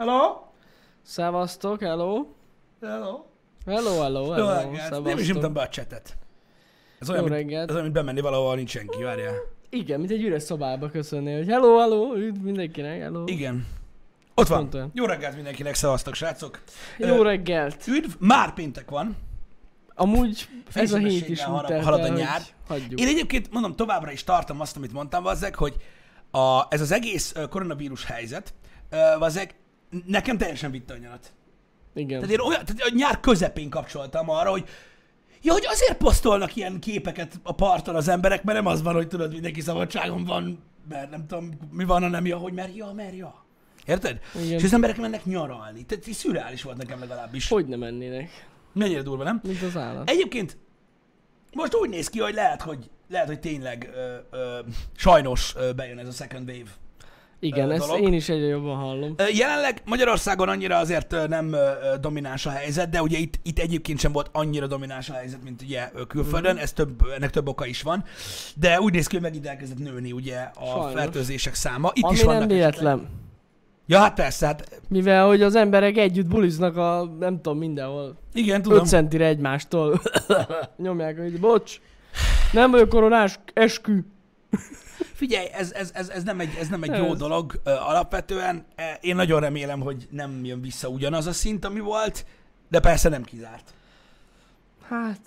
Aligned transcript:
Hello? 0.00 0.46
Szevasztok, 1.02 1.80
hello. 1.82 2.26
Hello? 2.80 3.24
Hello, 3.66 4.00
hello, 4.00 4.24
Jó 4.24 4.30
hello. 4.32 4.48
reggelt. 4.48 4.70
Nem 4.70 4.72
is 4.74 4.80
Szevasztok. 4.82 5.26
nyomtam 5.26 5.52
be 5.52 5.60
a 5.60 5.68
csetet. 5.68 6.16
Ez 6.98 7.10
olyan, 7.10 7.22
Jó 7.22 7.34
mint, 7.34 7.52
ez 7.52 7.70
olyan, 7.70 7.82
mint 7.82 7.92
bemenni 7.94 8.20
valahol, 8.20 8.54
nincs 8.54 8.70
senki, 8.70 9.02
várjál. 9.02 9.34
Igen, 9.70 9.98
mint 10.00 10.12
egy 10.12 10.22
üres 10.22 10.42
szobába 10.42 10.88
köszönni, 10.90 11.34
hogy 11.36 11.46
hello, 11.48 11.78
hello, 11.78 12.14
üdv 12.14 12.42
mindenkinek, 12.42 13.00
hello. 13.00 13.22
Igen. 13.26 13.66
Ott 14.34 14.46
van. 14.46 14.68
Olyan. 14.74 14.90
Jó 14.94 15.04
reggelt 15.04 15.34
mindenkinek, 15.34 15.74
szevasztok 15.74 16.14
srácok. 16.14 16.60
Jó 16.98 17.22
reggelt. 17.22 17.86
Üdv, 17.86 18.10
már 18.18 18.54
péntek 18.54 18.90
van. 18.90 19.16
Amúgy 19.94 20.48
ez 20.74 20.92
a 20.92 20.98
hét 20.98 21.28
is 21.28 21.38
úgy 21.38 21.40
halad- 21.40 21.66
telt 21.66 21.84
halad 21.84 22.04
a 22.04 22.08
nyár. 22.08 22.40
Hagyjuk. 22.68 23.00
Én 23.00 23.06
egyébként 23.08 23.52
mondom, 23.52 23.76
továbbra 23.76 24.10
is 24.10 24.24
tartom 24.24 24.60
azt, 24.60 24.76
amit 24.76 24.92
mondtam, 24.92 25.22
vazzeg, 25.22 25.54
hogy 25.54 25.76
a, 26.30 26.62
ez 26.68 26.80
az 26.80 26.92
egész 26.92 27.34
koronavírus 27.50 28.04
helyzet, 28.04 28.54
vazzeg, 29.18 29.54
nekem 30.06 30.38
teljesen 30.38 30.70
vitte 30.70 30.94
a 30.94 30.96
nyarat. 30.96 31.32
Igen. 31.94 32.20
Tehát 32.20 32.34
én 32.34 32.40
olyan, 32.40 32.64
tehát 32.64 32.82
a 32.82 32.94
nyár 32.94 33.20
közepén 33.20 33.70
kapcsoltam 33.70 34.30
arra, 34.30 34.50
hogy 34.50 34.68
Ja, 35.42 35.52
hogy 35.52 35.66
azért 35.66 35.96
posztolnak 35.96 36.56
ilyen 36.56 36.80
képeket 36.80 37.40
a 37.42 37.52
parton 37.52 37.94
az 37.94 38.08
emberek, 38.08 38.42
mert 38.42 38.58
nem 38.58 38.66
az 38.66 38.82
van, 38.82 38.94
hogy 38.94 39.08
tudod, 39.08 39.32
mindenki 39.32 39.60
szabadságon 39.60 40.24
van, 40.24 40.62
mert 40.88 41.10
nem 41.10 41.26
tudom, 41.26 41.50
mi 41.70 41.84
van, 41.84 42.02
hanem 42.02 42.26
ja, 42.26 42.36
hogy 42.36 42.52
mert 42.52 42.76
ja, 42.76 42.92
mert 42.92 43.16
ja. 43.16 43.44
Érted? 43.86 44.20
Igen. 44.34 44.58
És 44.58 44.64
az 44.64 44.72
emberek 44.72 44.96
mennek 44.96 45.24
nyaralni. 45.24 45.84
Tehát 45.84 46.06
így 46.06 46.14
szürreális 46.14 46.62
volt 46.62 46.76
nekem 46.76 47.00
legalábbis. 47.00 47.48
Hogy 47.48 47.66
nem 47.66 47.78
mennének? 47.78 48.48
Mennyire 48.72 49.02
durva, 49.02 49.24
nem? 49.24 49.40
Mint 49.42 49.62
az 49.62 49.76
állat. 49.76 50.10
Egyébként 50.10 50.56
most 51.52 51.74
úgy 51.74 51.88
néz 51.88 52.08
ki, 52.08 52.18
hogy 52.18 52.34
lehet, 52.34 52.62
hogy, 52.62 52.90
lehet, 53.08 53.26
hogy 53.26 53.40
tényleg 53.40 53.90
ö, 53.94 54.16
ö, 54.30 54.58
sajnos 54.96 55.54
ö, 55.56 55.72
bejön 55.72 55.98
ez 55.98 56.08
a 56.08 56.12
second 56.12 56.48
wave. 56.48 56.70
Igen, 57.42 57.70
ezt 57.70 57.86
dolog. 57.86 58.02
én 58.06 58.12
is 58.12 58.28
egyre 58.28 58.46
jobban 58.46 58.76
hallom. 58.76 59.14
Jelenleg 59.32 59.82
Magyarországon 59.84 60.48
annyira 60.48 60.76
azért 60.76 61.28
nem 61.28 61.54
domináns 62.00 62.46
a 62.46 62.50
helyzet, 62.50 62.90
de 62.90 63.02
ugye 63.02 63.18
itt, 63.18 63.34
itt 63.42 63.58
egyébként 63.58 63.98
sem 63.98 64.12
volt 64.12 64.28
annyira 64.32 64.66
domináns 64.66 65.08
a 65.08 65.12
helyzet, 65.12 65.42
mint 65.44 65.62
ugye 65.62 65.90
külföldön, 66.08 66.56
ez 66.56 66.72
több, 66.72 66.90
ennek 67.16 67.30
több 67.30 67.48
oka 67.48 67.66
is 67.66 67.82
van, 67.82 68.04
de 68.56 68.80
úgy 68.80 68.92
néz 68.92 69.06
ki, 69.06 69.14
hogy 69.14 69.24
megint 69.24 69.46
elkezdett 69.46 69.78
nőni 69.78 70.12
ugye 70.12 70.36
a 70.38 70.64
Sajnos. 70.66 70.92
fertőzések 70.92 71.54
száma. 71.54 71.90
Itt 71.94 72.04
Ami 72.04 72.14
is 72.14 72.22
vannak 72.22 72.40
nem 72.48 72.50
esetleg- 72.58 72.72
véletlen. 72.82 73.08
Ja, 73.86 73.98
hát 73.98 74.14
persze, 74.14 74.46
hát 74.46 74.80
Mivel, 74.88 75.26
hogy 75.26 75.42
az 75.42 75.54
emberek 75.54 75.96
együtt 75.96 76.26
buliznak 76.26 76.76
a, 76.76 77.04
nem 77.18 77.36
tudom, 77.40 77.58
mindenhol. 77.58 78.16
igen, 78.32 78.62
tudom. 78.62 78.78
5 78.78 78.86
centire 78.86 79.26
egymástól. 79.26 80.00
Nyomják, 80.76 81.18
hogy 81.18 81.40
bocs, 81.40 81.80
nem 82.52 82.70
vagyok 82.70 82.88
koronás, 82.88 83.38
eskü. 83.54 84.00
Figyelj, 85.14 85.46
ez, 85.52 85.72
ez, 85.72 85.90
ez, 85.94 86.08
ez, 86.08 86.22
nem 86.22 86.40
egy, 86.40 86.56
ez 86.60 86.68
nem 86.68 86.82
egy 86.82 86.96
jó 86.96 87.14
dolog 87.14 87.60
alapvetően. 87.64 88.64
Én 89.00 89.16
nagyon 89.16 89.40
remélem, 89.40 89.80
hogy 89.80 90.08
nem 90.10 90.44
jön 90.44 90.60
vissza 90.60 90.88
ugyanaz 90.88 91.26
a 91.26 91.32
szint, 91.32 91.64
ami 91.64 91.80
volt, 91.80 92.26
de 92.68 92.80
persze 92.80 93.08
nem 93.08 93.24
kizárt. 93.24 93.74
Hát, 94.88 95.20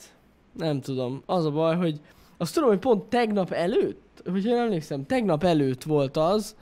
nem 0.58 0.82
tudom. 0.82 1.24
Az 1.26 1.46
a 1.46 1.52
baj, 1.52 1.76
hogy 1.76 2.00
azt 2.38 2.54
tudom, 2.54 2.70
hogy 2.70 2.80
pont 2.80 3.04
tegnap 3.04 3.52
előtt, 3.52 4.22
hogy 4.32 4.46
én 4.46 4.56
emlékszem, 4.56 5.06
tegnap 5.06 5.44
előtt 5.44 5.84
volt 5.84 6.18
az, 6.18 6.56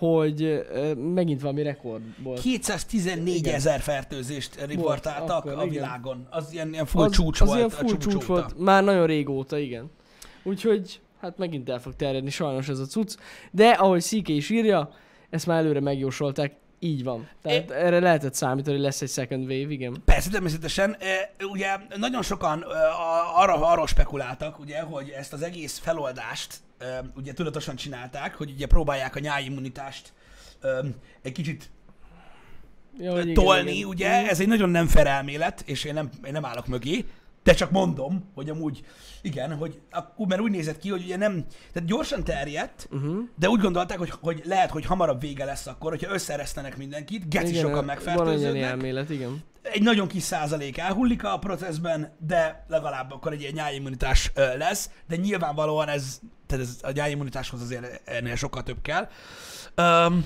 hogy 0.00 0.66
megint 1.14 1.40
valami 1.40 1.62
rekord 1.62 2.02
volt. 2.22 2.40
214 2.40 3.36
Igen. 3.36 3.54
ezer 3.54 3.80
fertőzést 3.80 4.64
riportáltak 4.66 5.44
a 5.44 5.66
világon. 5.66 6.26
Az 6.30 6.52
ilyen, 6.52 6.72
ilyen 6.72 6.86
full 6.86 7.04
az, 7.04 7.12
csúcs 7.12 7.40
az 7.40 7.46
volt. 7.46 7.58
ilyen 7.58 7.70
full 7.70 7.96
csúcs 7.96 8.24
volt, 8.24 8.58
már 8.58 8.84
nagyon 8.84 9.06
régóta, 9.06 9.58
igen. 9.58 9.90
Úgyhogy, 10.42 11.00
hát 11.20 11.38
megint 11.38 11.68
el 11.68 11.80
fog 11.80 11.96
terjedni 11.96 12.30
sajnos 12.30 12.68
ez 12.68 12.78
a 12.78 12.84
cucc. 12.86 13.16
De 13.50 13.68
ahogy 13.68 14.00
Szike 14.00 14.32
is 14.32 14.50
írja, 14.50 14.90
ezt 15.30 15.46
már 15.46 15.58
előre 15.58 15.80
megjósolták, 15.80 16.52
így 16.78 17.04
van. 17.04 17.28
Tehát 17.42 17.70
erre 17.70 18.00
lehetett 18.00 18.34
számítani, 18.34 18.74
hogy 18.76 18.84
lesz 18.84 19.02
egy 19.02 19.08
second 19.08 19.42
wave, 19.42 19.72
igen. 19.72 20.02
Persze, 20.04 20.30
természetesen. 20.30 20.96
Ugye 21.50 21.76
nagyon 21.96 22.22
sokan 22.22 22.64
arra, 23.34 23.70
arra 23.70 23.86
spekuláltak, 23.86 24.58
ugye, 24.58 24.80
hogy 24.80 25.08
ezt 25.08 25.32
az 25.32 25.42
egész 25.42 25.78
feloldást 25.78 26.60
ugye 27.16 27.32
tudatosan 27.32 27.76
csinálták, 27.76 28.34
hogy 28.34 28.50
ugye 28.50 28.66
próbálják 28.66 29.16
a 29.16 29.18
nyáimmunitást 29.18 30.12
e, 30.62 30.68
egy 31.22 31.32
kicsit 31.32 31.70
Ja, 32.98 33.12
hogy 33.12 33.22
igen, 33.22 33.34
tolni, 33.34 33.72
igen. 33.72 33.88
ugye, 33.88 34.28
ez 34.28 34.40
egy 34.40 34.48
nagyon 34.48 34.68
nem 34.68 34.86
fair 34.86 35.06
elmélet, 35.06 35.62
és 35.66 35.84
én 35.84 35.94
nem, 35.94 36.10
én 36.24 36.32
nem 36.32 36.44
állok 36.44 36.66
mögé, 36.66 37.04
de 37.42 37.54
csak 37.54 37.70
mondom, 37.70 38.30
hogy 38.34 38.50
amúgy, 38.50 38.84
igen, 39.22 39.54
hogy 39.56 39.80
akkor, 39.90 40.26
mert 40.26 40.40
úgy 40.40 40.50
nézett 40.50 40.78
ki, 40.78 40.90
hogy 40.90 41.02
ugye 41.02 41.16
nem, 41.16 41.44
tehát 41.72 41.88
gyorsan 41.88 42.24
terjedt, 42.24 42.88
Uh-huh. 42.90 43.18
de 43.38 43.48
úgy 43.48 43.60
gondolták, 43.60 43.98
hogy, 43.98 44.12
hogy 44.20 44.42
lehet, 44.44 44.70
hogy 44.70 44.84
hamarabb 44.84 45.20
vége 45.20 45.44
lesz 45.44 45.66
akkor, 45.66 45.90
hogyha 45.90 46.12
összeresztenek 46.12 46.76
mindenkit, 46.76 47.28
geci 47.28 47.54
sokan 47.54 47.70
van 47.70 47.90
egy 47.90 48.00
ilyen 48.02 48.14
megfertőződnek, 48.14 48.62
elmélet, 48.62 49.10
igen. 49.10 49.44
egy 49.62 49.82
nagyon 49.82 50.08
kis 50.08 50.22
százalék 50.22 50.78
elhullik 50.78 51.24
a 51.24 51.38
processben, 51.38 52.16
de 52.26 52.64
legalább 52.68 53.12
akkor 53.12 53.32
egy 53.32 53.40
ilyen 53.40 53.52
nyáimmunitás 53.52 54.30
ö, 54.34 54.56
lesz, 54.56 54.90
de 55.08 55.16
nyilvánvalóan 55.16 55.88
ez, 55.88 56.20
tehát 56.46 56.64
ez 56.64 56.78
a 56.82 56.90
nyáimmunitáshoz 56.90 57.62
azért 57.62 58.08
ennél 58.08 58.36
sokkal 58.36 58.62
több 58.62 58.82
kell. 58.82 59.08
Um, 59.76 60.24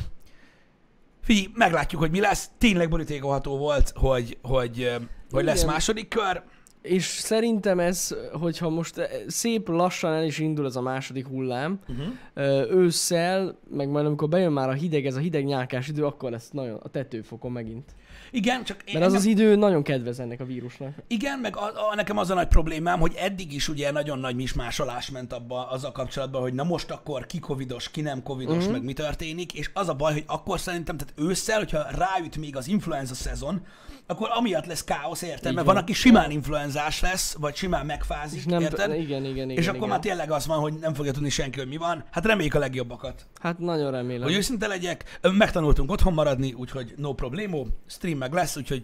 figyelj, 1.22 1.48
meglátjuk, 1.54 2.00
hogy 2.00 2.10
mi 2.10 2.20
lesz. 2.20 2.50
Tényleg 2.58 2.88
borítékolható 2.88 3.56
volt, 3.56 3.92
hogy, 3.94 4.38
hogy, 4.42 4.96
hogy 5.30 5.44
lesz 5.44 5.62
Igen. 5.62 5.72
második 5.72 6.08
kör. 6.08 6.42
És 6.84 7.04
szerintem 7.04 7.80
ez, 7.80 8.14
hogyha 8.32 8.68
most 8.68 8.98
eh, 8.98 9.10
szép 9.26 9.68
lassan 9.68 10.12
el 10.12 10.24
is 10.24 10.38
indul 10.38 10.66
ez 10.66 10.76
a 10.76 10.80
második 10.80 11.26
hullám, 11.26 11.78
Uh-huh. 11.88 12.70
ősszel, 12.70 13.58
meg 13.70 13.88
majd 13.88 14.06
amikor 14.06 14.28
bejön 14.28 14.52
már 14.52 14.68
a 14.68 14.72
hideg, 14.72 15.06
ez 15.06 15.16
a 15.16 15.18
hideg 15.20 15.44
nyálkás 15.44 15.88
idő, 15.88 16.04
akkor 16.04 16.30
lesz 16.30 16.50
nagyon 16.50 16.80
a 16.82 16.88
tetőfokon 16.88 17.52
megint. 17.52 17.94
Igen, 18.30 18.64
csak 18.64 18.76
Mert 18.76 18.88
az 18.88 18.94
engem- 19.02 19.14
az 19.14 19.24
idő 19.24 19.54
nagyon 19.56 19.82
kedvez 19.82 20.20
ennek 20.20 20.40
a 20.40 20.44
vírusnak. 20.44 20.94
Igen, 21.06 21.38
meg 21.38 21.56
a, 21.56 21.90
a, 21.90 21.94
nekem 21.94 22.18
az 22.18 22.30
a 22.30 22.34
nagy 22.34 22.46
problémám, 22.48 23.00
hogy 23.00 23.14
eddig 23.18 23.52
is 23.52 23.68
ugye 23.68 23.90
nagyon 23.90 24.18
nagy 24.18 24.34
mismásolás 24.34 25.10
ment 25.10 25.32
abba 25.32 25.68
az 25.68 25.84
a 25.84 25.92
kapcsolatban, 25.92 26.40
hogy 26.42 26.54
na 26.54 26.62
most 26.64 26.90
akkor 26.90 27.26
ki 27.26 27.38
covidos, 27.38 27.90
ki 27.90 28.00
nem 28.00 28.22
covidos, 28.22 28.56
uh-huh. 28.56 28.72
meg 28.72 28.84
mi 28.84 28.92
történik, 28.92 29.52
és 29.54 29.70
az 29.74 29.88
a 29.88 29.94
baj, 29.94 30.12
hogy 30.12 30.24
akkor 30.26 30.60
szerintem, 30.60 30.96
tehát 30.96 31.14
ősszel, 31.30 31.58
hogyha 31.58 31.82
ráüt 31.90 32.36
még 32.36 32.56
az 32.56 32.68
influenza 32.68 33.14
szezon, 33.14 33.66
akkor 34.06 34.28
amiatt 34.32 34.66
lesz 34.66 34.84
káosz, 34.84 35.22
érted? 35.22 35.54
Mert 35.54 35.66
van. 35.66 35.76
aki 35.76 35.92
simán 35.92 36.30
influenzás 36.30 37.00
lesz, 37.00 37.36
vagy 37.40 37.54
simán 37.54 37.86
megfázik, 37.86 38.38
És 38.38 38.44
nem, 38.44 38.60
érted? 38.60 38.94
igen, 38.94 39.24
igen, 39.24 39.24
igen. 39.24 39.50
és 39.50 39.66
akkor 39.66 39.76
igen. 39.76 39.88
már 39.88 39.98
tényleg 39.98 40.30
az 40.30 40.46
van, 40.46 40.58
hogy 40.58 40.74
nem 40.74 40.94
fogja 40.94 41.12
tudni 41.12 41.28
senki, 41.28 41.58
hogy 41.58 41.68
mi 41.68 41.76
van. 41.76 42.04
Hát 42.10 42.24
reméljük 42.24 42.54
a 42.54 42.58
legjobbakat. 42.58 43.26
Hát 43.40 43.58
nagyon 43.58 43.90
remélem. 43.90 44.22
Hogy 44.22 44.36
őszinte 44.36 44.66
legyek, 44.66 45.18
megtanultunk 45.22 45.90
otthon 45.90 46.12
maradni, 46.12 46.52
úgyhogy 46.52 46.94
no 46.96 47.14
problémo, 47.14 47.66
stream 47.86 48.18
meg 48.18 48.32
lesz, 48.32 48.56
úgyhogy 48.56 48.82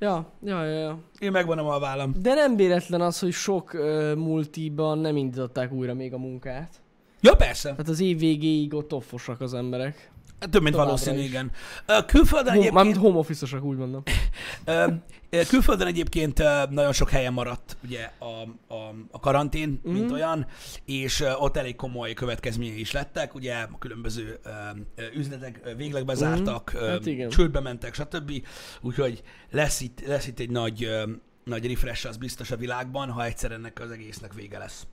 Ja, 0.00 0.32
ja, 0.42 0.64
ja, 0.64 0.78
ja. 0.78 0.98
én 1.18 1.30
megvonom 1.30 1.66
a 1.66 1.78
vállam. 1.78 2.14
De 2.22 2.34
nem 2.34 2.56
véletlen 2.56 3.00
az, 3.00 3.18
hogy 3.18 3.32
sok 3.32 3.74
uh, 3.74 4.14
multiban 4.14 4.98
nem 4.98 5.16
indították 5.16 5.72
újra 5.72 5.94
még 5.94 6.12
a 6.12 6.18
munkát. 6.18 6.80
Ja, 7.20 7.34
persze. 7.34 7.70
Tehát 7.70 7.88
az 7.88 8.00
év 8.00 8.18
végéig 8.18 8.74
ott 8.74 8.92
offosak 8.92 9.40
az 9.40 9.54
emberek. 9.54 10.10
Több, 10.50 10.62
mint 10.62 10.74
valószínű, 10.74 11.18
is. 11.18 11.26
igen. 11.28 11.50
Külföldön 12.06 12.52
Home, 12.52 12.52
egyébként, 12.52 12.74
mármint 12.74 12.96
home 12.96 13.18
office 13.18 13.58
úgy 13.60 13.76
mondom. 13.76 14.02
külföldön 15.48 15.86
egyébként 15.86 16.38
nagyon 16.70 16.92
sok 16.92 17.10
helyen 17.10 17.32
maradt 17.32 17.76
ugye 17.84 18.10
a, 18.18 18.24
a, 18.74 18.94
a 19.10 19.20
karantén, 19.20 19.68
mm. 19.68 19.92
mint 19.92 20.04
Mhm. 20.04 20.12
olyan, 20.12 20.46
és 20.84 21.24
ott 21.38 21.56
elég 21.56 21.76
komoly 21.76 22.12
következményei 22.14 22.80
is 22.80 22.92
lettek, 22.92 23.34
ugye 23.34 23.54
a 23.54 23.78
különböző 23.78 24.38
üzletek 25.14 25.74
végleg 25.76 26.04
bezártak, 26.04 26.72
ö, 26.74 26.86
Hát 26.86 27.06
igen. 27.06 27.28
csődbe 27.28 27.60
mentek, 27.60 27.94
stb. 27.94 28.46
Úgyhogy 28.80 29.22
lesz 29.50 29.80
itt, 29.80 30.06
lesz 30.06 30.26
itt 30.26 30.38
egy 30.38 30.50
nagy, 30.50 30.88
nagy 31.44 31.66
refresh, 31.66 32.06
az 32.06 32.16
biztos 32.16 32.50
a 32.50 32.56
világban, 32.56 33.10
ha 33.10 33.24
egyszer 33.24 33.52
ennek 33.52 33.80
az 33.80 33.90
egésznek 33.90 34.34
vége 34.34 34.58
lesz. 34.58 34.86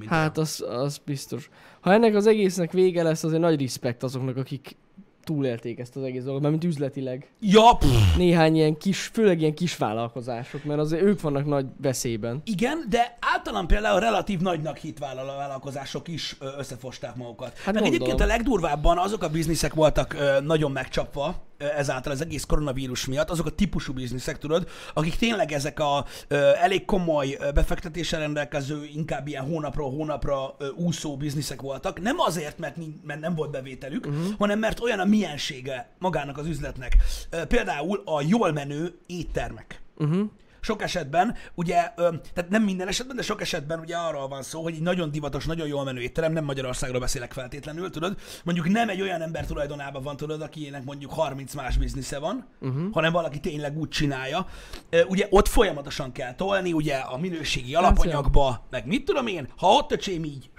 Mint 0.00 0.10
Hát 0.12 0.38
az, 0.38 0.64
az 0.68 0.98
biztos. 1.04 1.48
Ha 1.80 1.92
ennek 1.92 2.14
az 2.14 2.26
egésznek 2.26 2.72
vége 2.72 3.02
lesz, 3.02 3.24
azért 3.24 3.40
nagy 3.40 3.60
respekt 3.60 4.02
azoknak, 4.02 4.36
akik 4.36 4.76
túlélték 5.24 5.78
ezt 5.78 5.96
az 5.96 6.02
egész 6.02 6.22
dolgot, 6.22 6.40
mert 6.40 6.52
mint 6.52 6.64
üzletileg. 6.64 7.30
Ja, 7.40 7.76
pff, 7.78 8.16
Néhány 8.16 8.54
ilyen 8.56 8.76
kis, 8.78 9.00
főleg 9.12 9.40
ilyen 9.40 9.54
kis 9.54 9.76
vállalkozások, 9.76 10.64
mert 10.64 10.80
azért 10.80 11.02
ők 11.02 11.20
vannak 11.20 11.46
nagy 11.46 11.66
veszélyben. 11.82 12.40
Igen, 12.44 12.86
de 12.88 13.18
általán 13.34 13.66
például 13.66 14.00
relatív 14.00 14.40
nagynak 14.40 14.76
hit 14.76 14.98
vállal- 14.98 15.36
vállalkozások 15.36 16.08
is 16.08 16.36
összefosták 16.58 17.14
magukat. 17.16 17.48
Hát 17.48 17.64
Meg 17.64 17.74
gondolom. 17.74 17.94
egyébként 17.94 18.20
a 18.20 18.26
legdurvábban 18.26 18.98
azok 18.98 19.22
a 19.22 19.28
bizniszek 19.28 19.74
voltak 19.74 20.16
nagyon 20.44 20.70
megcsapva 20.70 21.48
ezáltal 21.60 22.12
az 22.12 22.20
egész 22.20 22.44
koronavírus 22.44 23.06
miatt, 23.06 23.30
azok 23.30 23.46
a 23.46 23.50
típusú 23.50 23.92
bizniszek, 23.92 24.38
tudod, 24.38 24.68
akik 24.94 25.16
tényleg 25.16 25.52
ezek 25.52 25.80
a 25.80 26.04
ö, 26.28 26.50
elég 26.60 26.84
komoly 26.84 27.38
befektetéssel 27.54 28.20
rendelkező, 28.20 28.84
inkább 28.94 29.26
ilyen 29.26 29.44
hónapról 29.44 29.90
hónapra 29.90 30.54
ö, 30.58 30.68
úszó 30.68 31.16
bizniszek 31.16 31.60
voltak. 31.60 32.00
Nem 32.00 32.18
azért, 32.18 32.58
mert, 32.58 32.76
mert 33.02 33.20
nem 33.20 33.34
volt 33.34 33.50
bevételük, 33.50 34.06
uh-huh. 34.06 34.34
hanem 34.38 34.58
mert 34.58 34.80
olyan 34.80 34.98
a 34.98 35.04
miensége 35.04 35.90
magának 35.98 36.38
az 36.38 36.46
üzletnek. 36.46 36.96
Ö, 37.30 37.44
például 37.44 38.02
a 38.04 38.22
jól 38.22 38.52
menő 38.52 38.98
éttermek. 39.06 39.80
Uh-huh. 39.96 40.28
Sok 40.60 40.82
esetben, 40.82 41.36
ugye, 41.54 41.92
ö, 41.96 42.10
tehát 42.34 42.50
nem 42.50 42.62
minden 42.62 42.88
esetben, 42.88 43.16
de 43.16 43.22
sok 43.22 43.40
esetben 43.40 43.78
ugye 43.78 43.96
arról 43.96 44.28
van 44.28 44.42
szó, 44.42 44.62
hogy 44.62 44.74
egy 44.74 44.82
nagyon 44.82 45.10
divatos, 45.10 45.46
nagyon 45.46 45.66
jól 45.66 45.84
menő 45.84 46.00
étterem, 46.00 46.32
nem 46.32 46.44
Magyarországról 46.44 47.00
beszélek 47.00 47.32
feltétlenül, 47.32 47.90
tudod, 47.90 48.16
mondjuk 48.44 48.68
nem 48.68 48.88
egy 48.88 49.00
olyan 49.00 49.22
ember 49.22 49.46
tulajdonában 49.46 50.02
van, 50.02 50.16
tudod, 50.16 50.42
akinek 50.42 50.84
mondjuk 50.84 51.12
30 51.12 51.54
más 51.54 51.76
biznisze 51.76 52.18
van, 52.18 52.46
uh-huh. 52.60 52.92
hanem 52.92 53.12
valaki 53.12 53.40
tényleg 53.40 53.78
úgy 53.78 53.88
csinálja. 53.88 54.46
Ö, 54.90 55.04
ugye 55.04 55.26
ott 55.30 55.48
folyamatosan 55.48 56.12
kell 56.12 56.34
tolni, 56.34 56.72
ugye 56.72 56.96
a 56.96 57.18
minőségi 57.18 57.74
alapanyagba, 57.74 58.66
meg 58.70 58.86
mit 58.86 59.04
tudom 59.04 59.26
én, 59.26 59.48
ha 59.56 59.68
ott 59.68 59.92
öcsém 59.92 60.24
így 60.24 60.50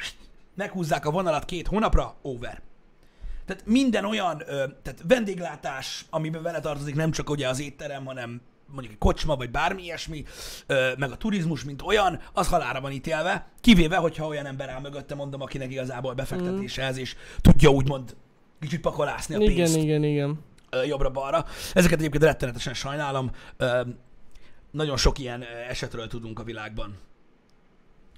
meghúzzák 0.55 1.05
a 1.05 1.11
vonalat 1.11 1.45
két 1.45 1.67
hónapra, 1.67 2.15
over. 2.21 2.61
Tehát 3.45 3.65
minden 3.65 4.05
olyan, 4.05 4.41
ö, 4.47 4.65
tehát 4.83 5.03
vendéglátás, 5.07 6.05
amiben 6.09 6.41
vele 6.41 6.59
tartozik 6.59 6.95
nem 6.95 7.11
csak 7.11 7.29
ugye 7.29 7.47
az 7.47 7.59
étterem, 7.59 8.05
hanem 8.05 8.41
mondjuk 8.71 8.93
egy 8.93 8.99
kocsma, 8.99 9.35
vagy 9.35 9.51
bármi 9.51 9.83
ilyesmi, 9.83 10.23
meg 10.97 11.11
a 11.11 11.17
turizmus, 11.17 11.63
mint 11.63 11.81
olyan, 11.81 12.19
az 12.33 12.47
halára 12.47 12.81
van 12.81 12.91
ítélve, 12.91 13.47
kivéve, 13.61 13.95
hogyha 13.95 14.27
olyan 14.27 14.45
ember 14.45 14.69
áll 14.69 14.81
mögötte, 14.81 15.15
mondom, 15.15 15.41
akinek 15.41 15.71
igazából 15.71 16.13
befektetése 16.13 16.83
ez, 16.83 16.97
és 16.97 17.15
tudja 17.41 17.69
úgymond 17.69 18.15
kicsit 18.59 18.81
pakolászni 18.81 19.35
a 19.35 19.39
Igen, 19.39 19.55
pénzt 19.55 19.75
igen, 19.75 20.03
igen. 20.03 20.39
ö, 20.69 20.83
jobbra-balra. 20.83 21.45
Ezeket 21.73 21.99
egyébként 21.99 22.23
rettenetesen 22.23 22.73
sajnálom. 22.73 23.31
Nagyon 24.71 24.97
sok 24.97 25.19
ilyen 25.19 25.43
esetről 25.69 26.07
tudunk 26.07 26.39
a 26.39 26.43
világban, 26.43 26.97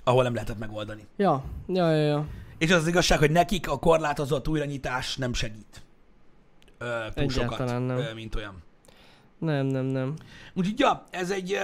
ahol 0.03 0.23
nem 0.23 0.33
lehetett 0.33 0.59
megoldani. 0.59 1.07
Ja, 1.17 1.43
ja, 1.67 1.91
ja, 1.91 2.05
ja. 2.05 2.27
És 2.57 2.71
az 2.71 2.81
az 2.81 2.87
igazság, 2.87 3.19
hogy 3.19 3.31
nekik 3.31 3.69
a 3.69 3.79
korlátozott 3.79 4.47
újranyitás 4.47 5.17
nem 5.17 5.33
segít. 5.33 5.83
Ö, 6.77 6.85
túl 7.13 7.29
sokat, 7.29 7.53
Egyáltalán 7.53 7.81
nem. 7.81 7.97
Ö, 7.97 8.13
mint 8.13 8.35
olyan. 8.35 8.63
Nem, 9.43 9.65
nem, 9.65 9.85
nem. 9.85 10.13
Úgyhogy 10.53 10.79
ja, 10.79 11.03
ez 11.09 11.31
egy, 11.31 11.57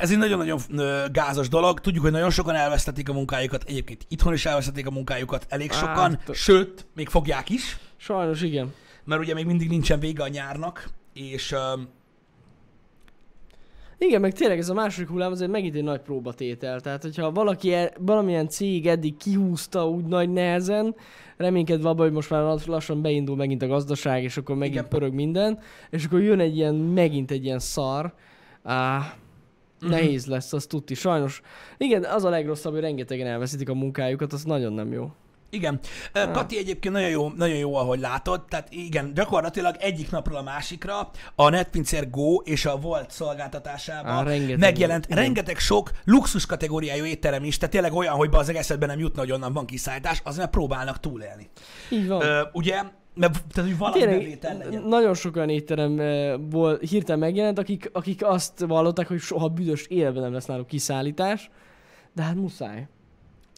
ez 0.00 0.10
egy 0.10 0.18
nagyon-nagyon 0.18 0.60
ö, 0.70 1.04
gázos 1.12 1.48
dolog. 1.48 1.80
Tudjuk, 1.80 2.02
hogy 2.02 2.12
nagyon 2.12 2.30
sokan 2.30 2.54
elvesztették 2.54 3.08
a 3.08 3.12
munkájukat, 3.12 3.64
egyébként 3.66 4.06
itthon 4.08 4.32
is 4.32 4.46
elvesztették 4.46 4.86
a 4.86 4.90
munkájukat, 4.90 5.46
elég 5.48 5.70
Á, 5.72 5.74
sokan, 5.74 6.18
t- 6.24 6.34
sőt, 6.34 6.86
még 6.94 7.08
fogják 7.08 7.50
is, 7.50 7.78
Sajnos 7.96 8.42
igen. 8.42 8.74
mert 9.04 9.20
ugye 9.20 9.34
még 9.34 9.46
mindig 9.46 9.68
nincsen 9.68 10.00
vége 10.00 10.22
a 10.22 10.28
nyárnak, 10.28 10.88
és 11.12 11.54
Igen, 14.06 14.20
meg 14.20 14.32
tényleg 14.32 14.58
ez 14.58 14.68
a 14.68 14.74
második 14.74 15.08
hullám 15.08 15.30
azért 15.32 15.50
megint 15.50 15.74
egy 15.74 15.82
nagy 15.82 16.00
próbatétel. 16.00 16.80
Tehát, 16.80 17.02
hogyha 17.02 17.32
valaki, 17.32 17.72
el, 17.72 17.90
valamilyen 17.98 18.48
cég 18.48 18.86
eddig 18.86 19.16
kihúzta 19.16 19.88
úgy 19.88 20.04
nagy 20.04 20.32
nehezen, 20.32 20.94
reménykedve 21.36 21.88
abban, 21.88 22.04
hogy 22.04 22.14
most 22.14 22.30
már 22.30 22.58
lassan 22.66 23.02
beindul 23.02 23.36
megint 23.36 23.62
a 23.62 23.66
gazdaság, 23.66 24.22
és 24.22 24.36
akkor 24.36 24.56
megint 24.56 24.74
Igen. 24.76 24.88
pörög 24.88 25.12
minden, 25.12 25.58
és 25.90 26.04
akkor 26.04 26.20
jön 26.22 26.40
egy 26.40 26.56
ilyen, 26.56 26.74
megint 26.74 27.30
egy 27.30 27.44
ilyen 27.44 27.58
szar, 27.58 28.14
á, 28.62 29.14
Mhm. 29.80 29.92
nehéz 29.92 30.26
lesz, 30.26 30.52
az 30.52 30.66
tuti. 30.66 30.94
Sajnos. 30.94 31.40
Igen, 31.78 32.04
az 32.04 32.24
a 32.24 32.28
legrosszabb, 32.28 32.72
hogy 32.72 32.80
rengetegen 32.80 33.26
elveszítik 33.26 33.68
a 33.68 33.74
munkájukat, 33.74 34.32
az 34.32 34.44
nagyon 34.44 34.72
nem 34.72 34.92
jó. 34.92 35.10
Igen. 35.54 35.80
Kati 36.12 36.58
egyébként 36.58 36.94
nagyon 36.94 37.08
jó, 37.08 37.28
nagyon 37.28 37.56
jó, 37.56 37.74
ahogy 37.76 38.00
látod. 38.00 38.44
Tehát 38.48 38.66
igen, 38.70 39.14
gyakorlatilag 39.14 39.76
egyik 39.78 40.10
napról 40.10 40.36
a 40.38 40.42
másikra 40.42 41.10
a 41.34 41.48
NetPincer 41.48 42.10
Go 42.10 42.36
és 42.36 42.66
a 42.66 42.76
Volt 42.76 43.10
szolgáltatásában 43.10 44.12
Á, 44.12 44.22
rengeteg 44.22 44.58
megjelent 44.58 45.04
igen. 45.04 45.18
rengeteg 45.18 45.58
sok 45.58 45.90
luxus 46.04 46.46
kategóriájú 46.46 47.04
étterem 47.04 47.44
is, 47.44 47.56
tehát 47.58 47.74
tényleg 47.74 47.92
olyan, 47.92 48.14
hogy 48.14 48.28
az 48.32 48.48
egészben 48.48 48.88
nem 48.88 48.98
jutna, 48.98 49.20
hogy 49.20 49.32
onnan 49.32 49.52
van 49.52 49.66
kiszállítás, 49.66 50.20
az 50.24 50.36
mert 50.36 50.50
próbálnak 50.50 51.00
túlélni. 51.00 51.48
Így 51.90 52.08
van. 52.08 52.22
Ö, 52.22 52.42
ugye? 52.52 52.82
Mert, 53.14 53.42
tehát, 53.52 53.70
hogy 53.70 53.78
valami 53.78 53.98
Tényleg, 53.98 54.18
bevétel 54.18 54.56
legyen. 54.56 54.82
nagyon 54.82 55.14
sok 55.14 55.36
olyan 55.36 55.48
étteremból 55.48 56.78
hirtelen 56.78 57.18
megjelent, 57.18 57.58
akik, 57.58 57.90
akik 57.92 58.24
azt 58.24 58.60
vallották, 58.60 59.08
hogy 59.08 59.20
soha 59.20 59.48
büdös 59.48 59.86
életben 59.86 60.22
nem 60.22 60.32
lesz 60.32 60.46
náluk 60.46 60.66
kiszállítás, 60.66 61.50
de 62.12 62.22
hát 62.22 62.34
muszáj. 62.34 62.86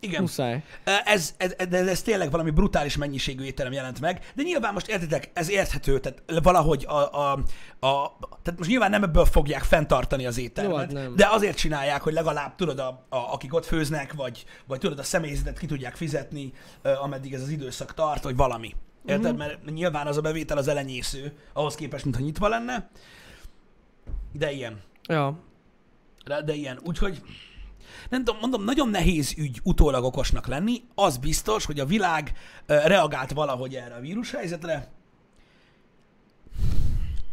Igen. 0.06 0.20
Muszáj. 0.20 0.62
Ez, 1.04 1.34
ez, 1.36 1.54
ez, 1.56 1.86
ez 1.86 2.02
tényleg 2.02 2.30
valami 2.30 2.50
brutális 2.50 2.96
mennyiségű 2.96 3.44
étterem 3.44 3.72
jelent 3.72 4.00
meg, 4.00 4.32
de 4.34 4.42
nyilván 4.42 4.72
most 4.72 4.88
értitek, 4.88 5.30
ez 5.32 5.50
érthető, 5.50 6.00
tehát 6.00 6.22
valahogy 6.42 6.84
a, 6.88 7.14
a, 7.14 7.32
a 7.86 8.18
tehát 8.42 8.58
most 8.58 8.70
nyilván 8.70 8.90
nem 8.90 9.02
ebből 9.02 9.24
fogják 9.24 9.62
fenntartani 9.62 10.26
az 10.26 10.38
Jó, 10.38 10.44
éttermet, 10.44 10.92
hát 10.92 11.14
de 11.14 11.28
azért 11.30 11.56
csinálják, 11.56 12.02
hogy 12.02 12.12
legalább 12.12 12.54
tudod, 12.54 12.78
a, 12.78 13.06
a, 13.08 13.16
akik 13.16 13.54
ott 13.54 13.66
főznek, 13.66 14.12
vagy, 14.12 14.44
vagy 14.66 14.78
tudod, 14.78 14.98
a 14.98 15.02
személyzetet 15.02 15.58
ki 15.58 15.66
tudják 15.66 15.96
fizetni, 15.96 16.52
ameddig 16.82 17.34
ez 17.34 17.42
az 17.42 17.48
időszak 17.48 17.94
tart, 17.94 18.22
vagy 18.22 18.36
valami. 18.36 18.74
Érted? 19.04 19.32
Mhm. 19.32 19.40
Uh-huh. 19.40 19.60
Mert 19.62 19.74
nyilván 19.74 20.06
az 20.06 20.16
a 20.16 20.20
bevétel 20.20 20.56
az 20.56 20.68
elenyésző, 20.68 21.32
ahhoz 21.52 21.74
képest, 21.74 22.04
mintha 22.04 22.22
nyitva 22.22 22.48
lenne, 22.48 22.90
de 24.32 24.52
ilyen. 24.52 24.80
Ja. 25.08 25.38
De, 26.24 26.42
de 26.42 26.54
ilyen, 26.54 26.80
úgyhogy 26.84 27.22
nem 28.08 28.24
tudom, 28.24 28.40
mondom, 28.40 28.64
nagyon 28.64 28.88
nehéz 28.88 29.34
ügy 29.36 29.60
utólag 29.62 30.04
okosnak 30.04 30.46
lenni. 30.46 30.82
Az 30.94 31.16
biztos, 31.16 31.64
hogy 31.64 31.80
a 31.80 31.86
világ 31.86 32.32
reagált 32.66 33.32
valahogy 33.32 33.74
erre 33.74 33.94
a 33.94 34.00
vírushelyzetre. 34.00 34.94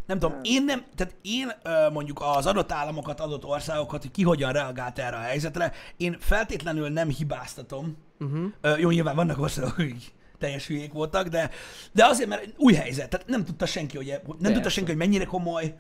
Nem 0.06 0.20
tudom, 0.20 0.40
én 0.42 0.64
nem, 0.64 0.86
tehát 0.96 1.16
én 1.22 1.52
mondjuk 1.94 2.22
az 2.22 2.46
adott 2.46 2.72
államokat, 2.72 3.20
adott 3.20 3.46
országokat, 3.46 4.02
hogy 4.02 4.12
ki 4.12 4.24
hogyan 4.24 4.52
reagált 4.52 5.00
erre 5.00 5.16
a 5.16 5.22
helyzetre, 5.22 5.72
én 5.98 6.18
feltétlenül 6.20 6.90
nem 6.90 7.10
hibáztatom. 7.10 7.98
Uh-huh. 8.20 8.80
Jó, 8.80 8.90
nyilván 8.90 9.16
vannak 9.16 9.40
országok, 9.40 9.78
akik 9.78 10.14
teljes 10.38 10.68
hülyék 10.68 10.94
voltak, 10.94 11.28
de, 11.28 11.50
de 11.92 12.06
azért, 12.06 12.30
mert 12.30 12.54
új 12.58 12.74
helyzet, 12.74 13.10
tehát 13.10 13.28
nem 13.28 13.46
tudta 13.46 13.66
senki, 13.66 13.98
hogy, 13.98 14.08
nem 14.08 14.22
tudta 14.26 14.52
Persze. 14.52 14.70
senki, 14.70 14.90
hogy 14.90 15.00
mennyire 15.00 15.26
komoly, 15.26 15.76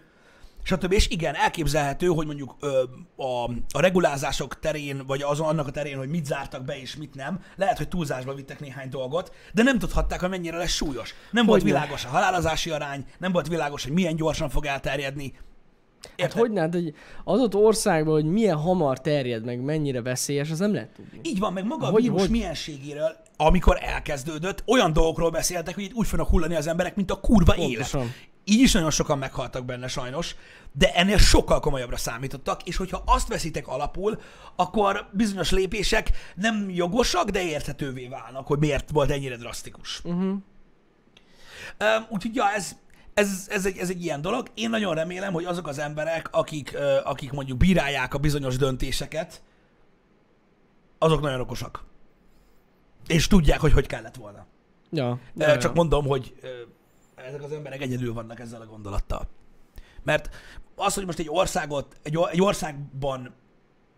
stb. 0.63 0.91
És 0.91 1.07
igen, 1.09 1.35
elképzelhető, 1.35 2.07
hogy 2.07 2.25
mondjuk 2.25 2.55
ö, 2.59 2.83
a, 3.15 3.43
a 3.71 3.79
regulázások 3.81 4.59
terén, 4.59 5.03
vagy 5.07 5.21
azon 5.21 5.47
annak 5.47 5.67
a 5.67 5.71
terén, 5.71 5.97
hogy 5.97 6.09
mit 6.09 6.25
zártak 6.25 6.63
be 6.65 6.79
és 6.79 6.95
mit 6.95 7.15
nem, 7.15 7.39
lehet, 7.55 7.77
hogy 7.77 7.87
túlzásba 7.87 8.33
vittek 8.33 8.59
néhány 8.59 8.89
dolgot, 8.89 9.31
de 9.53 9.63
nem 9.63 9.79
tudhatták, 9.79 10.19
hogy 10.19 10.29
mennyire 10.29 10.57
lesz 10.57 10.71
súlyos. 10.73 11.13
Nem 11.31 11.45
volt 11.45 11.61
Hogyne. 11.61 11.75
világos 11.77 12.05
a 12.05 12.09
halálozási 12.09 12.69
arány, 12.69 13.05
nem 13.19 13.31
volt 13.31 13.47
világos, 13.47 13.83
hogy 13.83 13.93
milyen 13.93 14.15
gyorsan 14.15 14.49
fog 14.49 14.65
elterjedni. 14.65 15.33
Hát 16.03 16.13
Érted? 16.19 16.39
hogy 16.39 16.51
hát 16.57 16.75
egy 16.75 16.93
adott 17.23 17.55
országban, 17.55 18.13
hogy 18.13 18.25
milyen 18.31 18.57
hamar 18.57 19.01
terjed 19.01 19.45
meg, 19.45 19.61
mennyire 19.61 20.01
veszélyes, 20.01 20.51
az 20.51 20.59
nem 20.59 20.73
lehet 20.73 20.89
tudni. 20.95 21.19
Így 21.23 21.39
van, 21.39 21.53
meg 21.53 21.65
maga 21.65 21.87
a 21.87 21.89
Hogy- 21.89 22.01
vírus 22.01 22.19
hogy- 22.21 22.29
mienségéről, 22.29 23.15
amikor 23.37 23.77
elkezdődött, 23.81 24.63
olyan 24.67 24.93
dolgokról 24.93 25.29
beszéltek, 25.29 25.75
hogy 25.75 25.83
itt 25.83 25.93
úgy 25.93 26.07
fognak 26.07 26.27
hullani 26.27 26.55
az 26.55 26.67
emberek, 26.67 26.95
mint 26.95 27.11
a 27.11 27.15
kurva 27.19 27.55
élet. 27.55 27.97
Így 28.45 28.59
is 28.59 28.71
nagyon 28.71 28.91
sokan 28.91 29.17
meghaltak 29.17 29.65
benne 29.65 29.87
sajnos, 29.87 30.35
de 30.71 30.93
ennél 30.93 31.17
sokkal 31.17 31.59
komolyabbra 31.59 31.97
számítottak, 31.97 32.63
és 32.63 32.75
hogyha 32.75 33.03
azt 33.05 33.27
veszitek 33.27 33.67
alapul, 33.67 34.21
akkor 34.55 35.09
bizonyos 35.11 35.51
lépések 35.51 36.11
nem 36.35 36.69
jogosak, 36.69 37.29
de 37.29 37.43
érthetővé 37.43 38.07
válnak, 38.07 38.47
hogy 38.47 38.59
miért 38.59 38.89
volt 38.91 39.11
ennyire 39.11 39.35
drasztikus. 39.35 40.01
Uh-huh. 40.03 40.37
Úgyhogy 42.09 42.35
ja, 42.35 42.51
ez, 42.51 42.75
ez, 43.13 43.47
ez, 43.49 43.65
egy, 43.65 43.77
ez 43.77 43.89
egy 43.89 44.03
ilyen 44.03 44.21
dolog. 44.21 44.47
Én 44.53 44.69
nagyon 44.69 44.95
remélem, 44.95 45.33
hogy 45.33 45.45
azok 45.45 45.67
az 45.67 45.79
emberek, 45.79 46.29
akik, 46.31 46.77
akik 47.03 47.31
mondjuk 47.31 47.57
bírálják 47.57 48.13
a 48.13 48.17
bizonyos 48.17 48.57
döntéseket, 48.57 49.41
azok 50.97 51.21
nagyon 51.21 51.39
okosak. 51.39 51.83
És 53.07 53.27
tudják, 53.27 53.59
hogy 53.59 53.73
hogy 53.73 53.87
kellett 53.87 54.15
volna. 54.15 54.45
Ja. 54.91 55.19
Ja, 55.35 55.57
Csak 55.57 55.63
ja. 55.63 55.71
mondom, 55.73 56.05
hogy 56.05 56.33
ezek 57.23 57.43
az 57.43 57.51
emberek 57.51 57.81
egyedül 57.81 58.13
vannak 58.13 58.39
ezzel 58.39 58.61
a 58.61 58.65
gondolattal. 58.65 59.27
Mert 60.03 60.29
az, 60.75 60.93
hogy 60.93 61.05
most 61.05 61.19
egy 61.19 61.29
országot, 61.29 61.95
egy, 62.03 62.17
egy 62.31 62.41
országban 62.41 63.33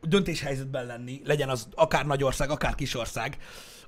döntéshelyzetben 0.01 0.85
lenni, 0.85 1.21
legyen 1.25 1.49
az 1.49 1.67
akár 1.75 2.05
nagy 2.05 2.23
ország, 2.23 2.49
akár 2.49 2.75
kis 2.75 2.95
ország, 2.95 3.37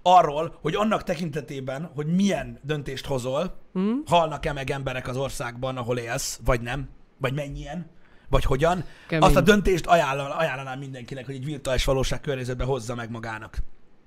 arról, 0.02 0.58
hogy 0.62 0.76
annak 0.76 1.04
tekintetében, 1.04 1.92
hogy 1.96 2.16
milyen 2.16 2.60
döntést 2.64 3.06
hozol, 3.06 3.56
Mhm. 3.74 3.92
halnak-e 4.06 4.54
meg 4.54 4.70
emberek 4.70 5.08
az 5.08 5.18
országban, 5.18 5.78
ahol 5.78 5.98
élsz, 5.98 6.40
vagy 6.46 6.62
nem, 6.62 6.90
vagy 7.18 7.34
mennyien, 7.34 7.90
vagy 8.30 8.44
hogyan, 8.44 8.84
Kemény. 9.08 9.28
azt 9.28 9.36
a 9.36 9.42
döntést 9.42 9.86
ajánlan, 9.86 10.32
ajánlanám 10.32 10.80
mindenkinek, 10.80 11.26
hogy 11.26 11.36
egy 11.36 11.46
virtuális 11.46 11.86
valóság 11.86 12.22
környezetben 12.22 12.68
hozza 12.68 12.96
meg 12.96 13.10
magának. 13.12 13.58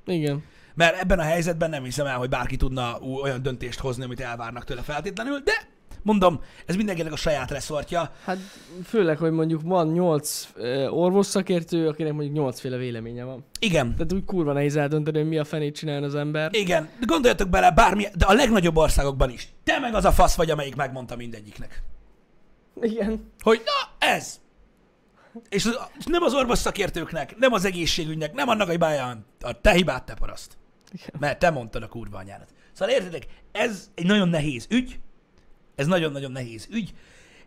Igen. 0.05 0.43
Mert 0.75 1.00
ebben 1.00 1.19
a 1.19 1.23
helyzetben 1.23 1.71
nem 1.71 1.85
hiszem 1.85 2.07
el, 2.07 2.19
hogy 2.19 2.29
bárki 2.29 2.57
tudna 2.57 2.99
olyan 3.23 3.43
döntést 3.43 3.79
hozni, 3.79 4.05
amit 4.05 4.21
elvárnak 4.21 4.65
tőle 4.65 4.83
feltétlenül, 4.83 5.39
de 5.39 5.53
mondom, 6.03 6.41
ez 6.67 6.77
mindenkinek 6.77 7.12
a 7.12 7.17
saját 7.17 7.50
reszortja. 7.50 8.12
Hát 8.25 8.39
főleg, 8.85 9.19
hogy 9.19 9.31
mondjuk 9.31 9.61
van 9.62 9.89
nyolc 9.89 10.49
uh, 10.57 10.99
orvos 10.99 11.27
szakértő, 11.27 11.89
akinek 11.89 12.12
mondjuk 12.12 12.35
nyolcféle 12.35 12.77
véleménye 12.77 13.25
van. 13.25 13.45
Igen, 13.59 13.93
Tehát 13.97 14.12
úgy 14.12 14.25
kurva 14.25 14.53
nehéz 14.53 14.77
eldönteni, 14.77 15.19
hogy 15.19 15.29
mi 15.29 15.39
a 15.39 15.45
fenét 15.45 15.75
csináljon 15.77 16.05
az 16.05 16.15
ember. 16.15 16.50
igen, 16.55 16.89
de 16.99 17.07
gondoljatok 17.07 17.49
bele, 17.49 17.71
bármi, 17.71 18.07
de 18.15 18.25
a 18.25 18.33
legnagyobb 18.33 18.77
országokban 18.77 19.31
is. 19.31 19.49
Te 19.65 19.79
meg 19.79 19.95
az 19.95 20.05
a 20.05 20.12
fasz 20.12 20.37
vagy, 20.37 20.50
amelyik 20.50 20.77
megmondta 20.77 21.17
mindegyiknek. 21.17 21.83
Igen. 22.81 23.33
Hogy 23.41 23.62
na, 23.65 24.07
ez! 24.07 24.41
És, 25.49 25.65
az, 25.65 25.79
és 25.99 26.05
nem 26.05 26.23
az 26.23 26.35
orvos 26.35 26.59
szakértőknek, 26.59 27.37
nem 27.37 27.53
az 27.53 27.65
egészségügynek, 27.65 28.33
nem 28.33 28.49
annak 28.49 28.69
a 28.69 28.71
hibája, 28.71 29.25
a 29.41 29.61
te 29.61 29.73
hibát, 29.73 30.05
te 30.05 30.15
paraszt. 30.15 30.57
Igen. 30.93 31.15
Mert 31.19 31.39
te 31.39 31.51
mondtad 31.51 31.83
a 31.83 31.89
kurva 31.89 32.19
anyádat. 32.19 32.55
Szóval 32.73 32.95
értitek, 32.95 33.27
ez 33.53 33.91
egy 33.95 34.07
nagyon 34.07 34.29
nehéz 34.29 34.67
ügy, 34.71 34.99
ez 35.75 35.87
nagyon-nagyon 35.87 36.33
nehéz 36.33 36.69
ügy. 36.71 36.95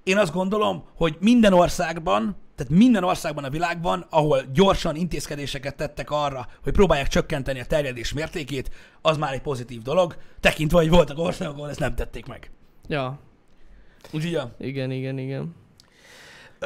Én 0.03 0.17
azt 0.17 0.33
gondolom, 0.33 0.83
hogy 0.95 1.17
minden 1.19 1.53
országban 1.53 2.41
tehát 2.55 2.71
minden 2.71 3.03
országban 3.03 3.43
a 3.43 3.49
világban, 3.49 4.05
ahol 4.09 4.41
gyorsan 4.53 4.95
intézkedéseket 4.95 5.75
tettek 5.75 6.11
arra, 6.11 6.47
hogy 6.63 6.73
próbálják 6.73 7.07
csökkenteni 7.07 7.59
a 7.59 7.65
terjedés 7.65 8.13
mértékét, 8.13 8.71
az 9.01 9.17
már 9.17 9.33
egy 9.33 9.41
pozitív 9.41 9.81
dolog, 9.81 10.17
tekintve, 10.39 10.77
hogy 10.77 10.89
voltak 10.89 11.17
országok, 11.17 11.55
ahol 11.55 11.69
ezt 11.69 11.79
nem 11.79 11.95
tették 11.95 12.25
meg. 12.25 12.51
Ja, 12.87 13.19
Úgyhogy, 14.11 14.31
ja. 14.31 14.55
igen, 14.59 14.91
igen, 14.91 15.17
igen. 15.17 15.55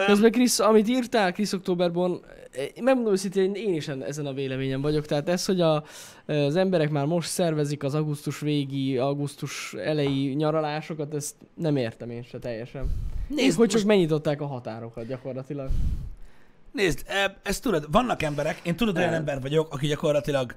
Közben 0.06 0.32
Krisz, 0.32 0.60
amit 0.60 0.88
írtál 0.88 1.32
Krisz 1.32 1.54
Októberban, 1.54 2.22
eh, 2.52 2.66
megmondom 2.82 3.14
őszintén, 3.14 3.54
én 3.54 3.74
is 3.74 3.88
en- 3.88 4.04
ezen 4.04 4.26
a 4.26 4.34
véleményen 4.34 4.82
vagyok. 4.82 5.06
Tehát 5.06 5.30
ez, 5.30 5.46
hogy 5.46 5.62
a, 5.62 5.84
az 6.26 6.56
emberek 6.56 6.90
már 6.90 7.06
most 7.06 7.30
szervezik 7.30 7.84
az 7.84 7.96
augusztus 7.96 8.40
végi, 8.40 8.98
augusztus 8.98 9.74
elejé 9.74 10.32
nyaralásokat, 10.34 11.14
ezt 11.14 11.36
nem 11.56 11.76
értem 11.76 12.10
én 12.10 12.24
se 12.24 12.40
teljesen. 12.40 12.82
Nézd, 13.28 13.42
nézd, 13.42 13.58
hogy 13.58 13.68
csak 13.68 13.76
most, 13.76 13.86
megnyitották 13.88 14.42
a 14.42 14.46
határokat 14.46 15.08
gyakorlatilag. 15.08 15.70
nézd, 16.72 17.02
e, 17.08 17.38
ezt 17.44 17.62
tudod, 17.64 17.88
vannak 17.92 18.24
emberek, 18.24 18.60
én 18.64 18.76
tudod, 18.76 18.98
olyan 18.98 19.10
Nem. 19.10 19.20
ember 19.20 19.42
vagyok, 19.42 19.74
aki 19.74 19.88
gyakorlatilag 19.88 20.56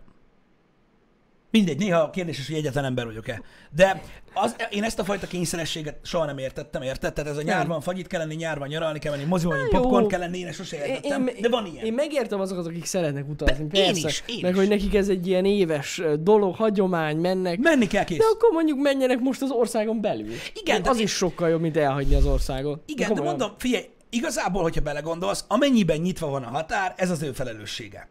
Mindegy, 1.51 1.79
néha 1.79 2.11
kérdéses, 2.11 2.47
hogy 2.47 2.57
egyetlen 2.57 2.85
ember 2.85 3.05
vagyok-e. 3.05 3.43
De 3.75 4.03
az, 4.35 4.57
én 4.71 4.83
ezt 4.83 4.99
a 4.99 5.05
fajta 5.05 5.27
kényszerességet 5.27 5.97
soha 6.03 6.25
nem 6.25 6.39
értettem, 6.39 6.83
érted? 6.83 7.13
Tehát 7.13 7.31
ez 7.31 7.37
a 7.37 7.43
nyár 7.43 7.59
Nem. 7.59 7.69
van, 7.69 7.81
fagyit 7.81 8.07
kell 8.07 8.21
lenni, 8.21 8.35
nyár 8.35 8.59
van, 8.59 8.69
nyaralni 8.69 8.99
kell 8.99 9.13
menni, 9.13 9.25
moziba 9.25 9.55
menni, 9.55 9.69
popcorn 9.69 10.07
kell 10.09 10.19
lenni, 10.19 10.39
én 10.39 10.47
ezt 10.47 10.57
sose 10.57 10.77
értettem. 10.87 11.27
Én- 11.27 11.41
de 11.41 11.49
van 11.49 11.67
ilyen. 11.67 11.85
Én 11.85 11.93
megértem 11.93 12.41
azokat, 12.41 12.67
akik 12.67 12.85
szeretnek 12.85 13.29
utazni, 13.29 13.67
De 13.67 13.79
én 13.79 13.85
persze. 13.85 14.09
is, 14.09 14.23
én 14.27 14.39
meg 14.43 14.51
is. 14.53 14.57
hogy 14.59 14.69
nekik 14.69 14.95
ez 14.95 15.09
egy 15.09 15.27
ilyen 15.27 15.45
éves 15.45 16.03
dolog, 16.21 16.55
hagyomány, 16.55 17.17
mennek. 17.17 17.59
Menni 17.59 17.87
kell 17.87 18.05
kész. 18.05 18.19
De 18.19 18.25
akkor 18.35 18.51
mondjuk 18.53 18.79
menjenek 18.79 19.19
most 19.21 19.43
az 19.43 19.51
országon 19.51 20.01
belül. 20.01 20.33
Igen, 20.55 20.83
az 20.85 20.97
de- 20.97 21.03
is 21.03 21.11
sokkal 21.13 21.49
jobb, 21.49 21.61
mint 21.61 21.77
elhagyni 21.77 22.15
az 22.15 22.27
országot. 22.27 22.83
Igen, 22.87 23.09
de 23.09 23.15
komolyan. 23.15 23.37
mondom, 23.39 23.57
figyelj, 23.59 23.85
igazából, 24.11 24.63
hogyha 24.63 24.81
belegondolsz, 24.81 25.45
amennyiben 25.49 25.99
nyitva 26.01 26.27
van 26.29 26.43
a 26.43 26.49
határ, 26.49 26.95
ez 26.97 27.11
az 27.11 27.23
ő 27.23 27.33
felelőssége. 27.33 28.09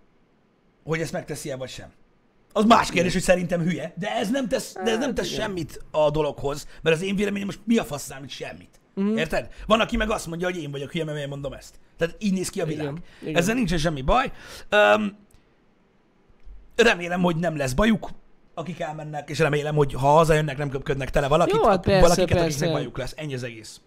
Hogy 0.84 1.00
ezt 1.02 1.12
megteszi-e 1.12 1.56
vagy 1.56 1.70
sem. 1.70 1.88
Az 2.54 2.66
más 2.66 2.92
kérdés, 2.92 3.14
hogy 3.14 3.22
szerintem 3.22 3.62
hülye, 3.62 3.94
de 3.98 4.16
ez 4.16 4.30
nem 4.30 4.48
tesz, 4.48 4.74
de 4.74 4.92
ez 4.92 4.98
nem 4.98 5.02
Hát 5.02 5.14
tesz 5.14 5.32
igen. 5.32 5.42
semmit 5.42 5.84
a 5.92 6.10
dologhoz, 6.10 6.68
mert 6.82 6.96
az 6.96 7.02
én 7.02 7.16
véleményem 7.16 7.46
most 7.46 7.60
mi 7.64 7.78
a 7.78 7.84
fasz 7.84 8.04
számít 8.04 8.30
semmit. 8.30 8.80
Mm. 9.02 9.18
Érted? 9.18 9.50
Van, 9.68 9.80
aki 9.80 9.98
meg 9.98 10.10
azt 10.10 10.28
mondja, 10.28 10.48
hogy 10.48 10.62
én 10.62 10.72
vagyok 10.72 10.92
hülye, 10.92 11.04
mert 11.04 11.16
miért 11.16 11.32
mondom 11.32 11.54
ezt. 11.54 11.76
Tehát 11.98 12.16
így 12.20 12.34
néz 12.34 12.50
ki 12.50 12.62
a 12.62 12.66
világ. 12.66 12.86
Igen, 12.86 13.02
igen. 13.22 13.36
Ezzel 13.36 13.56
nincsen 13.56 13.78
semmi 13.78 14.02
baj. 14.02 14.32
Um, 14.72 15.18
remélem, 16.76 17.22
hogy 17.22 17.36
nem 17.36 17.58
lesz 17.58 17.74
bajuk, 17.74 18.10
akik 18.54 18.80
elmennek, 18.80 19.30
és 19.30 19.40
remélem, 19.40 19.76
hogy 19.76 19.94
ha 19.94 20.08
hazajönnek, 20.08 20.58
nem 20.58 20.70
köpködnek 20.70 21.10
tele 21.10 21.28
valakit, 21.28 21.56
Jó, 21.56 21.64
hát 21.64 21.84
persze, 21.84 22.02
valakiket, 22.02 22.24
akiknek 22.30 22.44
persze. 22.44 22.72
bajuk 22.72 22.98
lesz. 22.98 23.14
Ennyi 23.18 23.34
az 23.34 23.44
egész. 23.44 23.82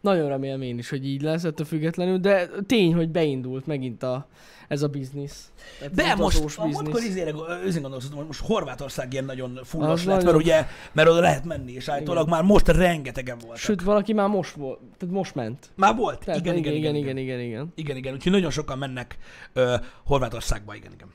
Nagyon 0.00 0.28
remélem 0.28 0.62
én 0.62 0.78
is, 0.78 0.88
hogy 0.88 1.06
így 1.06 1.22
lesz 1.22 1.44
ettől 1.44 1.66
függetlenül, 1.66 2.18
de 2.18 2.48
tény, 2.66 2.94
hogy 2.94 3.08
beindult 3.08 3.66
megint 3.66 4.02
a, 4.02 4.28
ez 4.68 4.82
a 4.82 4.88
biznisz. 4.88 5.50
Tehát 5.78 5.94
De 5.94 6.14
most, 6.14 6.42
biznisz. 6.64 7.04
izére, 7.04 7.30
őszintén 7.50 7.80
gondolkoztam, 7.80 8.16
hogy 8.16 8.26
most 8.26 8.40
Horvátország 8.40 9.12
ilyen 9.12 9.24
nagyon 9.24 9.58
fullos 9.64 10.04
lett, 10.04 10.16
nagyon- 10.16 10.24
mert 10.24 10.36
ugye, 10.44 10.66
mert 10.92 11.08
oda 11.08 11.20
lehet 11.20 11.44
menni, 11.44 11.72
és 11.72 11.88
állítólag 11.88 12.28
már 12.28 12.42
most 12.42 12.68
rengetegen 12.68 13.38
voltak. 13.38 13.58
Sőt, 13.58 13.82
valaki 13.82 14.12
már 14.12 14.28
most 14.28 14.54
volt, 14.54 14.78
tehát 14.98 15.14
most 15.14 15.34
ment. 15.34 15.70
már 15.74 15.96
volt? 15.96 16.24
Tehát 16.24 16.40
igen, 16.40 16.56
igen, 16.56 16.72
igen, 16.74 16.94
igen, 16.94 17.16
igen, 17.16 17.40
igen. 17.40 17.72
igen, 17.74 17.96
igen, 17.96 18.14
úgyhogy 18.14 18.32
nagyon 18.32 18.50
sokan 18.50 18.78
mennek 18.78 19.18
ö, 19.52 19.74
Horvátországba, 20.04 20.74
igen, 20.74 20.92
igen. 20.92 21.08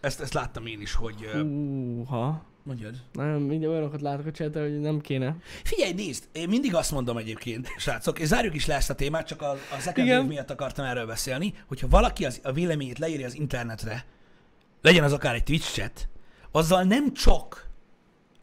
Ezt, 0.00 0.20
ezt 0.20 0.34
láttam 0.34 0.66
én 0.66 0.80
is, 0.80 0.94
hogy... 0.94 1.14
Ö, 1.34 1.40
Húha. 1.42 2.42
Mondjad. 2.66 2.94
Nem, 3.12 3.40
mindig 3.40 3.68
olyanokat 3.68 4.00
látok 4.00 4.26
a 4.26 4.30
csetel, 4.30 4.62
hogy 4.62 4.80
nem 4.80 5.00
kéne. 5.00 5.36
Figyelj, 5.64 5.92
nézd, 5.92 6.24
én 6.32 6.48
mindig 6.48 6.74
azt 6.74 6.92
mondom 6.92 7.16
egyébként, 7.16 7.68
srácok, 7.76 8.18
és 8.18 8.26
zárjuk 8.26 8.54
is 8.54 8.66
le 8.66 8.74
ezt 8.74 8.90
a 8.90 8.94
témát, 8.94 9.26
csak 9.26 9.42
a, 9.42 9.50
a 9.50 9.80
second 9.80 10.28
miatt 10.28 10.50
akartam 10.50 10.84
erről 10.84 11.06
beszélni, 11.06 11.54
hogyha 11.66 11.88
valaki 11.88 12.24
az, 12.24 12.40
a 12.42 12.52
véleményét 12.52 12.98
leírja 12.98 13.26
az 13.26 13.34
internetre, 13.34 14.04
legyen 14.82 15.04
az 15.04 15.12
akár 15.12 15.34
egy 15.34 15.44
Twitch 15.44 15.72
chat, 15.72 16.08
azzal 16.50 16.82
nem 16.82 17.14
csak 17.14 17.66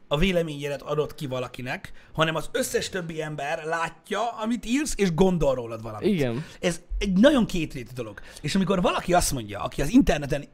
a 0.08 0.18
véleményedet 0.18 0.82
adott 0.82 1.16
ki 1.16 1.28
valakinek, 1.28 1.92
hanem 2.14 2.36
az 2.36 2.50
összes 2.52 2.90
többi 2.90 3.22
ember 3.22 3.64
látja, 3.64 4.30
amit 4.30 4.66
írsz, 4.66 4.94
és 4.98 5.14
gondol 5.14 5.56
rólad 5.56 5.82
valamit. 5.82 6.10
Igen. 6.10 6.46
Ez 6.60 6.82
egy 6.98 7.14
nagyon 7.14 7.46
kétrétű 7.46 7.92
dolog. 7.96 8.20
És 8.42 8.56
amikor 8.56 8.82
valaki 8.82 9.14
azt 9.14 9.32
mondja, 9.32 9.60
aki 9.60 9.82
az 9.82 9.90
interneten 9.90 10.46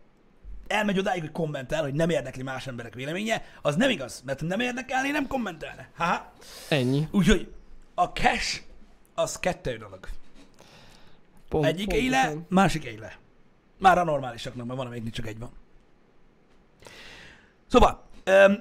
elmegy 0.70 1.00
odáig, 1.00 1.22
hogy 1.22 1.32
kommentel, 1.32 1.82
hogy 1.82 1.94
nem 1.94 2.10
érdekli 2.10 2.44
más 2.44 2.68
emberek 2.68 2.94
véleménye, 2.94 3.44
az 3.62 3.76
nem 3.76 3.90
igaz, 3.90 4.22
mert 4.26 4.42
nem 4.42 4.60
érdekelné, 4.60 5.12
nem 5.12 5.28
kommentelne. 5.28 5.90
Ha? 5.98 6.32
Ennyi. 6.70 7.08
Úgyhogy 7.12 7.52
a 7.96 8.06
cash 8.06 8.62
az 9.16 9.40
kettő 9.40 9.78
dolog. 9.78 10.00
Pont, 11.50 11.66
Egyik 11.66 11.94
egy 11.94 12.10
le, 12.10 12.22
pontosan. 12.22 12.46
másik 12.50 12.86
egy 12.86 13.00
le. 13.00 13.18
Már 13.80 13.98
a 13.98 14.04
normálisaknak, 14.04 14.66
mert 14.66 14.78
van, 14.78 14.86
amelyik 14.88 15.12
csak 15.12 15.28
egy 15.28 15.40
van. 15.40 15.52
Szóval, 17.68 18.08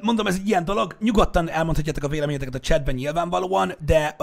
mondom, 0.00 0.26
ez 0.26 0.34
egy 0.34 0.46
ilyen 0.48 0.64
dolog, 0.64 0.96
nyugodtan 1.00 1.50
elmondhatjátok 1.50 2.02
a 2.02 2.08
véleményeteket 2.08 2.54
a 2.54 2.60
chatben 2.60 2.94
nyilvánvalóan, 2.94 3.74
de 3.84 4.16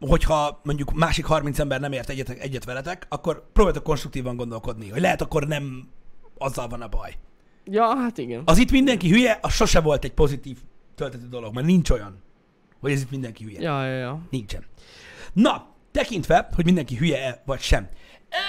hogyha 0.00 0.60
mondjuk 0.64 0.92
másik 0.92 1.24
30 1.24 1.58
ember 1.58 1.80
nem 1.80 1.92
ért 1.92 2.08
egyet, 2.08 2.28
egyet 2.28 2.64
veletek, 2.64 3.06
akkor 3.08 3.50
próbáljatok 3.52 3.84
konstruktívan 3.84 4.36
gondolkodni, 4.36 4.88
hogy 4.90 5.00
lehet 5.00 5.20
akkor 5.20 5.46
nem 5.46 5.88
azzal 6.38 6.68
van 6.68 6.80
a 6.80 6.88
baj. 6.88 7.16
Ja, 7.64 7.96
hát 7.96 8.18
igen. 8.18 8.42
Az 8.44 8.58
itt 8.58 8.70
mindenki 8.70 9.08
hülye, 9.08 9.38
az 9.42 9.52
sose 9.52 9.80
volt 9.80 10.04
egy 10.04 10.12
pozitív 10.12 10.58
töltető 10.94 11.28
dolog, 11.28 11.54
mert 11.54 11.66
nincs 11.66 11.90
olyan, 11.90 12.22
hogy 12.80 12.92
ez 12.92 13.00
itt 13.00 13.10
mindenki 13.10 13.44
hülye. 13.44 13.60
Ja, 13.60 13.86
ja, 13.86 13.96
ja. 13.96 14.20
Nincsen. 14.30 14.64
Na, 15.32 15.66
tekintve, 15.90 16.48
hogy 16.54 16.64
mindenki 16.64 16.96
hülye-e 16.96 17.42
vagy 17.46 17.60
sem. 17.60 17.88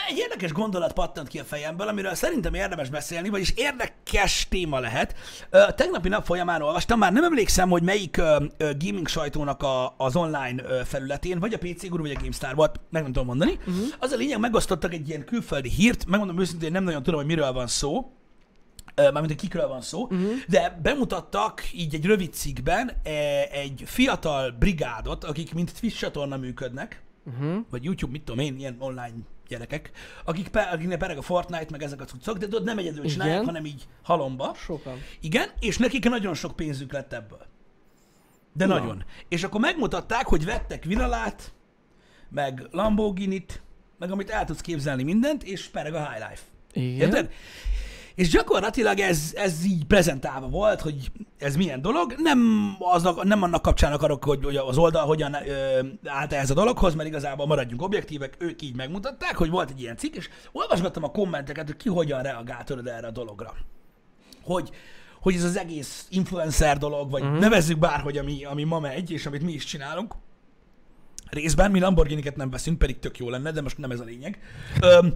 Egy 0.10 0.18
érdekes 0.18 0.52
gondolat 0.52 0.94
pattant 0.94 1.28
ki 1.28 1.40
a 1.40 1.44
fejemből, 1.44 1.88
amiről 1.88 2.14
szerintem 2.14 2.54
érdemes 2.54 2.90
beszélni, 2.90 3.30
vagyis 3.30 3.54
érdekes 3.56 4.48
téma 4.50 4.80
lehet. 4.80 5.16
Tegnapi 5.76 6.10
nap 6.10 6.26
folyamán 6.26 6.62
olvastam, 6.62 7.00
már 7.00 7.14
nem 7.14 7.24
emlékszem, 7.24 7.70
hogy 7.70 7.84
melyik 7.84 8.22
gaming 8.58 9.08
sajtónak 9.08 9.64
a, 9.64 9.94
az 9.98 10.16
online 10.16 10.84
felületén, 10.84 11.40
vagy 11.40 11.54
a 11.54 11.58
PC 11.58 11.88
Guru, 11.88 12.02
vagy 12.02 12.16
a 12.16 12.20
GameStar 12.20 12.56
volt, 12.56 12.80
meg 12.90 13.02
nem 13.02 13.12
tudom 13.12 13.28
mondani. 13.28 13.52
Uh-huh. 13.52 13.86
Az 14.00 14.12
a 14.12 14.16
lényeg, 14.16 14.40
megosztottak 14.40 14.94
egy 14.94 15.10
ilyen 15.10 15.26
külföldi 15.26 15.70
hírt, 15.70 16.06
megmondom 16.06 16.40
őszintén, 16.40 16.72
nem 16.72 16.84
nagyon 16.84 17.04
tudom, 17.04 17.20
hogy 17.20 17.30
miről 17.30 17.52
van 17.52 17.68
szó, 17.68 18.12
mármint, 18.96 19.28
hogy 19.28 19.36
kikről 19.36 19.68
van 19.68 19.82
szó, 19.82 20.04
uh-huh. 20.04 20.32
de 20.48 20.80
bemutattak 20.84 21.64
így 21.74 21.96
egy 21.96 22.06
rövid 22.06 22.34
cikkben 22.34 22.92
e, 23.04 23.10
egy 23.52 23.84
fiatal 23.86 24.52
brigádot, 24.52 25.24
akik 25.24 25.54
mint 25.54 25.80
Twitch 25.80 26.00
csatorna 26.00 26.38
működnek, 26.38 27.04
Uh-huh. 27.28 27.66
vagy 27.70 27.84
YouTube, 27.84 28.12
mit 28.12 28.24
tudom 28.24 28.46
én, 28.46 28.58
ilyen 28.58 28.76
online 28.80 29.14
gyerekek, 29.48 29.92
akik 30.26 30.48
pe, 30.48 30.62
akiknek 30.62 30.98
pereg 30.98 31.18
a 31.18 31.22
Fortnite, 31.22 31.68
meg 31.70 31.84
ezek 31.84 32.02
a 32.02 32.06
cuccok, 32.06 32.38
de 32.38 32.46
tudod, 32.46 32.64
nem 32.64 32.78
egyedül 32.78 33.06
csinálják, 33.06 33.36
Igen. 33.36 33.48
hanem 33.48 33.66
így 33.66 33.88
halomba. 34.04 34.54
Sokan. 34.54 35.02
Igen, 35.20 35.50
és 35.60 35.78
nekik 35.78 36.10
nagyon 36.10 36.34
sok 36.34 36.56
pénzük 36.56 36.92
lett 36.92 37.14
ebből. 37.14 37.46
De 38.54 38.66
Na. 38.66 38.78
nagyon. 38.80 39.04
És 39.30 39.44
akkor 39.44 39.60
megmutatták, 39.60 40.28
hogy 40.28 40.46
vettek 40.46 40.84
Vinalát, 40.84 41.54
meg 42.30 42.68
Lamborghini-t, 42.72 43.62
meg 44.00 44.12
amit 44.12 44.30
el 44.30 44.46
tudsz 44.46 44.62
képzelni 44.62 45.04
mindent, 45.04 45.44
és 45.44 45.68
pereg 45.68 45.94
a 45.94 46.10
High 46.10 46.30
Life. 46.30 46.42
Igen. 46.74 47.08
Érted? 47.08 47.32
És 48.16 48.30
gyakorlatilag 48.30 49.00
ez, 49.00 49.34
ez 49.36 49.66
így 49.66 49.86
prezentálva 49.86 50.48
volt, 50.48 50.82
hogy 50.82 51.12
ez 51.38 51.56
milyen 51.56 51.82
dolog. 51.82 52.16
Nem, 52.18 52.40
aznak, 52.80 53.24
nem 53.24 53.42
annak 53.42 53.62
kapcsán 53.62 53.92
akarok, 53.92 54.24
hogy, 54.24 54.44
hogy 54.44 54.56
az 54.56 54.78
oldal 54.78 55.06
hogyan 55.06 55.34
ö, 55.34 55.80
állt 56.06 56.34
ehhez 56.34 56.50
a 56.50 56.54
dologhoz, 56.54 56.96
mert 56.96 57.08
igazából 57.08 57.46
maradjunk 57.46 57.82
objektívek, 57.82 58.36
ők 58.40 58.62
így 58.62 58.76
megmutatták, 58.76 59.36
hogy 59.36 59.50
volt 59.50 59.70
egy 59.70 59.82
ilyen 59.82 59.98
cikk, 59.98 60.16
és 60.16 60.30
olvasgattam 60.52 61.04
a 61.04 61.12
kommenteket, 61.12 61.66
hogy 61.66 61.78
ki 61.78 61.90
hogyan 61.90 62.22
reagált 62.22 62.70
erre 62.86 63.08
a 63.08 63.12
dologra. 63.12 63.54
Hogy, 64.44 64.70
hogy 65.22 65.36
ez 65.36 65.44
az 65.44 65.58
egész 65.58 66.08
influencer 66.10 66.78
dolog, 66.78 67.12
vagy 67.12 67.22
uh-huh. 67.22 67.40
nevezzük 67.40 67.80
bárhogy, 67.80 68.18
ami, 68.18 68.46
ami 68.46 68.64
ma 68.64 68.80
megy, 68.80 69.12
és 69.12 69.26
amit 69.26 69.44
mi 69.44 69.52
is 69.52 69.64
csinálunk, 69.64 70.16
részben 71.30 71.72
mi 71.72 71.80
Lamborghini-ket 71.80 72.36
nem 72.36 72.50
veszünk, 72.50 72.78
pedig 72.78 73.00
tök 73.00 73.18
jó 73.18 73.30
lenne, 73.30 73.52
de 73.52 73.62
most 73.62 73.78
nem 73.78 73.92
ez 73.92 74.00
a 74.00 74.04
lényeg. 74.04 74.40
Öm, 74.82 75.14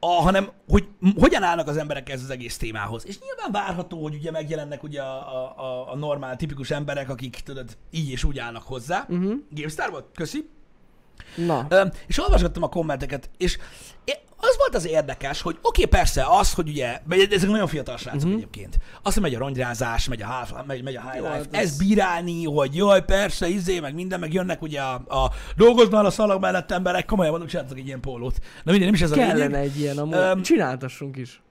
a, 0.00 0.06
hanem 0.06 0.50
hogy 0.68 0.88
hogyan 1.16 1.42
állnak 1.42 1.68
az 1.68 1.76
emberek 1.76 2.08
ez 2.08 2.22
az 2.22 2.30
egész 2.30 2.56
témához. 2.56 3.06
És 3.06 3.18
nyilván 3.18 3.52
várható, 3.52 4.02
hogy 4.02 4.14
ugye 4.14 4.30
megjelennek 4.30 4.82
ugye 4.82 5.02
a, 5.02 5.34
a, 5.34 5.58
a, 5.58 5.92
a 5.92 5.96
normál, 5.96 6.36
tipikus 6.36 6.70
emberek, 6.70 7.08
akik 7.08 7.40
tudod, 7.44 7.76
így 7.90 8.10
és 8.10 8.24
úgy 8.24 8.38
állnak 8.38 8.62
hozzá. 8.62 9.06
Uh-huh. 9.08 9.34
GameStar 9.50 9.90
volt? 9.90 10.06
Köszi. 10.14 10.48
Na. 11.34 11.66
Öm, 11.68 11.90
és 12.06 12.18
olvasgattam 12.18 12.62
a 12.62 12.68
kommenteket, 12.68 13.30
és 13.38 13.58
az 14.36 14.56
volt 14.58 14.74
az 14.74 14.86
érdekes, 14.86 15.42
hogy 15.42 15.58
oké, 15.62 15.84
okay, 15.84 15.98
persze 16.00 16.24
az, 16.28 16.54
hogy 16.54 16.68
ugye, 16.68 17.00
ezek 17.30 17.48
nagyon 17.48 17.66
fiatal 17.66 17.96
srácok 17.96 18.20
uh-huh. 18.20 18.34
egyébként, 18.34 18.78
azt, 19.02 19.20
megy 19.20 19.34
a 19.34 19.38
rongyrázás, 19.38 20.08
megy 20.08 20.22
a, 20.22 20.26
half, 20.26 20.52
megy, 20.66 20.82
megy 20.82 20.96
a 20.96 21.00
high 21.00 21.16
Jó, 21.16 21.22
life, 21.22 21.34
hát 21.34 21.48
ez 21.50 21.62
ez- 21.62 21.78
bírálni, 21.78 22.44
hogy 22.44 22.76
jaj, 22.76 23.04
persze, 23.04 23.48
izé, 23.48 23.80
meg 23.80 23.94
minden, 23.94 24.20
meg 24.20 24.32
jönnek 24.32 24.62
ugye 24.62 24.80
a, 24.80 24.94
a 24.94 25.30
dolgoznál 25.56 26.06
a 26.06 26.10
szalag 26.10 26.40
mellett 26.40 26.70
emberek, 26.70 27.04
komolyan 27.04 27.30
mondom, 27.30 27.48
csináltak 27.48 27.78
egy 27.78 27.86
ilyen 27.86 28.00
pólót. 28.00 28.38
Na 28.64 28.72
mindegy, 28.72 28.84
nem 28.84 28.94
is 28.94 29.02
ez 29.02 29.10
a 29.10 29.14
Kellene 29.14 29.34
lényeg. 29.34 29.64
egy 29.64 29.78
ilyen, 29.78 29.98
amúgy. 29.98 30.14
Öm, 30.14 30.42
Csináltassunk 30.42 31.16
is. 31.16 31.42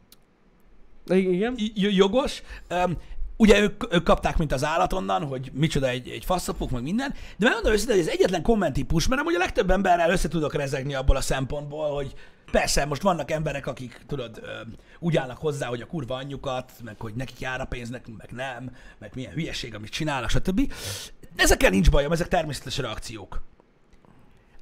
Igen? 1.07 1.55
Jogos. 1.73 2.41
Um, 2.69 2.97
ugye 3.37 3.59
ők, 3.59 3.93
ők 3.93 4.03
kapták, 4.03 4.37
mint 4.37 4.51
az 4.51 4.63
állat 4.63 4.93
onnan, 4.93 5.23
hogy 5.23 5.51
micsoda 5.53 5.87
egy, 5.87 6.09
egy 6.09 6.25
faszapok, 6.25 6.69
meg 6.69 6.83
minden, 6.83 7.13
de 7.37 7.45
megmondom 7.45 7.71
őszintén, 7.71 7.95
hogy 7.95 8.05
ez 8.05 8.13
egyetlen 8.13 8.41
kommenttípus, 8.41 9.07
mert 9.07 9.21
amúgy 9.21 9.35
a 9.35 9.37
legtöbb 9.37 9.71
emberrel 9.71 10.11
össze 10.11 10.27
tudok 10.27 10.53
rezegni 10.53 10.93
abból 10.93 11.15
a 11.15 11.21
szempontból, 11.21 11.93
hogy 11.93 12.13
persze, 12.51 12.85
most 12.85 13.01
vannak 13.01 13.31
emberek, 13.31 13.67
akik, 13.67 14.01
tudod, 14.07 14.41
úgy 14.99 15.17
állnak 15.17 15.37
hozzá, 15.37 15.67
hogy 15.67 15.81
a 15.81 15.85
kurva 15.85 16.15
anyjukat, 16.15 16.71
meg 16.83 16.95
hogy 16.99 17.13
nekik 17.13 17.39
jár 17.39 17.61
a 17.61 17.65
pénz, 17.65 17.89
nekünk 17.89 18.17
meg 18.17 18.31
nem, 18.31 18.71
meg 18.99 19.11
milyen 19.15 19.33
hülyeség, 19.33 19.75
amit 19.75 19.91
csinálnak, 19.91 20.29
stb. 20.29 20.73
Ezekkel 21.35 21.69
nincs 21.69 21.91
bajom, 21.91 22.11
ezek 22.11 22.27
természetes 22.27 22.77
reakciók. 22.77 23.41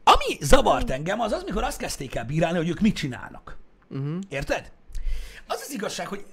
Ami 0.04 0.38
zavart 0.40 0.90
engem, 0.90 1.20
az 1.20 1.32
az, 1.32 1.44
mikor 1.44 1.64
azt 1.64 1.78
kezdték 1.78 2.16
el 2.16 2.26
bírálni, 2.26 2.58
hogy 2.58 2.70
ők 2.70 2.80
mit 2.80 2.96
csinálnak. 2.96 3.58
Uh-huh. 3.90 4.20
Érted? 4.30 4.72
Az 5.48 5.62
az 5.66 5.72
igazság, 5.74 6.08
hogy 6.08 6.26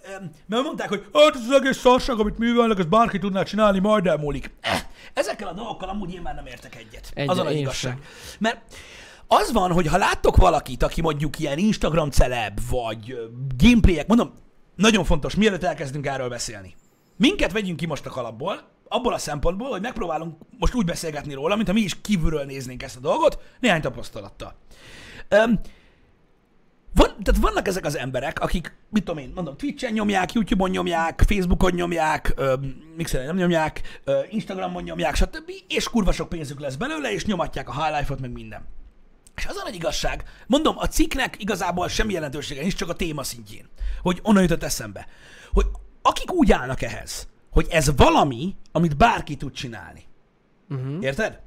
mert 0.46 0.62
mondták, 0.62 0.88
hogy 0.88 1.04
hát 1.12 1.34
ez 1.34 1.40
az 1.48 1.60
egész 1.60 1.78
szarság, 1.78 2.18
amit 2.18 2.38
művelnek, 2.38 2.78
ezt 2.78 2.88
bárki 2.88 3.18
tudná 3.18 3.42
csinálni, 3.42 3.78
majd 3.78 4.06
elmúlik. 4.06 4.50
Eh, 4.60 4.82
Ezekkel 5.14 5.48
a 5.48 5.52
dolgokkal 5.52 5.88
amúgy 5.88 6.14
én 6.14 6.22
már 6.22 6.34
nem 6.34 6.46
értek 6.46 6.76
egyet. 6.76 7.10
Egy- 7.14 7.28
az 7.28 7.38
a 7.38 7.42
nagy 7.42 7.52
én 7.54 7.58
igazság. 7.60 7.92
sem. 7.92 8.02
Mert 8.38 8.60
az 9.26 9.52
van, 9.52 9.72
hogy 9.72 9.86
ha 9.86 9.96
láttok 9.96 10.36
valakit, 10.36 10.82
aki 10.82 11.00
mondjuk 11.00 11.38
ilyen 11.38 11.58
Instagram 11.58 12.10
celeb, 12.10 12.60
vagy 12.70 13.18
gameplayek, 13.56 14.06
mondom, 14.06 14.32
nagyon 14.74 15.04
fontos, 15.04 15.34
mielőtt 15.34 15.64
elkezdünk 15.64 16.06
erről 16.06 16.28
beszélni. 16.28 16.74
Minket 17.16 17.52
vegyünk 17.52 17.76
ki 17.76 17.86
most 17.86 18.06
a 18.06 18.10
kalapból, 18.10 18.68
abból 18.88 19.12
a 19.12 19.18
szempontból, 19.18 19.68
hogy 19.68 19.80
megpróbálunk 19.80 20.36
most 20.58 20.74
úgy 20.74 20.84
beszélgetni 20.84 21.34
róla, 21.34 21.56
mintha 21.56 21.72
mi 21.74 21.80
is 21.80 22.00
kívülről 22.00 22.44
néznénk 22.44 22.82
ezt 22.82 22.96
a 22.96 23.00
dolgot, 23.00 23.38
néhány 23.60 23.80
tapasztalattal. 23.80 24.54
Öm, 25.28 25.60
van, 26.94 27.16
tehát 27.22 27.40
vannak 27.40 27.66
ezek 27.66 27.84
az 27.84 27.96
emberek, 27.96 28.40
akik, 28.40 28.76
mit 28.90 29.04
tudom 29.04 29.22
én, 29.22 29.32
mondom, 29.34 29.56
Twitch-en 29.56 29.92
nyomják, 29.92 30.32
YouTube-on 30.32 30.70
nyomják, 30.70 31.22
Facebookon 31.26 31.72
nyomják, 31.72 32.32
öm, 32.36 32.92
mixeren 32.96 33.26
nem 33.26 33.36
nyomják, 33.36 34.02
Instagramon 34.30 34.82
nyomják, 34.82 35.14
stb. 35.14 35.50
És 35.68 35.88
kurva 35.88 36.12
sok 36.12 36.28
pénzük 36.28 36.60
lesz 36.60 36.74
belőle, 36.74 37.12
és 37.12 37.24
nyomatják 37.24 37.68
a 37.68 37.84
high 37.84 37.98
life-ot, 37.98 38.20
meg 38.20 38.32
minden. 38.32 38.66
És 39.36 39.46
az 39.46 39.56
a 39.56 39.62
nagy 39.64 39.74
igazság, 39.74 40.24
mondom, 40.46 40.78
a 40.78 40.86
cikknek 40.86 41.36
igazából 41.38 41.88
semmi 41.88 42.12
jelentősége 42.12 42.60
nincs, 42.60 42.74
csak 42.74 42.88
a 42.88 42.94
téma 42.94 43.22
szintjén, 43.22 43.68
hogy 44.02 44.20
onnan 44.22 44.42
jutott 44.42 44.62
eszembe, 44.62 45.06
hogy 45.52 45.66
akik 46.02 46.32
úgy 46.32 46.52
állnak 46.52 46.82
ehhez, 46.82 47.28
hogy 47.50 47.66
ez 47.70 47.96
valami, 47.96 48.54
amit 48.72 48.96
bárki 48.96 49.36
tud 49.36 49.52
csinálni. 49.52 50.04
Uh-huh. 50.68 51.04
Érted? 51.04 51.40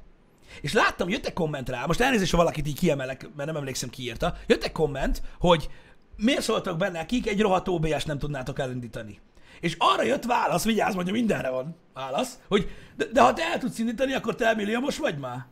És 0.60 0.72
láttam, 0.72 1.08
jött 1.08 1.26
egy 1.26 1.32
komment 1.32 1.68
rá, 1.68 1.84
most 1.86 2.00
elnézést, 2.00 2.30
ha 2.30 2.36
valakit 2.36 2.66
így 2.66 2.78
kiemelek, 2.78 3.28
mert 3.36 3.48
nem 3.48 3.56
emlékszem 3.56 3.88
ki 3.88 4.02
írta, 4.02 4.34
jött 4.46 4.64
egy 4.64 4.72
komment, 4.72 5.22
hogy 5.38 5.68
miért 6.16 6.42
szóltak 6.42 6.76
benne 6.76 6.98
nekik, 6.98 7.26
egy 7.28 7.40
rohadt 7.40 7.68
OBS 7.68 8.04
nem 8.04 8.18
tudnátok 8.18 8.58
elindítani. 8.58 9.20
És 9.60 9.76
arra 9.78 10.02
jött 10.02 10.24
válasz, 10.24 10.64
vigyázz, 10.64 10.94
mondja, 10.94 11.12
mindenre 11.12 11.50
van 11.50 11.76
válasz, 11.94 12.38
hogy 12.48 12.70
de, 12.96 13.04
de 13.12 13.20
ha 13.20 13.32
te 13.32 13.42
el 13.42 13.58
tudsz 13.58 13.78
indítani, 13.78 14.12
akkor 14.12 14.34
te 14.34 14.54
milliómos 14.54 14.98
vagy 14.98 15.18
már. 15.18 15.46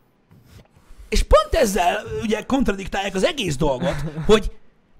És 1.09 1.23
pont 1.23 1.53
ezzel 1.53 2.03
ugye 2.21 2.43
kontradiktálják 2.43 3.15
az 3.15 3.23
egész 3.23 3.55
dolgot, 3.55 3.95
hogy 4.25 4.51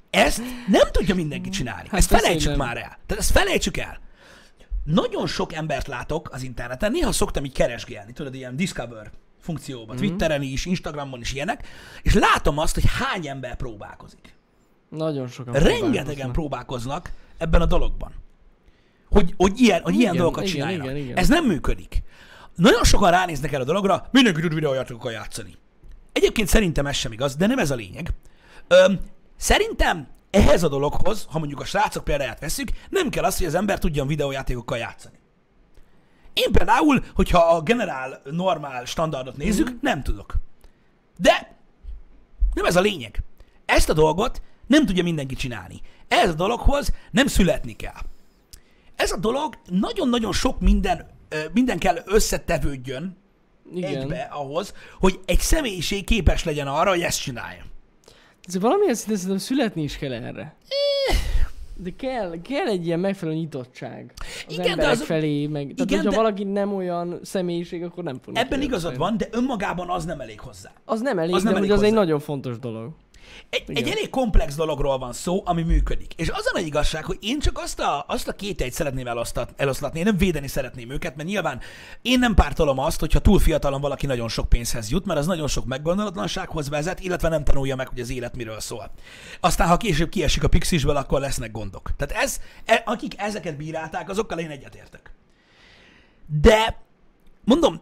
ezt 0.09 0.41
nem 0.67 0.87
tudja 0.91 1.15
mindenki 1.15 1.49
csinálni. 1.49 1.87
Hát 1.89 1.99
ezt 1.99 2.09
felejtsük 2.09 2.49
nem. 2.49 2.57
már 2.57 2.77
el. 2.77 2.97
Tehát 3.05 3.23
ezt 3.23 3.31
felejtsük 3.31 3.77
el. 3.77 3.99
Nagyon 4.83 5.27
sok 5.27 5.53
embert 5.53 5.87
látok 5.87 6.29
az 6.31 6.43
interneten, 6.43 6.91
néha 6.91 7.11
szoktam 7.11 7.45
így 7.45 7.53
keresgélni, 7.53 8.13
tudod, 8.13 8.35
ilyen 8.35 8.55
Discover 8.55 9.11
funkcióban, 9.43 9.95
Mhm. 9.95 10.05
Twitteren 10.05 10.41
is, 10.41 10.65
Instagramon 10.65 11.19
is 11.21 11.33
ilyenek, 11.33 11.67
és 12.01 12.13
látom 12.13 12.57
azt, 12.57 12.73
hogy 12.73 12.83
hány 12.99 13.27
ember 13.27 13.55
próbálkozik. 13.55 14.33
Nagyon 14.89 15.27
sokan 15.27 15.53
Rengetegen 15.53 16.31
próbálkoznak. 16.31 16.31
próbálkoznak 16.33 17.11
ebben 17.37 17.61
a 17.61 17.65
dologban. 17.65 18.11
Hogy, 19.09 19.33
hogy 19.37 19.59
ilyen, 19.59 19.81
hogy 19.81 19.93
ilyen 19.93 20.13
Igen, 20.13 20.15
dolgokat 20.23 20.43
igen, 20.43 20.53
csináljanak. 20.55 20.85
igen, 20.85 20.97
igen. 20.97 21.17
Ez 21.17 21.27
nem 21.27 21.45
működik. 21.45 22.03
Nagyon 22.55 22.83
sokan 22.83 23.11
ránéznek 23.11 23.51
erre 23.51 23.61
a 23.61 23.65
dologra, 23.65 24.07
mindenki 24.11 24.41
tud 24.41 24.53
videójátékokkal 24.53 25.11
játszani. 25.11 25.55
Egyébként 26.11 26.47
szerintem 26.47 26.85
ez 26.85 26.95
sem 26.95 27.11
igaz, 27.11 27.35
de 27.35 27.47
nem 27.47 27.59
ez 27.59 27.71
a 27.71 27.75
lényeg. 27.75 28.09
Öm, 28.67 28.99
szerintem 29.37 30.07
ehhez 30.29 30.63
a 30.63 30.67
dologhoz, 30.69 31.27
ha 31.31 31.39
mondjuk 31.39 31.59
a 31.59 31.65
srácok 31.65 32.03
példáját 32.03 32.39
veszük, 32.39 32.67
nem 32.89 33.09
kell 33.09 33.23
az, 33.23 33.37
hogy 33.37 33.47
az 33.47 33.55
ember 33.55 33.79
tudjon 33.79 34.07
videójátékokkal 34.07 34.77
játszani. 34.77 35.15
Én 36.33 36.51
például, 36.51 37.03
hogyha 37.15 37.39
a 37.39 37.61
generál, 37.61 38.21
normál 38.23 38.85
standardot 38.85 39.37
nézzük, 39.37 39.67
Mhm. 39.67 39.75
nem 39.81 40.03
tudok. 40.03 40.33
De 41.17 41.55
nem 42.53 42.65
ez 42.65 42.75
a 42.75 42.81
lényeg. 42.81 43.19
Ezt 43.65 43.89
a 43.89 43.93
dolgot 43.93 44.41
nem 44.67 44.85
tudja 44.85 45.03
mindenki 45.03 45.35
csinálni. 45.35 45.81
Ez 46.07 46.29
a 46.29 46.33
dologhoz 46.33 46.93
nem 47.11 47.27
születni 47.27 47.75
kell. 47.75 48.01
Ez 48.95 49.11
a 49.11 49.17
dolog 49.17 49.57
nagyon-nagyon 49.69 50.31
sok 50.33 50.59
minden, 50.59 51.07
minden 51.53 51.79
kell 51.79 51.97
összetevődjön 52.05 53.17
Igen. 53.75 54.01
egybe 54.01 54.21
ahhoz, 54.31 54.73
hogy 54.99 55.19
egy 55.25 55.39
személyiség 55.39 56.05
képes 56.05 56.43
legyen 56.43 56.67
arra, 56.67 56.89
hogy 56.89 57.01
ezt 57.01 57.21
csinálja. 57.21 57.63
Ez 58.47 58.59
valamilyen 58.59 58.95
szinten 58.95 59.15
szerintem 59.17 59.37
születni 59.45 59.83
is 59.83 59.97
kell 59.97 60.11
erre. 60.11 60.55
De 61.75 61.89
kell, 61.97 62.41
kell 62.41 62.67
egy 62.67 62.85
ilyen 62.85 62.99
megfelelő 62.99 63.37
nyitottság 63.37 64.13
az 64.47 64.53
Igen, 64.57 64.77
de 64.77 64.87
az- 64.87 65.03
felé, 65.03 65.47
meg, 65.47 65.61
tehát 65.63 65.79
Igen, 65.79 65.97
hogyha 65.97 66.09
de- 66.09 66.15
valaki 66.15 66.43
nem 66.43 66.73
olyan 66.75 67.19
személyiség, 67.21 67.83
akkor 67.83 68.03
nem 68.03 68.19
fog 68.21 68.33
neki 68.33 68.45
Ebben 68.45 68.61
igazad 68.61 68.97
van, 68.97 69.17
de 69.17 69.27
önmagában 69.31 69.89
az 69.89 70.05
nem 70.05 70.19
elég 70.21 70.39
hozzá. 70.39 70.71
Az 70.85 71.01
nem 71.01 71.19
elég, 71.19 71.31
Az 71.33 71.37
az 71.37 71.43
nem 71.43 71.51
de 71.53 71.57
elég 71.57 71.69
hogy 71.69 71.79
az 71.79 71.83
egy 71.85 71.89
hozzá. 71.91 72.03
nagyon 72.03 72.19
fontos 72.19 72.59
dolog. 72.59 72.91
Egy, 73.53 73.77
egy 73.77 73.89
elég 73.89 74.09
komplex 74.09 74.55
dologról 74.55 74.97
van 74.97 75.13
szó, 75.13 75.41
ami 75.45 75.61
működik. 75.61 76.13
És 76.15 76.29
az 76.29 76.45
a 76.45 76.51
nagy 76.53 76.65
igazság, 76.65 77.05
hogy 77.05 77.17
én 77.21 77.39
csak 77.39 77.57
azt 77.57 77.79
a, 77.79 78.05
azt 78.07 78.27
a 78.27 78.33
két 78.33 78.61
egy 78.61 78.71
szeretném 78.71 79.07
elosztat, 79.07 79.53
eloszlatni, 79.57 79.99
én 79.99 80.05
nem 80.05 80.17
védeni 80.17 80.47
szeretném 80.47 80.89
őket, 80.89 81.15
mert 81.15 81.27
nyilván 81.29 81.59
én 82.01 82.19
nem 82.19 82.33
pártolom 82.33 82.79
azt, 82.79 82.99
hogyha 82.99 83.19
túl 83.19 83.39
fiatalon 83.39 83.81
valaki 83.81 84.05
nagyon 84.05 84.29
sok 84.29 84.49
pénzhez 84.49 84.89
jut, 84.89 85.05
mert 85.05 85.19
az 85.19 85.25
nagyon 85.25 85.47
sok 85.47 85.65
meggondolatlansághoz 85.65 86.69
vezet, 86.69 86.99
illetve 86.99 87.29
nem 87.29 87.43
tanulja 87.43 87.75
meg, 87.75 87.87
hogy 87.87 87.99
az 87.99 88.09
élet 88.09 88.35
miről 88.35 88.59
szól. 88.59 88.91
Aztán, 89.39 89.67
ha 89.67 89.77
később 89.77 90.09
kiesik 90.09 90.43
a 90.43 90.47
pixisből, 90.47 90.95
akkor 90.95 91.19
lesznek 91.19 91.51
gondok. 91.51 91.95
Tehát 91.97 92.23
ez, 92.23 92.39
e, 92.65 92.81
akik 92.85 93.19
ezeket 93.19 93.57
bírálták, 93.57 94.09
azokkal 94.09 94.39
én 94.39 94.49
egyetértek. 94.49 95.11
De, 96.41 96.81
mondom, 97.43 97.81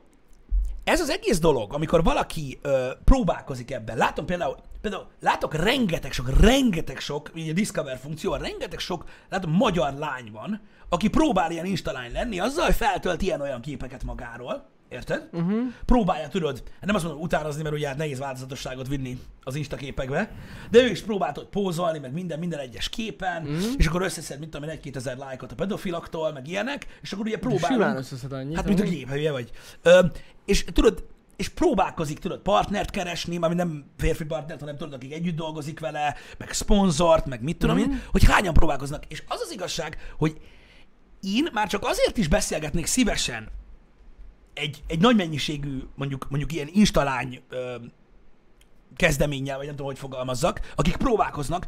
ez 0.83 0.99
az 0.99 1.09
egész 1.09 1.39
dolog, 1.39 1.73
amikor 1.73 2.03
valaki 2.03 2.59
ö, 2.61 2.91
próbálkozik 3.03 3.71
ebben, 3.71 3.97
látom 3.97 4.25
például, 4.25 4.55
például 4.81 5.07
látok 5.19 5.53
rengeteg 5.55 6.11
sok, 6.11 6.39
rengeteg 6.39 6.99
sok, 6.99 7.31
így 7.35 7.49
a 7.49 7.53
Discover 7.53 7.97
funkció, 7.97 8.35
rengeteg 8.35 8.79
sok, 8.79 9.05
látom 9.29 9.51
magyar 9.51 9.93
lány 9.93 10.31
van, 10.31 10.61
aki 10.89 11.07
próbál 11.07 11.51
ilyen 11.51 11.65
instalány 11.65 12.11
lenni, 12.11 12.39
azzal, 12.39 12.65
hogy 12.65 12.75
feltölt 12.75 13.21
ilyen-olyan 13.21 13.61
képeket 13.61 14.03
magáról, 14.03 14.70
érted? 14.91 15.29
Uh-huh. 15.31 15.59
Próbálja, 15.85 16.27
tudod, 16.27 16.63
nem 16.81 16.95
azt 16.95 17.03
mondom 17.03 17.21
utánozni, 17.21 17.63
mert 17.63 17.75
ugye 17.75 17.87
hát 17.87 17.97
nehéz 17.97 18.19
változatosságot 18.19 18.87
vinni 18.87 19.19
az 19.43 19.55
Insta 19.55 19.75
képekbe, 19.75 20.31
de 20.69 20.79
ő 20.79 20.89
is 20.89 21.01
próbált 21.01 21.35
hogy 21.35 21.47
pózolni, 21.47 21.99
meg 21.99 22.13
minden, 22.13 22.39
minden 22.39 22.59
egyes 22.59 22.89
képen, 22.89 23.41
uh-huh. 23.41 23.71
és 23.77 23.87
akkor 23.87 24.01
összeszed, 24.01 24.39
mit 24.39 24.49
tudom 24.49 24.69
én, 24.69 24.75
egy-két 24.75 24.95
ezer 24.95 25.17
lájkot 25.17 25.51
a 25.51 25.55
pedofilaktól, 25.55 26.31
meg 26.31 26.47
ilyenek, 26.47 26.85
és 27.01 27.11
akkor 27.11 27.25
ugye 27.25 27.37
próbál. 27.37 27.71
Simán 27.71 27.97
összeszed 27.97 28.31
annyit. 28.31 28.55
Hát, 28.55 28.65
mint 28.65 28.79
a 28.79 28.83
gép, 28.83 29.09
hülye 29.09 29.31
vagy. 29.31 29.51
Ö, 29.81 30.05
és 30.45 30.65
tudod, 30.73 31.03
és 31.35 31.49
próbálkozik, 31.49 32.19
tudod, 32.19 32.39
partnert 32.39 32.89
keresni, 32.89 33.37
ami 33.41 33.55
nem 33.55 33.85
férfi 33.97 34.25
partnert, 34.25 34.59
hanem 34.59 34.77
tudod, 34.77 34.93
akik 34.93 35.13
együtt 35.13 35.35
dolgozik 35.35 35.79
vele, 35.79 36.15
meg 36.37 36.53
szponzort, 36.53 37.25
meg 37.25 37.41
mit 37.41 37.57
tudom 37.57 37.77
én, 37.77 38.01
hogy 38.11 38.23
hányan 38.23 38.53
próbálkoznak. 38.53 39.03
És 39.07 39.23
az 39.27 39.41
az 39.43 39.51
igazság, 39.51 39.97
hogy 40.17 40.37
én 41.21 41.47
már 41.53 41.67
csak 41.67 41.85
azért 41.85 42.17
is 42.17 42.27
beszélgetnék 42.27 42.85
szívesen 42.85 43.49
egy, 44.53 44.83
egy 44.87 44.99
nagy 44.99 45.15
mennyiségű, 45.15 45.79
mondjuk, 45.95 46.29
mondjuk 46.29 46.53
ilyen 46.53 46.69
instalány 46.71 47.41
ö, 47.49 47.75
kezdeménnyel, 48.95 49.57
vagy 49.57 49.65
nem 49.65 49.75
tudom, 49.75 49.91
hogy 49.91 49.99
fogalmazzak, 49.99 50.73
akik 50.75 50.95
próbálkoznak, 50.95 51.67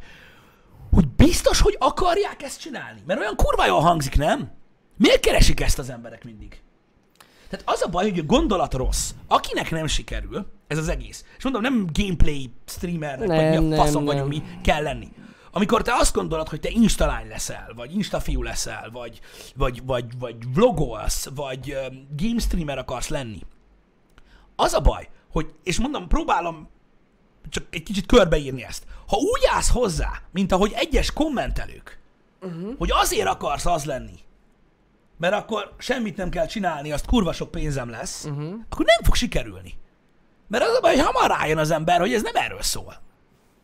hogy 0.91 1.07
biztos, 1.07 1.59
hogy 1.59 1.75
akarják 1.79 2.43
ezt 2.43 2.59
csinálni. 2.59 3.01
Mert 3.05 3.19
olyan 3.19 3.35
kurva 3.35 3.65
jól 3.65 3.79
hangzik, 3.79 4.17
nem? 4.17 4.51
Miért 4.97 5.19
keresik 5.19 5.59
ezt 5.59 5.79
az 5.79 5.89
emberek 5.89 6.23
mindig? 6.23 6.61
Tehát 7.49 7.69
az 7.69 7.81
a 7.81 7.89
baj, 7.89 8.09
hogy 8.09 8.19
a 8.19 8.23
gondolat 8.23 8.73
rossz. 8.73 9.11
Akinek 9.27 9.71
nem 9.71 9.87
sikerül, 9.87 10.45
ez 10.67 10.77
az 10.77 10.87
egész. 10.87 11.25
És 11.37 11.43
mondom, 11.43 11.61
nem 11.61 11.87
gameplay 11.93 12.53
streamernek, 12.65 13.27
vagy 13.27 13.67
mi 13.67 13.73
a 13.73 13.75
faszom 13.75 14.03
nem. 14.03 14.15
vagyunk 14.15 14.29
mi, 14.29 14.43
kell 14.61 14.83
lenni. 14.83 15.11
Amikor 15.55 15.81
te 15.81 15.93
azt 15.93 16.13
gondolod, 16.13 16.49
hogy 16.49 16.59
te 16.59 16.69
instalány 16.69 17.27
leszel, 17.27 17.71
vagy 17.75 17.95
instafiú 17.95 18.41
leszel, 18.41 18.89
vagy, 18.91 19.19
vagy, 19.55 19.85
vagy, 19.85 20.17
vagy 20.19 20.53
vlogolsz, 20.53 21.29
vagy 21.35 21.73
um, 21.89 22.07
game 22.17 22.39
streamer 22.39 22.77
akarsz 22.77 23.07
lenni, 23.07 23.39
az 24.55 24.73
a 24.73 24.79
baj, 24.79 25.09
hogy, 25.31 25.53
és 25.63 25.79
mondom, 25.79 26.07
próbálom 26.07 26.69
csak 27.49 27.63
egy 27.69 27.83
kicsit 27.83 28.05
körbeírni 28.05 28.63
ezt. 28.63 28.85
Ha 29.07 29.17
úgy 29.17 29.41
állsz 29.53 29.69
hozzá, 29.69 30.21
mint 30.31 30.51
ahogy 30.51 30.71
egyes 30.75 31.13
kommentelők, 31.13 31.99
uh-huh. 32.41 32.77
hogy 32.77 32.91
azért 32.91 33.27
akarsz 33.27 33.65
az 33.65 33.85
lenni, 33.85 34.19
mert 35.17 35.33
akkor 35.33 35.73
semmit 35.77 36.17
nem 36.17 36.29
kell 36.29 36.45
csinálni, 36.45 36.91
azt 36.91 37.05
kurva 37.05 37.33
sok 37.33 37.51
pénzem 37.51 37.89
lesz, 37.89 38.25
uh-huh. 38.25 38.53
akkor 38.69 38.85
nem 38.85 39.03
fog 39.03 39.15
sikerülni. 39.15 39.73
Mert 40.47 40.63
az 40.63 40.75
a 40.75 40.79
baj, 40.79 40.95
hogy 40.95 41.05
hamar 41.05 41.39
rájön 41.39 41.57
az 41.57 41.71
ember, 41.71 41.99
hogy 41.99 42.13
ez 42.13 42.21
nem 42.21 42.35
erről 42.35 42.61
szól. 42.61 43.01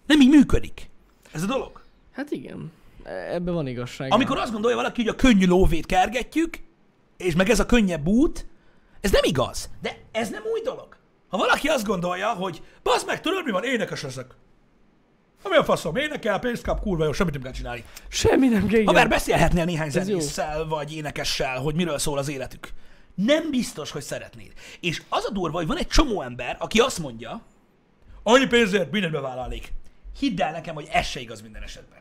Nem 0.06 0.22
így 0.22 0.30
működik. 0.30 0.90
Ez 1.32 1.44
a 1.44 1.46
dolog. 1.46 1.79
Hát 2.20 2.32
igen. 2.32 2.72
E- 3.04 3.34
Ebben 3.34 3.54
van 3.54 3.68
igazság. 3.68 4.14
Amikor 4.14 4.38
azt 4.38 4.52
gondolja 4.52 4.76
valaki, 4.76 5.02
hogy 5.02 5.12
a 5.12 5.16
könnyű 5.16 5.46
lóvét 5.46 5.86
kergetjük, 5.86 6.58
és 7.18 7.36
meg 7.36 7.50
ez 7.50 7.60
a 7.60 7.66
könnyebb 7.66 8.08
út, 8.08 8.46
ez 9.02 9.12
nem 9.12 9.22
igaz. 9.24 9.70
De 9.82 9.98
ez 10.12 10.30
nem 10.30 10.42
új 10.54 10.62
dolog. 10.62 10.98
Ha 11.28 11.38
valaki 11.38 11.68
azt 11.68 11.86
gondolja, 11.86 12.28
hogy 12.34 12.62
bazd 12.84 13.06
meg, 13.06 13.22
tudod 13.22 13.46
mi 13.46 13.52
van, 13.52 13.64
énekes 13.64 14.02
leszek. 14.02 14.26
Ami 15.44 15.56
a 15.56 15.64
faszom, 15.64 15.96
énekel, 15.96 16.40
pénzt 16.40 16.64
kap, 16.64 16.80
kurva 16.82 17.04
jó, 17.04 17.12
semmit 17.12 17.34
nem 17.34 17.42
kell 17.42 17.52
csinálni. 17.52 17.84
Semmi 18.08 18.48
nem 18.48 18.68
kell. 18.68 18.84
Ha 18.84 18.92
már 18.92 19.10
beszélhetnél 19.10 19.66
néhány 19.66 19.90
zenésszel, 19.90 20.66
vagy 20.68 20.96
énekessel, 20.96 21.60
hogy 21.60 21.76
miről 21.76 21.98
szól 21.98 22.18
az 22.18 22.30
életük. 22.30 22.74
Nem 23.16 23.50
biztos, 23.50 23.92
hogy 23.92 24.02
szeretnéd. 24.02 24.54
És 24.80 25.02
az 25.10 25.26
a 25.26 25.32
durva, 25.32 25.58
hogy 25.58 25.68
van 25.68 25.78
egy 25.78 25.88
csomó 25.88 26.22
ember, 26.22 26.56
aki 26.60 26.80
azt 26.80 27.00
mondja, 27.00 27.42
annyi 28.24 28.48
pénzért 28.48 28.92
mindent 28.92 29.14
bevállalnék. 29.14 29.72
Hidd 30.20 30.42
el 30.42 30.52
nekem, 30.52 30.76
hogy 30.76 30.88
ez 30.92 31.06
se 31.06 31.20
igaz 31.20 31.42
minden 31.42 31.64
esetben. 31.64 31.99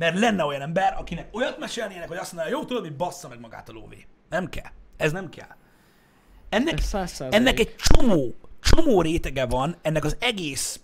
Mert 0.00 0.18
lenne 0.18 0.44
olyan 0.44 0.60
ember, 0.60 0.94
akinek 0.98 1.28
olyat 1.32 1.58
mesélnének, 1.58 2.08
hogy 2.08 2.16
azt 2.16 2.32
mondaná, 2.32 2.56
jó, 2.56 2.64
tudod, 2.64 2.82
hogy 2.82 2.96
bassza 2.96 3.28
meg 3.28 3.40
magát 3.40 3.68
a 3.68 3.72
lóvé. 3.72 4.06
Nem 4.28 4.48
kell. 4.48 4.70
Ez 4.96 5.12
nem 5.12 5.28
kell. 5.28 5.56
Ennek, 6.48 6.78
ennek 7.30 7.58
egy 7.58 7.74
csomó, 7.76 8.34
csomó 8.60 9.02
rétege 9.02 9.46
van, 9.46 9.76
ennek 9.82 10.04
az 10.04 10.16
egész, 10.20 10.80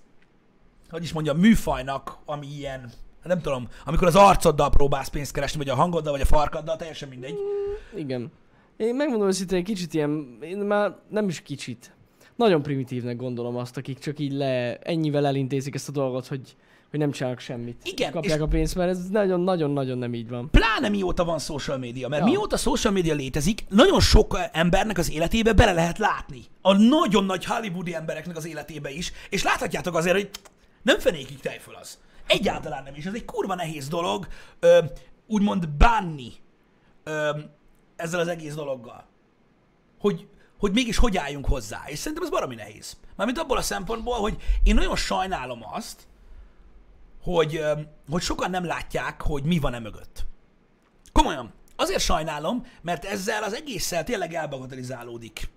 hogy 0.90 1.02
is 1.02 1.12
mondjam, 1.12 1.38
műfajnak, 1.38 2.18
ami 2.24 2.46
ilyen, 2.46 2.92
nem 3.22 3.40
tudom, 3.40 3.68
amikor 3.84 4.06
az 4.06 4.16
arcoddal 4.16 4.70
próbálsz 4.70 5.08
pénzt 5.08 5.32
keresni, 5.32 5.58
vagy 5.58 5.68
a 5.68 5.74
hangoddal, 5.74 6.12
vagy 6.12 6.20
a 6.20 6.24
farkaddal, 6.24 6.76
teljesen 6.76 7.08
mindegy. 7.08 7.36
Igen. 7.94 8.32
Én 8.76 8.94
megmondom 8.94 9.28
őszintén, 9.28 9.58
egy 9.58 9.64
kicsit 9.64 9.94
ilyen, 9.94 10.38
én 10.40 10.58
már 10.58 10.96
nem 11.08 11.28
is 11.28 11.42
kicsit. 11.42 11.94
Nagyon 12.34 12.62
primitívnek 12.62 13.16
gondolom 13.16 13.56
azt, 13.56 13.76
akik 13.76 13.98
csak 13.98 14.18
így 14.18 14.32
le, 14.32 14.78
ennyivel 14.78 15.26
elintézik 15.26 15.74
ezt 15.74 15.88
a 15.88 15.92
dolgot, 15.92 16.26
hogy, 16.26 16.56
hogy 16.90 16.98
nem 16.98 17.10
csinálnak 17.10 17.40
semmit. 17.40 17.80
Igen, 17.84 18.12
Kapják 18.12 18.36
és- 18.36 18.42
a 18.42 18.46
pénzt, 18.46 18.74
mert 18.74 18.90
ez 18.90 19.08
nagyon-nagyon-nagyon 19.08 19.98
nem 19.98 20.14
így 20.14 20.28
van. 20.28 20.50
Pláne 20.50 20.88
mióta 20.88 21.24
van 21.24 21.38
social 21.38 21.78
media, 21.78 22.08
mert 22.08 22.22
Ja. 22.24 22.28
mióta 22.30 22.56
social 22.56 22.92
media 22.92 23.14
létezik, 23.14 23.64
nagyon 23.68 24.00
sok 24.00 24.38
embernek 24.52 24.98
az 24.98 25.10
életébe 25.10 25.52
bele 25.52 25.72
lehet 25.72 25.98
látni. 25.98 26.42
A 26.62 26.72
nagyon 26.72 27.24
nagy 27.24 27.44
hollywoodi 27.44 27.94
embereknek 27.94 28.36
az 28.36 28.46
életébe 28.46 28.90
is, 28.90 29.12
és 29.30 29.42
láthatjátok 29.42 29.94
azért, 29.94 30.14
hogy 30.16 30.30
nem 30.82 30.98
fenékig 30.98 31.40
tejföl 31.40 31.74
az. 31.74 31.98
Egyáltalán 32.26 32.82
nem 32.82 32.94
is. 32.94 33.04
Ez 33.04 33.14
egy 33.14 33.24
kurva 33.24 33.54
nehéz 33.54 33.88
dolog, 33.88 34.26
ö, 34.60 34.78
úgymond 35.26 35.68
bánni 35.68 36.32
ö, 37.04 37.30
ezzel 37.96 38.20
az 38.20 38.28
egész 38.28 38.54
dologgal. 38.54 39.04
Hogy, 40.00 40.26
hogy 40.58 40.72
mégis 40.72 40.96
hogy 40.96 41.16
álljunk 41.16 41.46
hozzá. 41.46 41.82
És 41.86 41.98
szerintem 41.98 42.22
ez 42.22 42.30
baromi 42.30 42.54
nehéz. 42.54 42.96
Mármint 43.16 43.38
abból 43.38 43.56
a 43.56 43.62
szempontból, 43.62 44.14
hogy 44.14 44.36
én 44.62 44.74
nagyon 44.74 44.96
sajnálom 44.96 45.60
azt, 45.72 46.02
hogy, 47.26 47.64
hogy 48.10 48.22
sokan 48.22 48.50
nem 48.50 48.64
látják, 48.64 49.22
hogy 49.22 49.44
mi 49.44 49.58
van 49.58 49.74
e 49.74 49.78
mögött. 49.78 50.26
Komolyan. 51.12 51.52
Azért 51.76 52.00
sajnálom, 52.00 52.66
mert 52.82 53.04
ezzel 53.04 53.42
az 53.42 53.54
egésszel 53.54 54.04
tényleg 54.04 54.34
elbagatelizálódik 54.34 55.48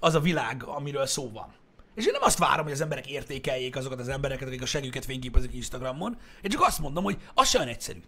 az 0.00 0.14
a 0.14 0.20
világ, 0.20 0.64
amiről 0.64 1.06
szó 1.06 1.30
van. 1.30 1.54
És 1.94 2.06
én 2.06 2.12
nem 2.12 2.22
azt 2.22 2.38
várom, 2.38 2.64
hogy 2.64 2.72
az 2.72 2.80
emberek 2.80 3.10
értékeljék 3.10 3.76
azokat 3.76 4.00
az 4.00 4.08
embereket, 4.08 4.48
akik 4.48 4.62
a 4.62 4.66
següket 4.66 5.04
fényképezik 5.04 5.54
Instagramon. 5.54 6.16
Én 6.40 6.50
csak 6.50 6.62
azt 6.62 6.78
mondom, 6.78 7.04
hogy 7.04 7.18
az 7.34 7.48
se 7.48 7.58
olyan 7.58 7.70
egyszerű. 7.70 8.00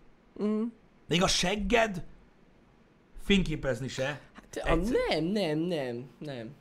Mm. 0.43 0.63
Még 1.09 1.23
a 1.23 1.27
segged 1.27 2.05
fényképezni 3.25 3.89
se. 3.89 4.21
Te, 4.51 4.61
a, 4.61 4.75
nem, 4.75 5.25
nem, 5.25 5.59
nem, 5.59 6.11
nem. 6.19 6.55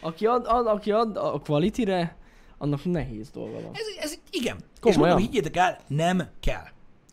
Aki 0.00 0.26
ad, 0.26 0.46
ad, 0.46 0.66
aki 0.66 0.92
ad 0.92 1.16
a 1.16 1.40
quality-re, 1.40 2.16
annak 2.58 2.84
nehéz 2.84 3.30
dolga 3.30 3.60
van. 3.60 3.70
Ez, 3.74 3.86
ez 4.00 4.18
igen. 4.30 4.56
És 4.56 4.62
Komolyan. 4.80 5.00
mondom, 5.00 5.18
higgyétek 5.18 5.56
el, 5.56 5.78
nem 5.86 6.28
kell. 6.40 6.64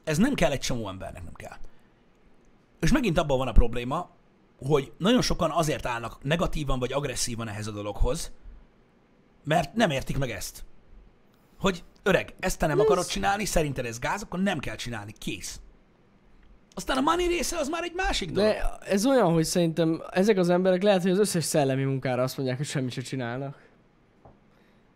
Ez 0.04 0.18
nem 0.18 0.34
kell 0.34 0.52
egy 0.52 0.60
csomó 0.60 0.90
embernek, 0.90 1.24
nem 1.24 1.34
kell. 1.34 1.58
És 2.80 2.92
megint 2.92 3.18
abban 3.18 3.38
van 3.38 3.48
a 3.48 3.52
probléma, 3.52 4.10
hogy 4.68 4.92
nagyon 4.98 5.22
sokan 5.22 5.52
azért 5.52 5.86
állnak 5.86 6.24
negatívan 6.24 6.80
vagy 6.80 6.94
agresszívan 6.94 7.48
ehhez 7.48 7.68
a 7.68 7.72
dologhoz, 7.72 8.32
mert 9.44 9.74
nem 9.74 9.90
értik 9.90 10.18
meg 10.18 10.30
ezt. 10.30 10.64
Hogy 11.60 11.84
öreg, 12.04 12.34
ezt 12.40 12.60
te 12.60 12.68
nem 12.68 12.80
akarod 12.80 13.06
csinálni, 13.06 13.46
szerinted 13.46 13.86
ez 13.86 14.00
gáz, 14.00 14.22
akkor 14.22 14.40
nem 14.40 14.60
kell 14.60 14.76
csinálni, 14.76 15.14
kész. 15.18 15.60
Aztán 16.74 16.98
a 16.98 17.02
money 17.02 17.28
része 17.28 17.58
az 17.58 17.70
már 17.70 17.84
egy 17.84 17.94
másik 17.96 18.32
dolog. 18.32 18.52
De 18.52 18.78
ez 18.86 19.06
olyan, 19.06 19.34
hogy 19.34 19.44
szerintem 19.44 20.04
ezek 20.12 20.38
az 20.38 20.50
emberek 20.50 20.84
lehet, 20.84 21.02
hogy 21.02 21.12
az 21.12 21.20
összes 21.20 21.44
szellemi 21.44 21.84
munkára 21.84 22.24
azt 22.24 22.38
mondják, 22.38 22.58
hogy 22.58 22.66
semmit 22.66 22.92
se 22.92 23.02
csinálnak. 23.02 23.65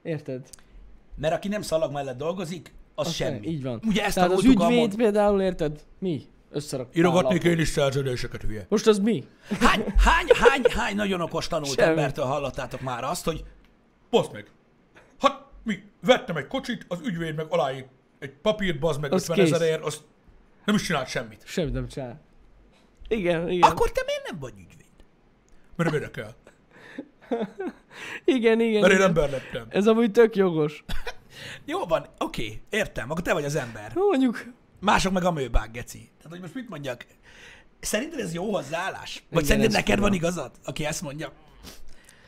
Érted? 0.10 0.50
Mert 1.16 1.34
aki 1.34 1.48
nem 1.48 1.62
szalag 1.62 1.92
mellett 1.92 2.18
dolgozik, 2.18 2.74
az, 2.96 3.08
Az 3.08 3.14
semmi. 3.14 3.48
így 3.48 3.64
van. 3.64 3.82
Ugye 3.88 4.04
ezt 4.06 4.16
Tehát 4.16 4.32
az 4.32 4.44
ügyvéd 4.44 4.78
mond... 4.78 4.96
például, 4.96 5.42
érted? 5.42 5.84
Mi? 6.00 6.22
Összerak. 6.52 6.96
Írogatnék 6.96 7.44
én 7.44 7.60
is 7.60 7.68
szerződéseket, 7.68 8.42
hülye. 8.42 8.66
Most 8.70 8.88
az 8.88 9.00
mi? 9.00 9.24
Hány, 9.60 9.84
hány, 9.98 10.28
hány, 10.34 10.62
hány 10.76 10.96
nagyon 10.96 11.22
okos 11.22 11.48
tanult 11.48 11.74
Semmi. 11.74 11.90
embertől 11.90 12.26
hallottátok 12.26 12.82
már 12.82 13.04
azt, 13.04 13.26
hogy 13.26 13.44
Baszd 14.10 14.32
meg! 14.34 14.52
Hát 15.20 15.46
mi 15.64 15.84
vettem 16.02 16.36
egy 16.38 16.48
kocsit, 16.48 16.86
az 16.88 17.00
ügyvéd 17.04 17.36
meg 17.36 17.46
aláírt 17.50 17.88
egy 18.20 18.32
papírt, 18.32 18.80
bazd 18.80 19.02
meg 19.02 19.14
Az 19.14 19.22
50 19.30 19.38
kész. 19.46 19.52
ezerért, 19.54 19.84
azt 19.84 20.02
nem 20.66 20.76
is 20.76 20.82
csinált 20.82 21.08
semmit. 21.08 21.42
Semmit 21.46 21.74
nem 21.74 21.88
csinál. 21.88 22.20
Igen, 23.08 23.50
igen. 23.50 23.70
Akkor 23.70 23.92
te 23.92 24.02
miért 24.06 24.30
nem 24.30 24.40
vagy 24.40 24.54
ügyvéd? 24.58 24.86
Mert 25.76 25.92
nem 25.92 26.02
érdekel. 26.02 26.36
Igen, 28.26 28.60
igen. 28.60 28.82
Mert 28.82 28.94
én 28.94 28.98
igen. 28.98 29.08
ember 29.08 29.30
lettem. 29.30 29.66
Ez 29.70 29.88
amúgy 29.88 30.12
tök 30.12 30.36
jogos. 30.36 30.84
Jó 31.66 31.86
van, 31.86 32.06
oké, 32.20 32.62
értem, 32.70 33.12
akkor 33.12 33.24
te 33.24 33.34
vagy 33.34 33.46
az 33.46 33.56
ember. 33.56 33.92
Hú, 33.92 34.08
mondjuk, 34.08 34.46
Mások 34.80 35.14
meg 35.14 35.24
a 35.24 35.32
mőbák, 35.32 35.72
geci. 35.72 35.98
Tehát, 36.18 36.30
hogy 36.30 36.40
most 36.40 36.56
mit 36.56 36.70
mondjak? 36.70 37.06
Szerinted 37.80 38.20
ez 38.20 38.34
jó 38.34 38.52
hozzáállás? 38.52 39.24
Vagy 39.30 39.44
Igen, 39.44 39.46
szerinted 39.46 39.72
neked 39.72 39.96
fura. 39.96 40.08
van 40.08 40.14
igazad, 40.14 40.52
aki 40.66 40.86
ezt 40.86 41.02
mondja? 41.02 41.32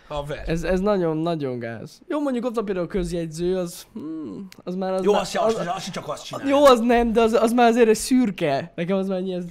Haver. 0.08 0.50
ez, 0.50 0.64
ez 0.64 0.80
nagyon-nagyon 0.80 1.60
gáz. 1.60 2.02
Jó, 2.08 2.22
mondjuk 2.22 2.46
ott 2.46 2.56
van 2.56 2.66
például 2.66 2.86
a 2.86 2.90
közjegyző, 2.90 3.58
az, 3.58 3.88
hmm, 3.94 4.48
az 4.64 4.76
már 4.76 4.94
az 4.94 5.04
Jó, 5.04 5.12
már, 5.12 5.22
az, 5.22 5.30
se, 5.30 5.40
az, 5.40 5.56
az, 5.56 5.68
az 5.76 5.84
se 5.84 5.92
csak 5.92 6.08
azt 6.08 6.26
csinál. 6.26 6.48
Jó, 6.48 6.66
az 6.66 6.80
nem, 6.80 7.12
de 7.14 7.22
az, 7.22 7.34
az 7.34 7.52
már 7.52 7.68
azért 7.68 7.88
egy 7.88 7.96
szürke. 7.96 8.72
Nekem 8.76 8.98
az 8.98 9.08
már 9.08 9.18
ennyi, 9.18 9.34
ez 9.34 9.44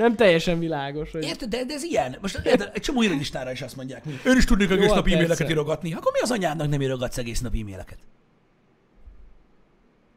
nem 0.00 0.16
teljesen 0.16 0.58
világos. 0.58 1.10
Hogy... 1.10 1.22
Érted, 1.22 1.48
de, 1.48 1.64
de 1.64 1.74
ez 1.74 1.82
ilyen. 1.82 2.16
Most 2.20 2.40
érted, 2.44 2.70
egy 2.74 2.82
csomó 2.82 3.02
irodistára 3.02 3.50
is 3.50 3.62
azt 3.62 3.76
mondják. 3.76 4.04
Én 4.26 4.36
is 4.36 4.44
tudnék 4.44 4.70
egész 4.70 4.86
Jó, 4.86 4.94
nap 4.94 5.02
persze. 5.02 5.18
e-maileket 5.18 5.50
írogatni. 5.50 5.94
Akkor 5.94 6.12
mi 6.12 6.20
az 6.20 6.30
anyádnak 6.30 6.68
nem 6.68 6.82
írogatsz 6.82 7.18
egész 7.18 7.40
nap 7.40 7.54
e-maileket? 7.54 7.98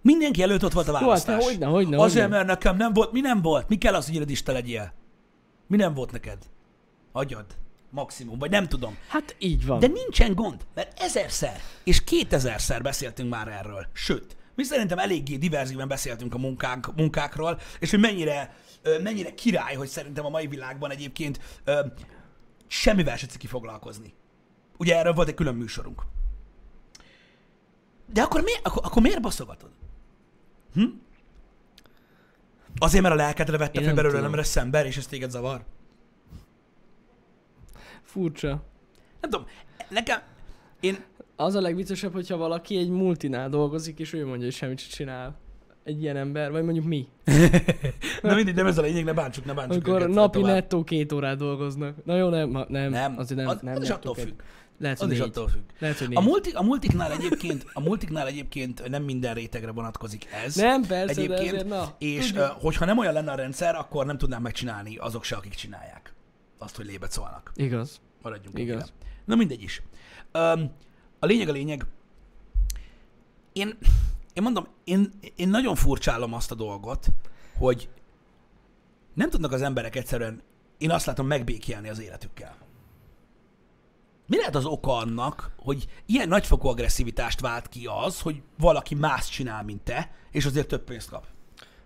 Mindenki 0.02 0.42
előtt 0.42 0.64
ott 0.64 0.74
volt 0.74 0.88
a 0.88 0.92
Jó, 0.92 0.96
hát 0.96 1.06
választás. 1.06 1.44
hogyne, 1.44 1.66
hogyne, 1.66 1.98
Azért, 1.98 2.24
hogyne. 2.24 2.36
mert 2.38 2.48
nekem 2.48 2.78
nem 2.78 2.94
volt. 2.94 3.12
Mi 3.12 3.20
nem 3.20 3.42
volt? 3.42 3.70
Mi 3.70 3.78
kell 3.78 3.94
az, 3.94 4.06
hogy 4.06 4.16
irodista 4.16 4.52
legyél? 4.52 4.94
Mi 5.68 5.78
nem 5.78 5.94
volt 5.94 6.12
neked? 6.12 6.38
Agyad. 7.12 7.46
Maximum. 7.90 8.40
Vagy 8.40 8.50
nem 8.50 8.68
tudom. 8.68 8.98
Hát 9.08 9.36
így 9.40 9.66
van. 9.66 9.80
De 9.80 9.88
nincsen 9.88 10.34
gond, 10.34 10.62
mert 10.74 11.02
ezerszer 11.02 11.60
és 11.84 12.04
kétezerszer 12.04 12.82
beszéltünk 12.82 13.30
már 13.30 13.48
erről. 13.48 13.86
Sőt, 13.94 14.36
mi 14.56 14.64
szerintem 14.64 14.98
eléggé 14.98 15.36
diverzíven 15.36 15.88
beszéltünk 15.88 16.34
a 16.34 16.38
munkánk, 16.38 16.96
munkákról, 16.96 17.60
és 17.80 17.90
hogy 17.90 18.00
mennyire, 18.00 18.56
mennyire 19.04 19.34
király, 19.34 19.76
hogy 19.76 19.88
szerintem 19.88 20.26
a 20.26 20.30
mai 20.30 20.48
világban 20.48 20.92
egyébként 20.92 21.40
semmivel 22.68 23.18
se 23.18 23.28
ciki 23.28 23.48
foglalkozni. 23.48 24.14
Ugye 24.78 24.98
erről 24.98 25.14
volt 25.14 25.28
egy 25.28 25.34
külön 25.34 25.56
műsorunk. 25.56 26.02
De 28.14 28.22
akkor, 28.22 28.42
mi, 28.42 28.52
akkor, 28.64 28.86
akkor 28.86 29.02
miért 29.02 29.22
baszogatod? 29.22 29.70
Hm? 30.74 30.84
Azért, 32.78 33.04
mert 33.04 33.16
a 33.16 33.18
lelkedre 33.18 33.58
vette 33.58 33.82
fel 33.82 33.94
belőle, 33.94 34.20
nem 34.20 34.36
lesz 34.36 34.56
ember, 34.56 34.86
és 34.86 34.98
ez 34.98 35.08
téged 35.08 35.30
zavar? 35.30 35.66
Furcsa. 38.04 38.64
Nem 39.22 39.30
tudom, 39.30 39.46
nekem, 39.90 40.22
én, 40.80 41.04
Az 41.36 41.56
a 41.56 41.62
legviccesebb, 41.62 42.14
hogyha 42.14 42.38
valaki 42.38 42.78
egy 42.78 42.90
multinál 42.90 43.50
dolgozik, 43.50 44.00
és 44.00 44.14
ő 44.14 44.26
mondja, 44.26 44.46
hogy 44.46 44.54
semmit 44.54 44.80
sem 44.80 44.90
csinál. 44.90 45.40
Egy 45.84 46.02
ilyen 46.02 46.18
ember, 46.18 46.52
vagy 46.52 46.64
mondjuk 46.64 46.86
mi. 46.86 47.08
Na 48.22 48.36
mindegy, 48.36 48.56
nem 48.56 48.66
ez 48.66 48.78
a 48.78 48.82
lényeg, 48.82 49.04
ne 49.04 49.14
bántsuk, 49.14 49.46
ne 49.46 49.54
bántsuk 49.54 49.72
Amikor 49.86 50.02
őket 50.02 50.14
napi 50.16 50.40
tovább. 50.40 50.54
nettó 50.54 50.84
két 50.84 51.12
órát 51.12 51.38
dolgoznak. 51.38 52.06
Na 52.06 52.16
jó, 52.16 52.30
nem, 52.30 52.66
nem, 52.68 52.90
Nem, 52.92 53.18
azért 53.18 53.40
nem, 53.40 53.50
az, 53.50 53.58
nem 53.62 53.76
az 53.76 53.84
is 53.84 53.90
attól 53.90 54.14
függ. 54.16 54.40
Lehet, 54.80 55.02
Az 55.02 55.12
is 55.12 55.18
négy. 55.18 55.28
attól 55.28 55.48
függ. 55.48 55.62
Lehet, 55.80 55.98
hogy 55.98 56.08
A, 56.16 56.20
négy. 56.20 56.30
multi, 56.30 56.52
a 56.52 56.62
multiknál 56.62 57.12
egyébként, 57.12 57.66
a 57.74 57.80
multiknál 57.80 58.28
egyébként 58.28 58.90
nem 58.90 59.04
minden 59.04 59.34
rétegre 59.34 59.72
vonatkozik 59.72 60.28
ez. 60.46 60.56
Nem, 60.56 60.82
persze, 60.82 61.14
de 61.14 61.22
egyébként, 61.22 61.52
azért, 61.54 61.68
na. 61.68 61.96
És 61.98 62.28
tudjuk. 62.28 62.46
hogyha 62.46 62.86
nem 62.86 62.98
olyan 62.98 63.14
lenne 63.14 63.32
a 63.32 63.36
rendszer, 63.36 63.76
akkor 63.76 64.06
nem 64.06 64.18
tudnám 64.18 64.42
megcsinálni 64.42 64.96
azok 64.98 65.24
se, 65.24 65.36
akik 65.36 65.54
csinálják. 65.54 66.14
Azt, 66.58 66.76
hogy 66.76 66.86
lébet 66.86 67.12
szólnak. 67.12 67.52
Igaz. 67.56 68.02
Maradjunk 68.22 68.60
Igaz. 68.60 68.74
ennyire. 68.74 68.88
Na 69.26 69.36
mindegy 69.36 69.62
is. 69.64 69.82
Um, 70.34 70.72
a 71.20 71.26
lényeg 71.26 71.50
a 71.50 71.52
lényeg. 71.52 71.86
Én, 73.54 73.78
én 74.34 74.44
mondom, 74.44 74.68
én, 74.84 75.12
én 75.36 75.50
nagyon 75.50 75.76
furcsálom 75.76 76.34
azt 76.34 76.52
a 76.52 76.56
dolgot, 76.56 77.08
hogy 77.58 77.90
nem 79.14 79.30
tudnak 79.30 79.52
az 79.52 79.62
emberek 79.62 79.96
egyszerűen, 79.96 80.42
én 80.78 80.92
azt 80.92 81.06
látom, 81.06 81.28
megbékélni 81.28 81.90
az 81.90 82.00
életükkel. 82.00 82.56
Mi 84.28 84.38
lehet 84.38 84.56
az 84.56 84.66
oka 84.66 84.98
annak, 84.98 85.52
hogy 85.58 85.88
ilyen 86.06 86.28
nagyfokú 86.28 86.68
agresszivitást 86.68 87.40
vált 87.40 87.68
ki 87.68 87.86
az, 88.06 88.22
hogy 88.22 88.42
valaki 88.58 88.96
más 88.96 89.30
csinál, 89.30 89.64
mint 89.64 89.82
te, 89.82 90.12
és 90.32 90.46
azért 90.46 90.68
több 90.68 90.84
pénzt 90.84 91.10
kap? 91.10 91.26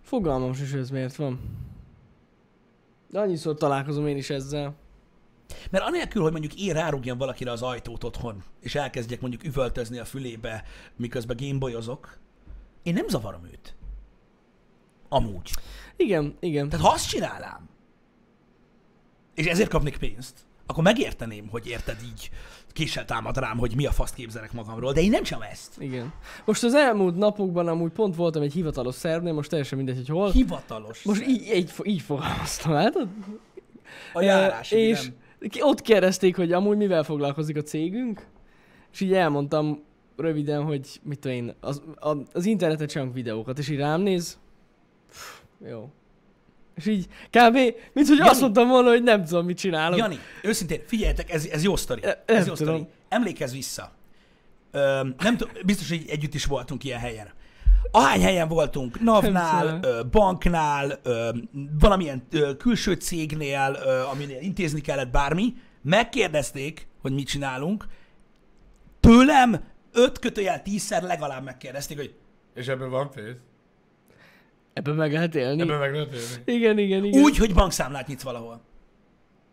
Fogalmam 0.01 0.51
is, 0.51 0.71
hogy 0.71 0.79
ez 0.79 0.89
miért 0.89 1.15
van. 1.15 1.39
De 3.09 3.19
annyiszor 3.19 3.55
találkozom 3.55 4.07
én 4.07 4.17
is 4.17 4.29
ezzel. 4.29 4.75
Mert 5.69 5.83
anélkül, 5.83 6.21
hogy 6.21 6.31
mondjuk 6.31 6.61
én 6.61 6.73
rárúgjam 6.73 7.17
valakire 7.17 7.51
az 7.51 7.61
ajtót 7.61 8.03
otthon, 8.03 8.43
és 8.59 8.75
elkezdjek 8.75 9.21
mondjuk 9.21 9.43
üvöltözni 9.43 9.97
a 9.97 10.05
fülébe, 10.05 10.63
miközben 10.95 11.37
gameboyozok, 11.39 12.17
én 12.87 12.93
nem 12.93 13.07
zavarom 13.07 13.45
őt. 13.45 13.75
Amúgy. 15.09 15.51
Igen, 15.95 16.35
igen. 16.39 16.69
Tehát 16.69 16.85
ha 16.85 16.91
azt 16.91 17.09
csinálnám, 17.09 17.69
és 19.35 19.45
ezért 19.45 19.69
kapnék 19.69 19.97
pénzt, 19.97 20.39
akkor 20.65 20.83
megérteném, 20.83 21.47
hogy 21.49 21.67
érted 21.67 21.97
így 22.03 22.29
késsel 22.67 23.05
támad 23.05 23.37
rám, 23.37 23.57
hogy 23.57 23.75
mi 23.75 23.85
a 23.85 23.91
faszt 23.91 24.13
képzelek 24.15 24.53
magamról, 24.53 24.93
de 24.93 25.01
én 25.01 25.09
nem 25.09 25.23
csinálom 25.23 25.47
ezt. 25.51 25.75
Igen. 25.79 26.13
Most 26.45 26.63
az 26.63 26.73
elmúlt 26.73 27.15
napokban 27.15 27.67
amúgy 27.67 27.91
pont 27.91 28.15
voltam 28.15 28.41
egy 28.41 28.53
hivatalos 28.53 28.95
szervnél, 28.95 29.33
most 29.33 29.49
teljesen 29.49 29.77
mindegy, 29.77 29.95
hogy 29.95 30.07
hol. 30.07 30.31
Hivatalos. 30.31 31.03
Most 31.03 31.27
így, 31.27 31.51
így, 31.55 31.71
így 31.83 32.01
fogalmaztam, 32.01 32.71
látod? 32.71 33.09
a 34.13 34.21
járás, 34.21 34.71
Ö, 34.71 34.75
és 34.75 35.11
ki- 35.49 35.61
ott 35.61 35.81
kérdezték, 35.81 36.35
hogy 36.35 36.51
amúgy 36.51 36.77
mivel 36.77 37.03
foglalkozik 37.03 37.57
a 37.57 37.61
cégünk, 37.61 38.27
és 38.91 38.99
így 38.99 39.13
elmondtam 39.13 39.83
röviden, 40.17 40.63
hogy 40.63 40.99
mit 41.03 41.19
tudom 41.19 41.37
én, 41.37 41.53
az, 41.59 41.81
a, 41.99 42.15
az 42.33 42.45
internetet 42.45 42.89
csinálunk 42.89 43.15
videókat, 43.15 43.57
és 43.59 43.69
így 43.69 43.77
rám 43.77 44.01
néz, 44.01 44.39
Pff, 45.09 45.39
jó. 45.69 45.89
És 46.75 46.85
így 46.85 47.07
kb. 47.29 47.53
mint 47.93 48.07
hogy 48.07 48.17
Jani. 48.17 48.29
azt 48.29 48.41
mondtam 48.41 48.67
volna, 48.67 48.89
hogy 48.89 49.03
nem 49.03 49.23
tudom, 49.23 49.45
mit 49.45 49.57
csinálok. 49.57 49.97
Jani, 49.97 50.19
őszintén, 50.43 50.81
figyeljetek, 50.85 51.31
ez, 51.31 51.45
ez 51.45 51.63
jó 51.63 51.75
sztori. 51.75 52.03
E- 52.03 52.23
Ez 52.25 52.47
jó 52.47 52.53
tudom. 52.53 52.75
sztori. 52.75 52.91
Emlékezz 53.09 53.53
vissza. 53.53 53.91
Ö, 54.71 55.07
nem 55.17 55.37
tudom, 55.37 55.53
biztos, 55.65 55.89
hogy 55.89 56.05
együtt 56.09 56.33
is 56.33 56.45
voltunk 56.45 56.83
ilyen 56.83 56.99
helyen. 56.99 57.27
Ahány 57.91 58.21
helyen 58.21 58.47
voltunk, 58.47 58.99
NAV-nál, 59.01 59.79
ö, 59.83 60.01
banknál, 60.11 60.99
ö, 61.03 61.29
valamilyen 61.79 62.23
ö, 62.31 62.55
külső 62.57 62.93
cégnél, 62.93 63.77
ö, 63.85 64.01
aminél 64.01 64.41
intézni 64.41 64.81
kellett 64.81 65.11
bármi, 65.11 65.53
megkérdezték, 65.81 66.87
hogy 67.01 67.13
mit 67.13 67.27
csinálunk. 67.27 67.87
Tőlem 68.99 69.63
öt 69.93 70.19
kötőjel 70.19 70.61
tízszer 70.61 71.03
legalább 71.03 71.43
megkérdezték, 71.43 71.97
hogy 71.97 72.13
És 72.53 72.67
ebben 72.67 72.89
van 72.89 73.09
pénz? 73.09 73.35
Ebben 74.73 74.95
meg 74.95 75.11
lehet 75.11 75.35
élni. 75.35 75.61
Ebben 75.61 75.79
meg 75.79 75.91
lehet 75.91 76.13
élni. 76.13 76.43
Igen, 76.45 76.77
igen, 76.77 77.03
igen. 77.03 77.21
úgy, 77.21 77.37
hogy 77.37 77.53
bankszámlát 77.53 78.07
nyitsz 78.07 78.23
valahol. 78.23 78.61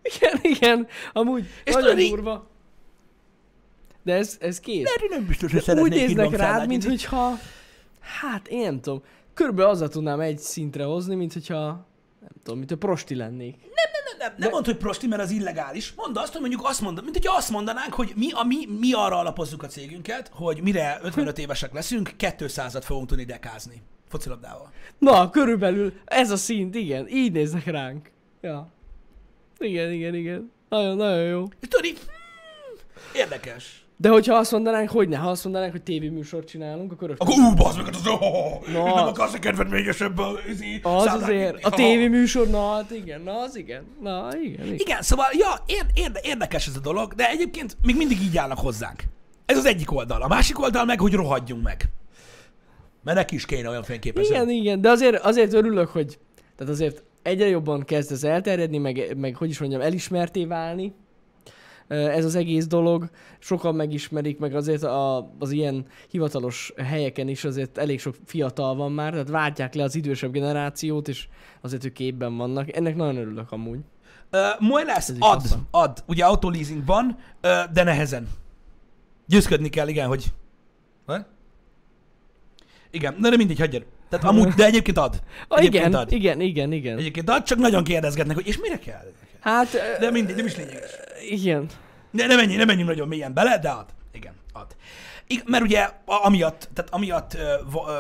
Igen, 0.02 0.38
igen. 0.42 0.86
Amúgy 1.12 1.46
És 1.64 1.74
nagyon 1.74 1.96
tudod, 1.96 2.08
durva. 2.10 2.46
De 4.02 4.14
ez, 4.14 4.36
ez 4.40 4.60
kész. 4.60 4.84
De 4.84 5.06
nem 5.08 5.26
biztos, 5.26 5.50
hogy 5.50 5.60
Úgy 5.60 5.66
szeretnék 5.66 6.00
így 6.00 6.06
néznek 6.16 6.36
rád, 6.36 6.68
mint 6.68 6.84
hogyha... 6.84 7.32
Hát 8.00 8.48
én 8.48 8.60
nem 8.60 8.80
tudom. 8.80 9.02
Körülbelül 9.34 9.70
azzal 9.70 9.88
tudnám 9.88 10.20
egy 10.20 10.38
szintre 10.38 10.84
hozni, 10.84 11.14
mint 11.14 11.32
hogyha... 11.32 11.86
Nem 12.20 12.32
tudom, 12.42 12.58
mint 12.58 12.70
a 12.70 12.76
prosti 12.76 13.14
lennék. 13.14 13.56
Nem, 13.60 13.90
nem 13.92 14.03
mondd, 14.50 14.64
hogy 14.64 14.76
prosti, 14.76 15.06
mert 15.06 15.22
az 15.22 15.30
illegális. 15.30 15.92
Mondd 15.96 16.16
azt, 16.18 16.32
hogy 16.32 16.40
mondjuk 16.40 16.64
azt 16.64 16.80
mond, 16.80 17.02
mint 17.02 17.16
hogyha 17.16 17.36
azt 17.36 17.50
mondanánk, 17.50 17.94
hogy 17.94 18.12
mi, 18.16 18.30
a, 18.32 18.44
mi, 18.44 18.66
mi 18.78 18.92
arra 18.92 19.18
alapozzuk 19.18 19.62
a 19.62 19.66
cégünket, 19.66 20.30
hogy 20.32 20.62
mire 20.62 20.98
55 21.02 21.38
évesek 21.38 21.72
leszünk, 21.72 22.10
200-at 22.18 22.82
fogunk 22.84 23.08
tudni 23.08 23.24
dekázni. 23.24 23.82
Focilabdával. 24.08 24.72
Na, 24.98 25.30
körülbelül 25.30 25.92
ez 26.04 26.30
a 26.30 26.36
szint, 26.36 26.74
igen. 26.74 27.08
Így 27.08 27.32
néznek 27.32 27.64
ránk. 27.64 28.10
Ja. 28.40 28.68
Igen, 29.58 29.92
igen, 29.92 30.14
igen. 30.14 30.52
Nagyon, 30.68 30.96
nagyon 30.96 31.24
jó. 31.24 31.44
És 31.60 31.68
tudod, 31.68 31.84
így, 31.86 31.98
hmm, 31.98 32.78
érdekes. 33.14 33.83
De 33.96 34.08
hogyha 34.08 34.34
azt 34.34 34.52
mondanánk, 34.52 34.90
hogy 34.90 35.08
ne, 35.08 35.16
ha 35.16 35.30
azt 35.30 35.44
mondanánk, 35.44 35.72
hogy 35.72 35.82
tévéműsort 35.82 36.48
csinálunk, 36.48 36.92
akkor 36.92 37.08
rögtön... 37.08 37.26
Akkor 37.28 37.44
ú, 37.44 37.54
bazd 37.54 37.76
meg, 37.76 37.86
az, 37.94 38.06
oh, 38.06 38.72
Na. 38.72 38.94
nem 38.94 39.06
akarsz 39.06 39.34
a 39.34 39.38
kedvedményesebb 39.38 40.20
izé, 40.50 40.80
Az 40.82 41.06
azért, 41.06 41.64
a 41.64 41.70
tévéműsor, 41.70 42.48
na 42.48 42.72
hát 42.72 42.90
igen, 42.90 43.20
na 43.20 43.40
az 43.40 43.56
igen, 43.56 43.84
na 44.02 44.28
igen, 44.42 44.64
igen. 44.64 44.78
Igen, 44.78 45.02
szóval, 45.02 45.26
ja, 45.32 45.64
érde, 45.94 46.20
érdekes 46.22 46.66
ez 46.66 46.76
a 46.76 46.80
dolog, 46.80 47.14
de 47.14 47.28
egyébként 47.28 47.76
még 47.82 47.96
mindig 47.96 48.20
így 48.22 48.38
állnak 48.38 48.58
hozzánk. 48.58 49.02
Ez 49.46 49.56
az 49.56 49.64
egyik 49.64 49.92
oldal. 49.92 50.22
A 50.22 50.28
másik 50.28 50.60
oldal 50.60 50.84
meg, 50.84 51.00
hogy 51.00 51.12
rohadjunk 51.12 51.62
meg. 51.62 51.88
Mert 53.02 53.16
neki 53.16 53.34
is 53.34 53.46
kéne 53.46 53.68
olyan 53.68 53.82
fényképező. 53.82 54.34
Igen, 54.34 54.50
igen, 54.50 54.80
de 54.80 54.90
azért, 54.90 55.24
azért 55.24 55.52
örülök, 55.52 55.88
hogy 55.88 56.18
tehát 56.56 56.72
azért 56.72 57.02
egyre 57.22 57.48
jobban 57.48 57.84
kezd 57.84 58.12
ez 58.12 58.24
elterjedni, 58.24 58.78
meg, 58.78 59.16
meg 59.16 59.36
hogy 59.36 59.48
is 59.48 59.58
mondjam, 59.58 59.80
elismerté 59.80 60.44
válni 60.44 60.94
ez 61.88 62.24
az 62.24 62.34
egész 62.34 62.66
dolog. 62.66 63.10
Sokan 63.38 63.74
megismerik, 63.74 64.38
meg 64.38 64.54
azért 64.54 64.82
a, 64.82 65.30
az 65.38 65.50
ilyen 65.50 65.86
hivatalos 66.10 66.72
helyeken 66.76 67.28
is 67.28 67.44
azért 67.44 67.78
elég 67.78 68.00
sok 68.00 68.16
fiatal 68.24 68.74
van 68.74 68.92
már, 68.92 69.12
tehát 69.12 69.28
váltják 69.28 69.74
le 69.74 69.82
az 69.82 69.94
idősebb 69.94 70.32
generációt, 70.32 71.08
és 71.08 71.28
azért 71.60 71.84
ők 71.84 71.92
képben 71.92 72.36
vannak. 72.36 72.76
Ennek 72.76 72.96
nagyon 72.96 73.16
örülök 73.16 73.52
amúgy. 73.52 73.78
Uh, 74.32 74.68
majd 74.68 74.86
lesz, 74.86 75.12
ad, 75.18 75.42
ad. 75.70 76.04
Ugye 76.06 76.24
autoleasing 76.24 76.84
van, 76.84 77.16
uh, 77.42 77.72
de 77.72 77.82
nehezen. 77.82 78.28
Győzködni 79.26 79.68
kell, 79.68 79.88
igen, 79.88 80.08
hogy... 80.08 80.32
What? 81.06 81.26
Igen, 82.90 83.16
na 83.18 83.30
de 83.30 83.36
mindegy, 83.36 83.58
hagyjad. 83.58 83.86
Tehát 84.08 84.24
amúgy, 84.24 84.48
de 84.48 84.64
egyébként 84.64 84.98
ad. 84.98 85.14
Ah, 85.48 85.58
Egyébként 85.58 85.86
igen, 85.86 86.00
ad. 86.00 86.12
igen, 86.12 86.40
igen, 86.40 86.72
igen. 86.72 86.98
Egyébként 86.98 87.30
ad, 87.30 87.42
csak 87.42 87.58
nagyon 87.58 87.84
kérdezgetnek, 87.84 88.36
hogy 88.36 88.46
és 88.46 88.58
mire 88.58 88.78
kell? 88.78 89.12
Hát, 89.44 89.70
De 90.00 90.10
mindegy, 90.10 90.36
nem 90.36 90.46
is 90.46 90.56
lényeges. 90.56 90.90
igen. 91.28 91.66
Ne, 92.10 92.26
nem 92.26 92.36
menjünk, 92.36 92.58
nem 92.58 92.66
menjünk 92.66 92.88
nagyon 92.88 93.08
mélyen 93.08 93.34
bele, 93.34 93.58
de 93.58 93.68
ad. 93.68 93.86
Igen, 94.12 94.34
ad. 94.52 94.76
Mert 95.44 95.62
ugye 95.64 95.88
amiatt, 96.04 96.68
tehát 96.74 96.90
amiatt, 96.94 97.36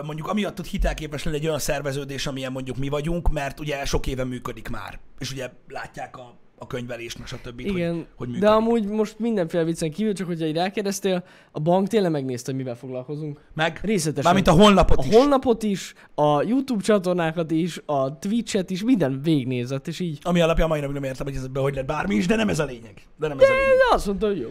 mondjuk 0.04 0.28
amiatt 0.28 0.54
tud 0.54 0.66
hitelképes 0.66 1.22
lenni 1.22 1.36
egy 1.36 1.46
olyan 1.46 1.58
szerveződés, 1.58 2.26
amilyen 2.26 2.52
mondjuk 2.52 2.76
mi 2.76 2.88
vagyunk, 2.88 3.28
mert 3.32 3.60
ugye 3.60 3.84
sok 3.84 4.06
éve 4.06 4.24
működik 4.24 4.68
már. 4.68 4.98
És 5.18 5.30
ugye 5.32 5.50
látják 5.68 6.16
a, 6.16 6.38
a 6.64 6.66
könyvelést, 6.66 7.18
meg 7.18 7.26
stb. 7.26 7.60
Igen, 7.60 7.94
hogy, 7.94 8.06
hogy 8.16 8.28
de 8.28 8.32
működik. 8.32 8.48
amúgy 8.48 8.86
most 8.86 9.18
mindenféle 9.18 9.64
viccen 9.64 9.90
kívül, 9.90 10.12
csak 10.12 10.26
hogyha 10.26 10.46
így 10.46 10.54
rákérdeztél, 10.54 11.24
a 11.52 11.60
bank 11.60 11.88
tényleg 11.88 12.10
megnézte, 12.10 12.50
hogy 12.50 12.60
mivel 12.60 12.76
foglalkozunk. 12.76 13.40
Meg, 13.54 13.78
Részletesen. 13.82 14.24
mármint 14.24 14.48
a 14.48 14.62
honlapot 14.62 14.98
a 14.98 15.04
is. 15.06 15.14
honlapot 15.14 15.62
is, 15.62 15.94
a 16.14 16.42
YouTube 16.42 16.82
csatornákat 16.82 17.50
is, 17.50 17.80
a 17.86 18.18
Twitch-et 18.18 18.70
is, 18.70 18.82
minden 18.82 19.20
végignézett, 19.22 19.86
és 19.86 20.00
így. 20.00 20.18
Ami 20.22 20.40
alapján 20.40 20.68
mai 20.68 20.80
napig 20.80 20.94
nem 20.94 21.04
értem, 21.04 21.26
hogy 21.26 21.36
ez 21.36 21.44
ebben 21.44 21.62
hogy 21.62 21.74
lett 21.74 21.86
bármi 21.86 22.14
is, 22.14 22.26
de 22.26 22.36
nem 22.36 22.48
ez 22.48 22.58
a 22.58 22.64
lényeg. 22.64 23.02
De 23.18 23.28
nem 23.28 23.38
ez 23.38 23.48
a 23.48 23.52
lényeg. 23.52 23.76
De 23.88 23.94
azt 23.94 24.06
mondta, 24.06 24.26
hogy 24.26 24.40
jó. 24.40 24.50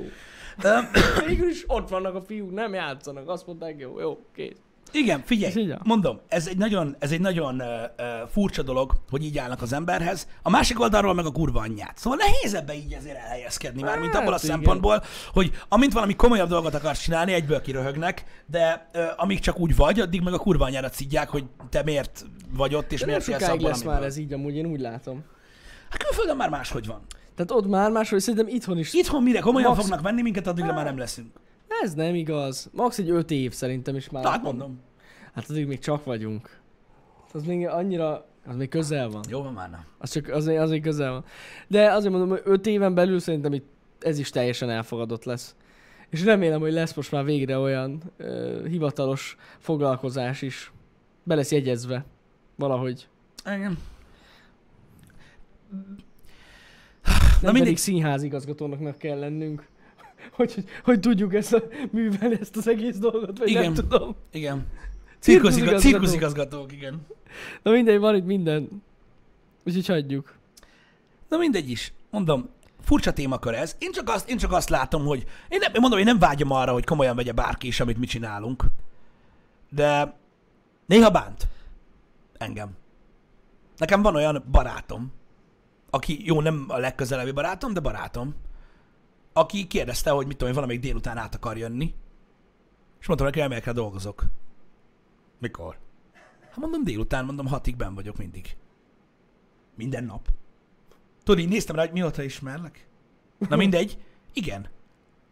Végül 1.27 1.49
is 1.49 1.63
ott 1.67 1.89
vannak 1.89 2.15
a 2.15 2.21
fiúk, 2.21 2.53
nem 2.53 2.73
játszanak. 2.73 3.29
Azt 3.29 3.47
mondták, 3.47 3.75
jó, 3.79 3.99
jó, 3.99 4.19
kész. 4.35 4.57
Igen, 4.93 5.21
figyelj, 5.25 5.73
mondom, 5.83 6.19
ez 6.27 6.47
egy 6.47 6.57
nagyon, 6.57 6.95
ez 6.99 7.11
egy 7.11 7.19
nagyon 7.21 7.55
uh, 7.55 7.67
uh, 7.67 8.05
furcsa 8.31 8.61
dolog, 8.61 8.91
hogy 9.09 9.23
így 9.23 9.37
állnak 9.37 9.61
az 9.61 9.73
emberhez. 9.73 10.27
A 10.41 10.49
másik 10.49 10.79
oldalról 10.79 11.13
meg 11.13 11.25
a 11.25 11.31
kurva 11.31 11.59
anyját. 11.59 11.97
Szóval 11.97 12.19
nehéz 12.21 12.53
ebbe 12.53 12.75
így 12.75 12.93
ezért 12.93 13.17
elhelyezkedni, 13.17 13.81
már 13.81 13.99
mint 13.99 14.11
Hát, 14.13 14.21
abból 14.21 14.33
a 14.33 14.39
igen. 14.43 14.55
szempontból, 14.55 15.03
hogy 15.33 15.51
amint 15.69 15.93
valami 15.93 16.15
komolyabb 16.15 16.49
dolgot 16.49 16.73
akarsz 16.73 17.01
csinálni, 17.01 17.33
egyből 17.33 17.61
kiröhögnek, 17.61 18.23
de 18.45 18.89
uh, 18.93 19.01
amíg 19.15 19.39
csak 19.39 19.59
úgy 19.59 19.75
vagy, 19.75 19.99
addig 19.99 20.21
meg 20.21 20.33
a 20.33 20.37
kurva 20.37 20.65
anyárat 20.65 20.93
szidják, 20.93 21.29
hogy 21.29 21.43
te 21.69 21.83
miért 21.83 22.25
vagy 22.55 22.75
ott, 22.75 22.91
és 22.91 22.99
De 22.99 23.05
miért 23.05 23.23
félsz 23.23 23.47
abból, 23.47 23.67
lesz 23.67 23.75
amiből. 23.77 23.93
már 23.93 24.03
ez 24.03 24.17
így, 24.17 24.33
amúgy 24.33 24.55
én 24.55 24.65
úgy 24.65 24.79
látom. 24.79 25.23
Hát 25.89 26.03
külföldön 26.03 26.35
már 26.35 26.49
máshogy 26.49 26.87
van. 26.87 27.01
Tehát 27.35 27.51
ott 27.51 27.67
már 27.67 27.91
máshogy 27.91 28.19
szerintem 28.19 28.47
itthon 28.55 28.77
is. 28.77 28.93
Itthon 28.93 29.23
mire 29.23 29.39
komolyan 29.39 29.69
Max- 29.69 29.81
fognak 29.81 30.01
venni 30.01 30.21
minket, 30.21 30.47
addigra 30.47 30.73
már 30.73 30.85
nem 30.85 30.97
leszünk. 30.97 31.27
Ez 31.81 31.93
nem 31.93 32.15
igaz. 32.15 32.69
Max 32.73 32.97
egy 32.97 33.09
öt 33.09 33.31
év 33.31 33.51
szerintem 33.53 33.95
is 33.95 34.09
már. 34.09 34.23
Na, 34.23 34.29
hát 34.29 34.41
mondom. 34.43 34.79
Hát 35.33 35.49
addig 35.49 35.67
még 35.67 35.79
csak 35.79 36.03
vagyunk. 36.03 36.59
Az 37.33 37.43
még 37.43 37.67
annyira, 37.67 38.25
az 38.45 38.55
még 38.55 38.69
közel 38.69 39.09
van. 39.09 39.23
Jó 39.29 39.41
van 39.41 39.53
már, 39.53 39.69
na. 39.69 39.85
Az 39.97 40.11
csak 40.11 40.27
azért, 40.27 40.61
azért 40.61 40.83
közel 40.83 41.11
van. 41.11 41.25
De 41.67 41.91
azért 41.91 42.11
mondom, 42.11 42.29
hogy 42.29 42.41
öt 42.43 42.65
éven 42.67 42.93
belül 42.93 43.19
szerintem 43.19 43.53
itt 43.53 43.65
ez 43.99 44.19
is 44.19 44.29
teljesen 44.29 44.69
elfogadott 44.69 45.23
lesz. 45.23 45.55
És 46.09 46.23
remélem, 46.23 46.59
hogy 46.59 46.71
lesz 46.73 46.93
most 46.93 47.11
már 47.11 47.23
végre 47.25 47.57
olyan 47.57 48.01
ö, 48.17 48.61
hivatalos 48.67 49.37
foglalkozás 49.59 50.41
is. 50.41 50.71
Be 51.23 51.35
lesz 51.35 51.51
jegyezve. 51.51 52.05
Valahogy. 52.55 53.07
Igen. 53.45 53.77
Nem 57.03 57.51
mindig- 57.53 57.61
pedig 57.61 57.77
színházigazgatónak 57.77 58.97
kell 58.97 59.19
lennünk. 59.19 59.67
Hogy, 60.31 60.63
hogy, 60.83 60.99
tudjuk 60.99 61.33
ezt 61.33 61.53
a, 61.53 61.63
művelni 61.91 62.37
ezt 62.39 62.57
az 62.57 62.67
egész 62.67 62.97
dolgot, 62.97 63.37
vagy 63.37 63.49
Igen. 63.49 63.63
nem 63.63 63.73
tudom. 63.73 64.15
Igen. 64.31 64.67
Cirkuszigazgató. 65.19 65.79
Cirkuszigazgatók. 65.79 65.81
Cirkuszigazgatók, 65.81 66.71
igen. 66.71 67.05
Na 67.61 67.71
mindegy, 67.71 67.99
van 67.99 68.15
itt 68.15 68.25
minden. 68.25 68.83
Úgyhogy 69.65 69.87
hagyjuk. 69.87 70.35
Na 71.29 71.37
mindegy 71.37 71.69
is. 71.69 71.93
Mondom, 72.09 72.49
furcsa 72.81 73.13
témakör 73.13 73.53
ez. 73.53 73.75
Én 73.79 73.91
csak 73.91 74.09
azt, 74.09 74.29
én 74.29 74.37
csak 74.37 74.51
azt 74.51 74.69
látom, 74.69 75.05
hogy 75.05 75.25
én, 75.49 75.59
nem, 75.59 75.73
én 75.73 75.81
mondom, 75.81 75.99
én 75.99 76.05
nem 76.05 76.19
vágyom 76.19 76.51
arra, 76.51 76.71
hogy 76.71 76.85
komolyan 76.85 77.15
vegye 77.15 77.31
bárki 77.31 77.67
is, 77.67 77.79
amit 77.79 77.97
mi 77.97 78.05
csinálunk. 78.05 78.65
De 79.69 80.15
néha 80.85 81.09
bánt. 81.09 81.47
Engem. 82.37 82.69
Nekem 83.77 84.01
van 84.01 84.15
olyan 84.15 84.43
barátom, 84.51 85.11
aki, 85.89 86.25
jó, 86.25 86.41
nem 86.41 86.65
a 86.67 86.77
legközelebbi 86.77 87.31
barátom, 87.31 87.73
de 87.73 87.79
barátom, 87.79 88.35
aki 89.33 89.67
kérdezte, 89.67 90.09
hogy 90.09 90.25
mit 90.25 90.33
tudom 90.33 90.47
én, 90.47 90.53
valamelyik 90.53 90.81
délután 90.81 91.17
át 91.17 91.35
akar 91.35 91.57
jönni, 91.57 91.95
és 92.99 93.07
mondtam 93.07 93.27
neki, 93.27 93.39
hogy 93.39 93.51
elmegyek 93.51 93.73
dolgozok. 93.73 94.25
Mikor? 95.39 95.77
Hát 96.41 96.57
mondom 96.57 96.83
délután, 96.83 97.25
mondom 97.25 97.47
hatig 97.47 97.75
ben 97.75 97.95
vagyok 97.95 98.17
mindig. 98.17 98.57
Minden 99.75 100.03
nap. 100.03 100.27
Tudod, 101.23 101.41
így 101.43 101.49
néztem 101.49 101.75
rá, 101.75 101.81
hogy 101.81 101.91
mióta 101.91 102.23
ismerlek. 102.23 102.87
Na 103.49 103.55
mindegy. 103.55 103.97
Igen. 104.33 104.67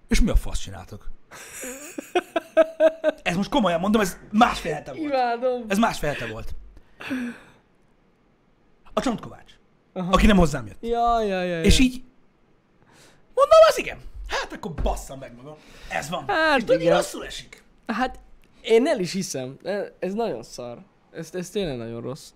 És 0.08 0.22
mi 0.22 0.30
a 0.30 0.36
fasz 0.36 0.60
csináltok? 0.60 1.10
Ez 3.24 3.36
most 3.36 3.50
komolyan 3.50 3.80
mondom, 3.80 4.02
ez 4.02 4.18
másfél 4.32 4.74
hete 4.74 4.92
volt. 4.92 5.04
Imádom. 5.04 5.66
Ez 5.68 5.78
másfél 5.78 6.10
hete 6.10 6.28
volt. 6.28 6.56
A 8.94 9.02
Csontkovács. 9.02 9.54
Aki 9.94 10.26
nem 10.26 10.38
hozzám 10.38 10.68
jött. 10.68 10.82
Ja, 10.82 11.22
ja, 11.22 11.44
ja, 11.44 11.58
ja. 11.58 11.64
És 11.64 11.80
így 11.80 12.04
mondom, 13.50 13.68
az 13.70 13.78
igen. 13.78 13.98
Hát 14.28 14.54
akkor 14.54 14.74
basszam 14.74 15.20
meg 15.20 15.36
magam. 15.36 15.56
Ez 15.90 16.10
van. 16.10 16.24
Hát 16.28 16.58
és 16.58 16.64
tudod, 16.64 16.88
rosszul 16.88 17.26
esik. 17.26 17.64
Hát 17.88 18.20
én 18.62 18.88
el 18.88 19.00
is 19.00 19.12
hiszem. 19.12 19.58
Ez 20.00 20.14
nagyon 20.14 20.44
szar. 20.44 20.78
Ez, 21.12 21.30
ez 21.34 21.50
tényleg 21.50 21.78
nagyon 21.78 22.02
rossz. 22.02 22.30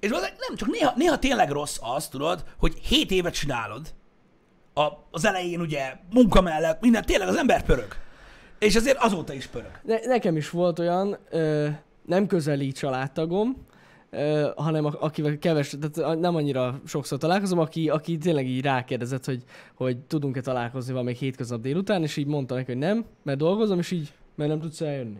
És 0.00 0.08
nem, 0.10 0.56
csak 0.56 0.68
néha, 0.68 0.92
néha 0.96 1.18
tényleg 1.18 1.50
rossz 1.50 1.76
az, 1.80 2.08
tudod, 2.08 2.44
hogy 2.58 2.78
7 2.78 3.10
évet 3.10 3.34
csinálod, 3.34 3.94
a, 4.74 4.88
az 5.10 5.24
elején 5.24 5.60
ugye 5.60 5.96
munka 6.10 6.40
mellett, 6.40 6.80
minden, 6.80 7.04
tényleg 7.04 7.28
az 7.28 7.36
ember 7.36 7.64
pörög. 7.64 7.96
És 8.58 8.76
azért 8.76 8.98
azóta 8.98 9.32
is 9.32 9.46
pörög. 9.46 9.80
Ne, 9.82 9.98
nekem 10.04 10.36
is 10.36 10.50
volt 10.50 10.78
olyan, 10.78 11.18
ö, 11.30 11.68
nem 12.02 12.26
közeli 12.26 12.72
családtagom, 12.72 13.65
ö, 14.16 14.50
hanem 14.56 14.84
a, 14.84 14.92
akivel 15.00 15.38
keves, 15.38 15.74
tehát 15.80 16.18
nem 16.20 16.34
annyira 16.36 16.80
sokszor 16.86 17.18
találkozom, 17.18 17.58
aki, 17.58 17.88
aki 17.88 18.18
tényleg 18.18 18.46
így 18.46 18.62
rákérdezett, 18.62 19.24
hogy, 19.24 19.42
hogy 19.74 19.98
tudunk-e 19.98 20.40
találkozni 20.40 20.92
valamelyik 20.92 21.18
hétköznap 21.18 21.60
délután, 21.60 22.02
és 22.02 22.16
így 22.16 22.26
mondta 22.26 22.54
neki, 22.54 22.66
hogy 22.66 22.80
nem, 22.80 23.04
mert 23.22 23.38
dolgozom, 23.38 23.78
és 23.78 23.90
így, 23.90 24.12
mert 24.34 24.50
nem 24.50 24.60
tudsz 24.60 24.80
eljönni. 24.80 25.18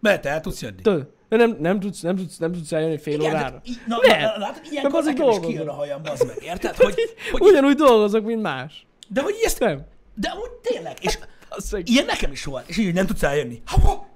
Mert 0.00 0.26
el 0.26 0.40
tudsz 0.40 0.62
jönni. 0.62 0.82
Tudod, 0.82 1.10
nem, 1.28 1.56
nem, 1.60 1.80
tudsz, 1.80 2.00
nem, 2.00 2.16
tudsz, 2.16 2.38
nem 2.38 2.52
tudsz 2.52 2.72
eljönni 2.72 2.98
fél 2.98 3.20
Igen, 3.20 3.30
órára. 3.30 3.50
de, 3.50 3.60
í- 3.70 3.86
na, 3.86 3.96
Miért? 4.00 4.20
na, 4.20 4.38
látod, 4.38 4.62
ilyenkor 4.70 4.92
nekem 5.04 5.12
is 5.12 5.18
dolgozom. 5.18 5.50
kijön 5.50 5.68
a 5.68 5.72
hajam, 5.72 6.02
bazd 6.02 6.26
meg, 6.26 6.36
érted? 6.42 6.76
Hogy, 6.76 6.94
hogy, 7.32 7.40
Ugyanúgy 7.40 7.74
dolgozok, 7.76 8.24
mint 8.24 8.42
más. 8.42 8.86
de 9.08 9.20
hogy 9.22 9.34
ezt, 9.44 9.58
Nem. 9.58 9.84
de 10.14 10.28
hogy 10.30 10.50
tényleg, 10.50 10.96
és 11.00 11.18
ilyen 11.92 12.04
nekem 12.04 12.32
is 12.32 12.44
volt, 12.44 12.68
és 12.68 12.76
így 12.76 12.94
nem 12.94 13.06
tudsz 13.06 13.22
eljönni. 13.22 13.62
Ha, 13.66 14.06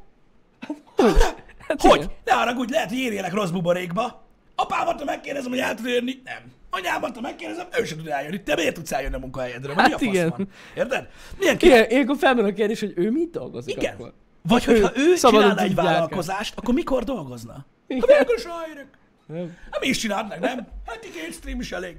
hogy? 1.80 1.98
hogy? 1.98 2.11
Ne 2.24 2.32
haragudj, 2.32 2.72
lehet, 2.72 2.88
hogy 2.88 2.98
érjelek 2.98 3.32
rossz 3.32 3.50
buborékba. 3.50 4.26
Apámat, 4.54 4.98
ha 4.98 5.04
megkérdezem, 5.04 5.50
hogy 5.50 5.58
el 5.58 5.74
tud 5.74 5.87
jönni, 5.87 6.20
nem. 6.24 6.52
Anyámat, 6.70 7.14
ha 7.14 7.20
megkérdezem, 7.20 7.66
ő 7.80 7.85
sem 7.85 7.98
tud 7.98 8.06
eljönni. 8.06 8.42
Te 8.42 8.54
miért 8.54 8.74
tudsz 8.74 8.92
eljönni 8.92 9.14
a 9.14 9.18
munkahelyedre? 9.18 9.74
Hát 9.74 9.87
mi 9.87 9.92
a 9.92 9.98
fasz 9.98 10.08
igen. 10.08 10.28
van? 10.28 10.48
Érted? 10.76 11.08
Milyen 11.38 11.58
kérdés? 11.58 11.78
Igen, 11.78 11.90
ilyenkor 11.90 12.16
felmerül 12.16 12.50
a 12.50 12.52
kérdés, 12.52 12.80
hogy 12.80 12.92
ő 12.96 13.11
mit 13.11 13.30
dolgozik 13.30 13.76
Igen. 13.76 13.94
akkor. 13.94 14.12
Vagy 14.42 14.64
hogyha 14.64 14.92
ő 14.94 15.14
Szabadon 15.14 15.40
csinálna 15.40 15.62
egy 15.62 15.74
vállalkozást, 15.74 16.54
akkor 16.56 16.74
mikor 16.74 17.04
dolgozna? 17.04 17.52
Hát 17.52 17.64
Igen. 17.87 18.18
végül 18.18 18.35
is 18.37 18.44
ráérek. 18.44 18.87
Nem. 19.26 19.56
Hát 19.70 19.80
mi 19.80 19.87
is 19.87 19.98
csinálnak, 19.98 20.40
nem? 20.40 20.66
Hát 20.87 20.98
két 21.00 21.32
stream 21.32 21.61
is 21.61 21.72
elég. 21.72 21.96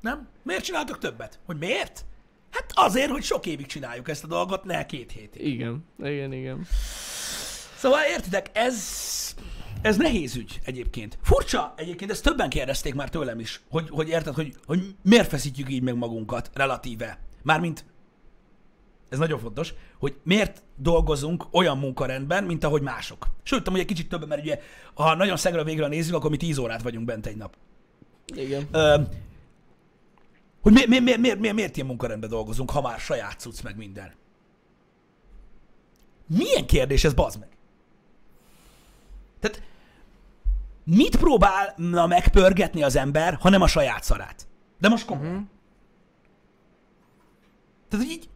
Nem? 0.00 0.28
Miért 0.42 0.64
csináltok 0.64 0.98
többet? 0.98 1.38
Hogy 1.46 1.56
miért? 1.58 2.04
Hát 2.50 2.64
azért, 2.74 3.10
hogy 3.10 3.22
sok 3.22 3.46
évig 3.46 3.66
csináljuk 3.66 4.08
ezt 4.08 4.24
a 4.24 4.26
dolgot, 4.26 4.64
ne 4.64 4.86
két 4.86 5.12
hétig. 5.12 5.46
Igen, 5.46 5.84
igen, 6.02 6.32
igen. 6.32 6.66
Szóval 7.80 8.00
értitek, 8.10 8.50
ez, 8.52 8.76
ez 9.82 9.96
nehéz 9.96 10.36
ügy 10.36 10.60
egyébként. 10.64 11.18
Furcsa 11.22 11.74
egyébként, 11.76 12.10
ezt 12.10 12.22
többen 12.22 12.48
kérdezték 12.48 12.94
már 12.94 13.08
tőlem 13.08 13.40
is, 13.40 13.60
hogy, 13.70 13.88
hogy 13.90 14.08
érted, 14.08 14.34
hogy, 14.34 14.54
hogy 14.66 14.94
miért 15.02 15.28
feszítjük 15.28 15.70
így 15.70 15.82
meg 15.82 15.96
magunkat 15.96 16.50
relatíve. 16.54 17.18
Mármint, 17.42 17.84
ez 19.08 19.18
nagyon 19.18 19.38
fontos, 19.38 19.74
hogy 19.98 20.16
miért 20.22 20.62
dolgozunk 20.76 21.46
olyan 21.50 21.78
munkarendben, 21.78 22.44
mint 22.44 22.64
ahogy 22.64 22.82
mások. 22.82 23.26
Sőt, 23.42 23.68
hogy 23.68 23.80
egy 23.80 23.86
kicsit 23.86 24.08
többen, 24.08 24.28
mert 24.28 24.42
ugye, 24.42 24.60
ha 24.94 25.14
nagyon 25.14 25.36
szegre 25.36 25.64
végre 25.64 25.86
nézzük, 25.86 26.14
akkor 26.14 26.30
mi 26.30 26.36
10 26.36 26.58
órát 26.58 26.82
vagyunk 26.82 27.04
bent 27.04 27.26
egy 27.26 27.36
nap. 27.36 27.56
Igen. 28.34 28.68
Ö, 28.72 29.00
hogy 30.60 30.72
mi, 30.72 30.82
mi, 30.86 30.98
mi, 30.98 31.16
mi, 31.16 31.34
mi, 31.34 31.50
miért 31.50 31.76
ilyen 31.76 31.88
munkarendben 31.88 32.30
dolgozunk, 32.30 32.70
ha 32.70 32.80
már 32.80 32.98
saját 32.98 33.40
cucc 33.40 33.62
meg 33.62 33.76
minden? 33.76 34.14
Milyen 36.26 36.66
kérdés 36.66 37.04
ez, 37.04 37.14
bazd 37.14 37.38
meg? 37.38 37.58
Tehát 39.40 39.62
mit 40.84 41.16
próbálna 41.16 42.06
megpörgetni 42.06 42.82
az 42.82 42.96
ember, 42.96 43.38
ha 43.40 43.48
nem 43.48 43.62
a 43.62 43.66
saját 43.66 44.04
szarát? 44.04 44.46
De 44.78 44.88
most 44.88 45.04
komolyan. 45.04 45.32
Uh-huh. 45.32 45.48
Tehát, 47.88 48.06
hogy 48.06 48.14
így, 48.14 48.28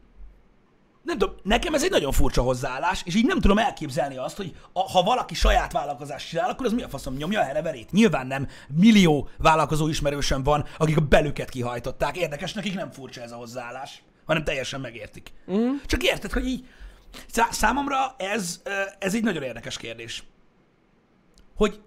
nem 1.03 1.19
tudom, 1.19 1.35
nekem 1.43 1.75
ez 1.75 1.85
egy 1.85 1.91
nagyon 1.91 2.13
furcsa 2.13 2.43
hozzáállás, 2.43 3.03
és 3.05 3.15
így 3.15 3.27
nem 3.27 3.41
tudom 3.41 3.59
elképzelni 3.59 4.17
azt, 4.17 4.37
hogy 4.37 4.57
a, 4.73 4.81
ha 4.81 5.03
valaki 5.03 5.35
saját 5.35 5.73
vállalkozást 5.73 6.29
csinál, 6.29 6.51
akkor 6.51 6.67
az 6.67 6.73
mi 6.73 6.83
a 6.83 6.89
faszom 6.89 7.15
nyomja 7.15 7.41
a 7.41 7.45
hereverét? 7.45 7.93
Nyilván 7.93 8.27
nem. 8.27 8.49
Millió 8.69 9.29
vállalkozó 9.39 9.89
ismerősöm 9.89 10.43
van, 10.43 10.65
akik 10.79 10.97
a 10.97 11.01
belüket 11.01 11.49
kihajtották. 11.51 12.17
Érdekes, 12.17 12.53
nekik 12.53 12.75
nem 12.75 12.91
furcsa 12.91 13.23
ez 13.23 13.33
a 13.33 13.37
hozzáállás, 13.37 14.03
hanem 14.27 14.45
teljesen 14.45 14.81
megértik. 14.81 15.33
Mm. 15.53 15.75
Csak 15.87 16.03
érted, 16.03 16.33
hogy 16.33 16.47
így 16.47 16.67
szá- 17.27 17.53
számomra 17.53 18.15
ez, 18.19 18.63
ez 18.99 19.15
egy 19.15 19.23
nagyon 19.23 19.43
érdekes 19.43 19.77
kérdés. 19.77 20.25
Hogy 21.57 21.81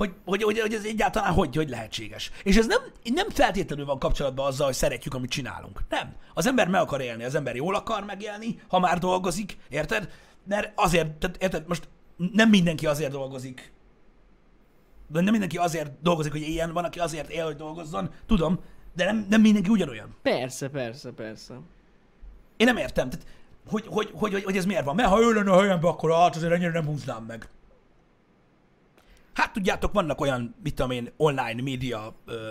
hogy, 0.00 0.14
hogy, 0.24 0.42
hogy, 0.42 0.58
hogy 0.60 0.74
ez 0.74 0.84
egyáltalán 0.84 1.32
hogy, 1.32 1.56
hogy 1.56 1.68
lehetséges. 1.68 2.30
És 2.42 2.56
ez 2.56 2.66
nem, 2.66 2.80
nem 3.02 3.30
feltétlenül 3.30 3.84
van 3.84 3.98
kapcsolatban 3.98 4.46
azzal, 4.46 4.66
hogy 4.66 4.74
szeretjük, 4.74 5.14
amit 5.14 5.30
csinálunk. 5.30 5.80
Nem. 5.88 6.14
Az 6.34 6.46
ember 6.46 6.68
meg 6.68 6.80
akar 6.80 7.00
élni, 7.00 7.24
az 7.24 7.34
ember 7.34 7.56
jól 7.56 7.74
akar 7.74 8.04
megélni, 8.04 8.60
ha 8.68 8.78
már 8.78 8.98
dolgozik, 8.98 9.58
érted? 9.68 10.10
Mert 10.44 10.72
azért, 10.74 11.10
tehát, 11.10 11.42
érted, 11.42 11.66
most 11.66 11.88
nem 12.32 12.48
mindenki 12.48 12.86
azért 12.86 13.10
dolgozik, 13.10 13.72
de 15.08 15.20
nem 15.20 15.30
mindenki 15.30 15.56
azért 15.56 16.02
dolgozik, 16.02 16.32
hogy 16.32 16.42
éljen, 16.42 16.72
van, 16.72 16.84
aki 16.84 16.98
azért 16.98 17.30
él, 17.30 17.44
hogy 17.44 17.56
dolgozzon, 17.56 18.10
tudom, 18.26 18.60
de 18.94 19.04
nem, 19.04 19.26
nem 19.30 19.40
mindenki 19.40 19.70
ugyanolyan. 19.70 20.16
Persze, 20.22 20.68
persze, 20.68 21.10
persze. 21.10 21.54
Én 22.56 22.66
nem 22.66 22.76
értem, 22.76 23.10
tehát, 23.10 23.26
hogy, 23.68 23.84
hogy, 23.86 24.10
hogy, 24.14 24.32
hogy, 24.32 24.44
hogy 24.44 24.56
ez 24.56 24.64
miért 24.64 24.84
van. 24.84 24.94
Mert 24.94 25.08
ha 25.08 25.20
ő 25.20 25.32
lenne 25.32 25.52
a 25.52 25.60
helyemben, 25.60 25.90
akkor 25.90 26.12
hát 26.12 26.36
azért 26.36 26.52
ennyire 26.52 26.70
nem 26.70 26.86
húznám 26.86 27.24
meg. 27.24 27.48
Hát 29.34 29.52
tudjátok, 29.52 29.92
vannak 29.92 30.20
olyan, 30.20 30.54
mit 30.62 30.74
tudom 30.74 30.90
én, 30.90 31.10
online 31.16 31.62
média 31.62 32.14
ö, 32.26 32.50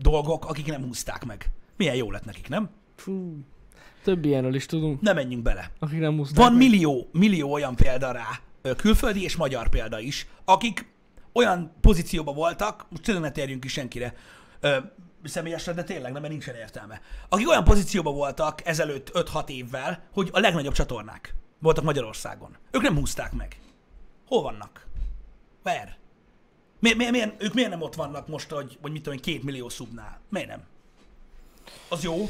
dolgok, 0.00 0.44
akik 0.44 0.66
nem 0.66 0.82
húzták 0.82 1.24
meg. 1.24 1.50
Milyen 1.76 1.94
jó 1.94 2.10
lett 2.10 2.24
nekik, 2.24 2.48
nem? 2.48 2.70
Fú. 2.96 3.38
Több 4.02 4.24
ilyenről 4.24 4.54
is 4.54 4.66
tudunk, 4.66 5.00
Ne 5.00 5.12
menjünk 5.12 5.42
bele. 5.42 5.70
akik 5.78 5.98
nem 5.98 6.14
muszták 6.14 6.36
Van 6.36 6.52
meg. 6.52 6.68
millió, 6.68 7.08
millió 7.12 7.52
olyan 7.52 7.74
példa 7.76 8.10
rá, 8.12 8.26
külföldi 8.76 9.22
és 9.22 9.36
magyar 9.36 9.68
példa 9.68 9.98
is, 10.00 10.26
akik 10.44 10.92
olyan 11.32 11.72
pozícióban 11.80 12.34
voltak, 12.34 12.86
most 12.90 13.02
tényleg 13.02 13.22
ne 13.24 13.30
térjünk 13.30 13.60
ki 13.60 13.68
senkire, 13.68 14.14
ö, 14.60 14.76
személyesre, 15.24 15.72
de 15.72 15.82
tényleg 15.84 16.12
nem, 16.12 16.20
mert 16.20 16.32
nincsen 16.32 16.54
értelme. 16.54 17.00
Akik 17.28 17.48
olyan 17.48 17.64
pozícióban 17.64 18.14
voltak 18.14 18.66
ezelőtt 18.66 19.10
5-6 19.14 19.48
évvel, 19.48 20.02
hogy 20.12 20.28
a 20.32 20.38
legnagyobb 20.40 20.72
csatornák 20.74 21.34
voltak 21.58 21.84
Magyarországon. 21.84 22.56
Ők 22.70 22.82
nem 22.82 22.96
húzták 22.96 23.32
meg. 23.32 23.58
Hol 24.26 24.42
vannak? 24.42 24.86
Where? 25.68 25.96
Mi, 26.80 26.92
mi, 26.94 27.10
miért, 27.10 27.42
ők 27.42 27.54
miért 27.54 27.70
nem 27.70 27.82
ott 27.82 27.94
vannak 27.94 28.28
most, 28.28 28.50
hogy, 28.50 28.78
hogy 28.82 28.92
mit 28.92 29.02
tudom 29.02 29.18
két 29.18 29.42
millió 29.42 29.68
szubnál? 29.68 30.20
Miért 30.28 30.48
nem? 30.48 30.62
Az 31.88 32.02
jó, 32.02 32.28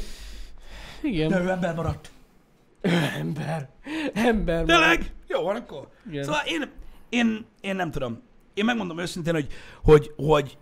Igen. 1.01 1.29
de 1.29 1.39
ő 1.39 1.49
ember 1.49 1.75
maradt. 1.75 2.11
Ember. 3.17 3.69
Ember. 4.13 4.65
Tényleg? 4.65 5.13
Jó 5.27 5.41
van 5.41 5.55
akkor. 5.55 5.87
Igen. 6.09 6.23
Szóval 6.23 6.41
én, 6.45 6.71
én, 7.09 7.45
én 7.61 7.75
nem 7.75 7.91
tudom. 7.91 8.21
Én 8.53 8.65
megmondom 8.65 8.99
őszintén, 8.99 9.33
hogy, 9.33 9.47
hogy, 9.83 10.11
hogy 10.15 10.57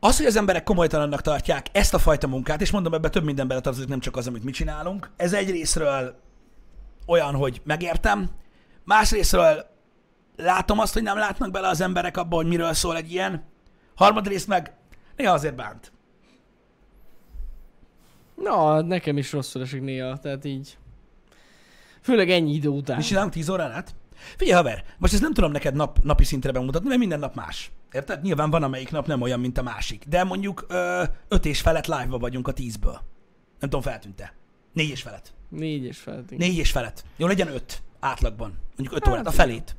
az, 0.00 0.16
hogy 0.16 0.26
az 0.26 0.36
emberek 0.36 0.64
komolytalannak 0.64 1.20
tartják 1.20 1.66
ezt 1.72 1.94
a 1.94 1.98
fajta 1.98 2.26
munkát, 2.26 2.60
és 2.60 2.70
mondom, 2.70 2.94
ebben 2.94 3.10
több 3.10 3.24
minden 3.24 3.48
beletartozik, 3.48 3.88
nem 3.88 4.00
csak 4.00 4.16
az, 4.16 4.26
amit 4.26 4.44
mi 4.44 4.50
csinálunk, 4.50 5.10
ez 5.16 5.32
egy 5.32 5.50
részről 5.50 6.20
olyan, 7.06 7.34
hogy 7.34 7.60
megértem, 7.64 8.30
másrésztről 8.84 9.73
látom 10.36 10.78
azt, 10.78 10.92
hogy 10.92 11.02
nem 11.02 11.16
látnak 11.16 11.50
bele 11.50 11.68
az 11.68 11.80
emberek 11.80 12.16
abba, 12.16 12.36
hogy 12.36 12.46
miről 12.46 12.72
szól 12.72 12.96
egy 12.96 13.12
ilyen, 13.12 13.44
harmadrészt 13.94 14.46
meg 14.46 14.72
néha 15.16 15.32
azért 15.32 15.54
bánt. 15.54 15.92
Na, 18.34 18.80
nekem 18.80 19.18
is 19.18 19.32
rosszul 19.32 19.62
esik 19.62 19.82
néha, 19.82 20.16
tehát 20.16 20.44
így. 20.44 20.78
Főleg 22.00 22.30
ennyi 22.30 22.54
idő 22.54 22.68
után. 22.68 22.96
Mi 22.96 23.02
csinálunk 23.02 23.32
10 23.32 23.48
órán 23.48 23.70
át? 23.70 23.94
Figyelj, 24.36 24.62
haver, 24.62 24.84
most 24.98 25.12
ezt 25.12 25.22
nem 25.22 25.32
tudom 25.34 25.50
neked 25.50 25.74
nap, 25.74 25.98
napi 26.02 26.24
szintre 26.24 26.52
bemutatni, 26.52 26.88
mert 26.88 27.00
minden 27.00 27.18
nap 27.18 27.34
más. 27.34 27.72
Érted? 27.92 28.22
Nyilván 28.22 28.50
van, 28.50 28.62
amelyik 28.62 28.90
nap 28.90 29.06
nem 29.06 29.20
olyan, 29.20 29.40
mint 29.40 29.58
a 29.58 29.62
másik. 29.62 30.04
De 30.08 30.24
mondjuk 30.24 30.64
ö, 30.68 31.02
öt 31.28 31.46
és 31.46 31.60
felett 31.60 31.86
live-ba 31.86 32.18
vagyunk 32.18 32.48
a 32.48 32.52
tízből. 32.52 32.92
Nem 33.60 33.70
tudom, 33.70 33.80
feltűnt-e. 33.80 34.34
Négy 34.72 34.90
és 34.90 35.02
felett. 35.02 35.34
Négy 35.48 35.84
és 35.84 35.98
felett. 35.98 36.30
Négy 36.30 36.56
és 36.56 36.70
felett. 36.70 37.04
Jó, 37.16 37.26
legyen 37.26 37.48
öt 37.48 37.82
átlagban. 38.00 38.58
Mondjuk 38.76 38.96
öt 38.96 39.04
Hát, 39.04 39.12
órát, 39.12 39.26
a 39.26 39.30
felét. 39.30 39.76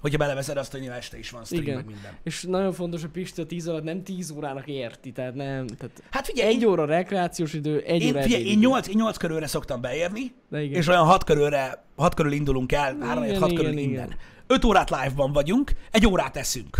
Hogyha 0.00 0.18
beleveszed 0.18 0.56
azt, 0.56 0.72
hogy 0.72 0.86
este 0.86 1.18
is 1.18 1.30
van 1.30 1.44
stream, 1.44 1.62
Igen. 1.62 1.74
meg 1.74 1.86
minden. 1.86 2.12
És 2.22 2.42
nagyon 2.42 2.72
fontos, 2.72 3.00
hogy 3.00 3.10
Pisti 3.10 3.40
a 3.40 3.46
10 3.46 3.68
alatt 3.68 3.82
nem 3.82 4.02
10 4.02 4.30
órának 4.30 4.66
érti, 4.68 5.12
tehát 5.12 5.34
nem. 5.34 5.66
Tehát 5.66 6.02
Hát 6.10 6.26
figyelj, 6.26 6.48
egy 6.54 6.62
én, 6.62 6.68
óra 6.68 6.84
rekreációs 6.84 7.52
idő, 7.52 7.80
egy 7.86 8.02
én, 8.02 8.10
óra 8.10 8.22
figyelj, 8.22 8.42
én, 8.42 8.46
ebédidő. 8.48 8.68
8, 8.68 8.88
én 8.88 8.96
8 8.96 9.16
körülre 9.16 9.46
szoktam 9.46 9.80
beérni, 9.80 10.32
De 10.48 10.62
igen. 10.62 10.78
és 10.78 10.86
olyan 10.86 11.04
6 11.04 11.24
körülre, 11.24 11.84
6 11.96 12.14
körül 12.14 12.32
indulunk 12.32 12.72
el, 12.72 12.96
3 13.00 13.24
Igen, 13.24 13.40
6 13.40 13.50
igen, 13.50 13.64
körül 13.64 13.78
igen. 13.78 13.90
innen. 13.90 14.14
5 14.46 14.64
órát 14.64 14.90
live-ban 14.90 15.32
vagyunk, 15.32 15.72
egy 15.90 16.06
órát 16.06 16.36
eszünk. 16.36 16.78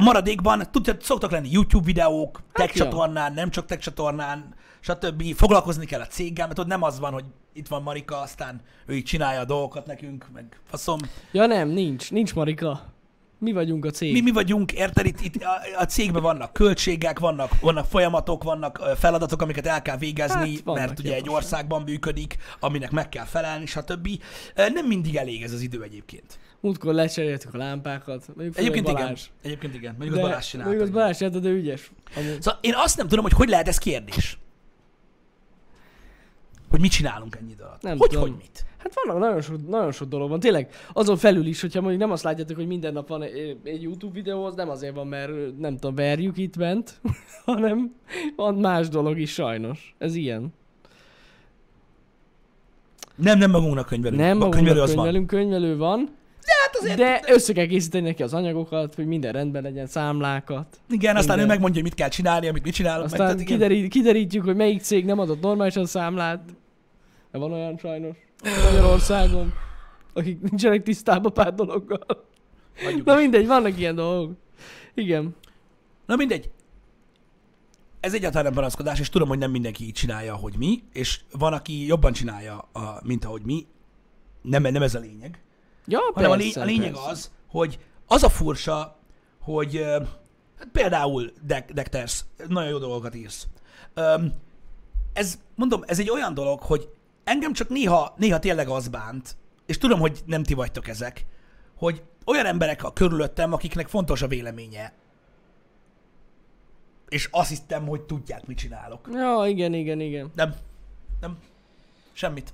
A 0.00 0.02
maradékban 0.02 0.62
tudja, 0.70 0.94
szoktak 1.00 1.30
lenni 1.30 1.48
YouTube 1.50 1.84
videók, 1.84 2.40
tech 2.52 2.76
ja. 2.76 2.84
csatornán, 2.84 3.32
nem 3.32 3.50
csak 3.50 3.66
tech 3.66 3.80
csatornán, 3.80 4.54
stb. 4.80 5.34
Foglalkozni 5.34 5.86
kell 5.86 6.00
a 6.00 6.06
céggel, 6.06 6.46
mert 6.46 6.58
ott 6.58 6.66
nem 6.66 6.82
az 6.82 6.98
van, 6.98 7.12
hogy 7.12 7.24
itt 7.52 7.68
van 7.68 7.82
Marika, 7.82 8.20
aztán 8.20 8.60
ő 8.86 8.94
így 8.94 9.04
csinálja 9.04 9.40
a 9.40 9.44
dolgokat 9.44 9.86
nekünk, 9.86 10.26
meg 10.32 10.60
faszom. 10.64 10.98
Ja 11.32 11.46
nem, 11.46 11.68
nincs, 11.68 12.10
nincs 12.10 12.34
Marika. 12.34 12.92
Mi 13.38 13.52
vagyunk 13.52 13.84
a 13.84 13.90
cég. 13.90 14.12
Mi, 14.12 14.20
mi 14.20 14.30
vagyunk, 14.30 14.72
érted, 14.72 15.06
itt, 15.06 15.20
itt 15.20 15.42
a, 15.42 15.80
a 15.80 15.84
cégben 15.84 16.22
vannak 16.22 16.52
költségek, 16.52 17.18
vannak, 17.18 17.60
vannak 17.60 17.86
folyamatok, 17.86 18.42
vannak 18.42 18.82
feladatok, 18.96 19.42
amiket 19.42 19.66
el 19.66 19.82
kell 19.82 19.96
végezni, 19.96 20.54
Hát, 20.66 20.74
mert 20.74 20.98
ugye 20.98 21.14
egy 21.14 21.28
országban 21.28 21.82
működik, 21.82 22.36
aminek 22.60 22.90
meg 22.90 23.08
kell 23.08 23.24
felelni, 23.24 23.66
stb. 23.66 24.08
Nem 24.54 24.86
mindig 24.86 25.16
elég 25.16 25.42
ez 25.42 25.52
az 25.52 25.60
idő 25.60 25.82
egyébként. 25.82 26.38
Múltkor 26.60 26.94
lecseréltük 26.94 27.54
a 27.54 27.58
lámpákat. 27.58 28.26
Mondjuk 28.34 28.58
Egyébként 28.58 28.84
Balázs. 28.84 29.00
igen. 29.02 29.34
Egyébként 29.42 29.74
igen. 29.74 29.94
Mondjuk 29.98 30.16
az 30.16 30.20
Balázs 30.22 30.52
Mondjuk 30.54 30.74
az 30.74 30.86
csinálta. 30.86 30.92
Balázs 30.92 31.16
csinálta, 31.16 31.38
de 31.38 31.48
ügyes. 31.48 31.90
Amúgy. 32.16 32.42
Szóval 32.42 32.58
én 32.62 32.72
azt 32.76 32.96
nem 32.96 33.08
tudom, 33.08 33.24
hogy 33.24 33.32
hogy 33.32 33.48
lehet 33.48 33.68
ez 33.68 33.78
kérdés. 33.78 34.38
Hogy 36.70 36.80
mit 36.80 36.90
csinálunk 36.90 37.36
ennyi 37.36 37.50
idő 37.50 37.62
alatt. 37.62 37.82
Nem 37.82 37.98
hogy, 37.98 38.08
tudom. 38.08 38.22
hogy 38.22 38.36
mit? 38.36 38.64
Hát 38.78 38.92
vannak 38.94 39.20
nagyon 39.22 39.40
sok, 39.40 39.68
nagyon 39.68 39.92
sok 39.92 40.08
dolog 40.08 40.28
van. 40.28 40.40
Tényleg 40.40 40.70
azon 40.92 41.16
felül 41.16 41.46
is, 41.46 41.60
hogyha 41.60 41.80
mondjuk 41.80 42.00
nem 42.02 42.10
azt 42.10 42.22
látjátok, 42.22 42.56
hogy 42.56 42.66
minden 42.66 42.92
nap 42.92 43.08
van 43.08 43.22
egy, 43.22 43.56
egy 43.64 43.82
YouTube 43.82 44.12
videó, 44.12 44.44
az 44.44 44.54
nem 44.54 44.68
azért 44.68 44.94
van, 44.94 45.06
mert 45.06 45.58
nem 45.58 45.76
tudom, 45.76 45.94
verjük 45.94 46.36
itt 46.36 46.56
bent, 46.58 47.00
hanem 47.44 47.94
van 48.36 48.54
más 48.54 48.88
dolog 48.88 49.18
is 49.18 49.32
sajnos. 49.32 49.94
Ez 49.98 50.14
ilyen. 50.14 50.52
Nem, 53.14 53.38
nem 53.38 53.50
magunknak 53.50 53.86
könyvelünk. 53.86 54.20
Nem 54.20 54.42
A 54.42 54.48
könyvelő 54.48 54.58
magunknak 54.60 54.82
az 54.88 54.94
van. 54.94 55.04
könyvelünk, 55.04 55.26
könyvelő 55.26 55.76
van, 55.76 56.08
Hát 56.64 56.76
azért, 56.80 56.96
de 56.96 57.20
össze 57.26 57.52
kell 57.52 57.66
készíteni 57.66 58.06
neki 58.06 58.22
az 58.22 58.34
anyagokat, 58.34 58.94
hogy 58.94 59.06
minden 59.06 59.32
rendben 59.32 59.62
legyen, 59.62 59.86
számlákat. 59.86 60.80
igen, 60.90 61.16
aztán 61.16 61.36
igen. 61.36 61.48
ő 61.48 61.52
megmondja, 61.52 61.80
hogy 61.80 61.90
mit 61.90 61.98
kell 61.98 62.08
csinálni, 62.08 62.48
amit 62.48 62.62
mit 62.62 62.74
csinálunk. 62.74 63.10
meg, 63.10 63.20
Aztán 63.20 63.26
tehát 63.26 63.40
igen. 63.40 63.58
kiderít, 63.58 63.90
kiderítjük, 63.90 64.44
hogy 64.44 64.56
melyik 64.56 64.80
cég 64.80 65.04
nem 65.04 65.18
adott 65.18 65.40
normálisan 65.40 65.86
számlát. 65.86 66.42
De 67.32 67.38
van 67.38 67.52
olyan 67.52 67.78
sajnos 67.78 68.16
Magyarországon, 68.64 69.52
akik 70.12 70.40
nincsenek 70.40 70.82
tisztában 70.82 71.32
pár 71.32 71.54
dologgal. 71.54 72.06
Hagyjuk 72.84 73.06
Na 73.06 73.14
is. 73.14 73.20
mindegy, 73.20 73.46
vannak 73.46 73.78
ilyen 73.78 73.94
dolgok. 73.94 74.36
Igen. 74.94 75.34
Na 76.06 76.16
mindegy. 76.16 76.50
Ez 78.00 78.14
egyáltalán 78.14 78.44
nem 78.44 78.54
panaszkodás, 78.54 79.00
és 79.00 79.08
tudom, 79.08 79.28
hogy 79.28 79.38
nem 79.38 79.50
mindenki 79.50 79.84
így 79.84 79.92
csinálja, 79.92 80.34
hogy 80.34 80.54
mi, 80.58 80.82
és 80.92 81.20
van, 81.38 81.52
aki 81.52 81.86
jobban 81.86 82.12
csinálja, 82.12 82.68
a, 82.72 83.00
mint 83.04 83.24
ahogy 83.24 83.42
mi. 83.44 83.66
Nem, 84.42 84.62
nem 84.62 84.82
ez 84.82 84.94
a 84.94 84.98
lényeg. 84.98 85.40
Ja, 85.86 86.00
hanem 86.14 86.30
a, 86.30 86.34
persze, 86.34 86.46
lé- 86.46 86.56
a 86.56 86.64
lényeg 86.64 86.92
persze. 86.92 87.08
az, 87.08 87.30
hogy 87.48 87.78
az 88.06 88.22
a 88.22 88.28
furcsa, 88.28 88.98
hogy 89.40 89.82
hát 90.58 90.68
például 90.72 91.32
Dek- 91.42 91.72
Dekters, 91.72 92.24
nagyon 92.48 92.70
jó 92.70 92.78
dolgokat 92.78 93.14
írsz. 93.14 93.46
Öm, 93.94 94.32
ez, 95.12 95.38
mondom, 95.54 95.82
ez 95.86 95.98
egy 95.98 96.10
olyan 96.10 96.34
dolog, 96.34 96.60
hogy 96.60 96.88
engem 97.24 97.52
csak 97.52 97.68
néha, 97.68 98.14
néha 98.16 98.38
tényleg 98.38 98.68
az 98.68 98.88
bánt, 98.88 99.36
és 99.66 99.78
tudom, 99.78 100.00
hogy 100.00 100.20
nem 100.26 100.42
ti 100.42 100.54
vagytok 100.54 100.88
ezek, 100.88 101.26
hogy 101.76 102.02
olyan 102.26 102.46
emberek 102.46 102.84
a 102.84 102.92
körülöttem, 102.92 103.52
akiknek 103.52 103.88
fontos 103.88 104.22
a 104.22 104.26
véleménye, 104.26 104.92
és 107.08 107.28
azt 107.30 107.48
hiszem, 107.48 107.86
hogy 107.86 108.00
tudják, 108.00 108.46
mit 108.46 108.58
csinálok. 108.58 109.08
Ja, 109.12 109.44
igen, 109.46 109.74
igen, 109.74 110.00
igen. 110.00 110.30
Nem. 110.34 110.54
Nem. 111.20 111.38
Semmit. 112.12 112.52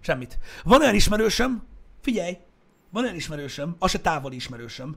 Semmit. 0.00 0.38
Van 0.64 0.80
olyan 0.80 0.94
ismerősöm, 0.94 1.62
figyelj, 2.00 2.36
van 2.96 3.04
olyan 3.04 3.16
ismerősöm, 3.16 3.76
az 3.78 3.90
se 3.90 4.00
távoli 4.00 4.36
ismerősöm, 4.36 4.96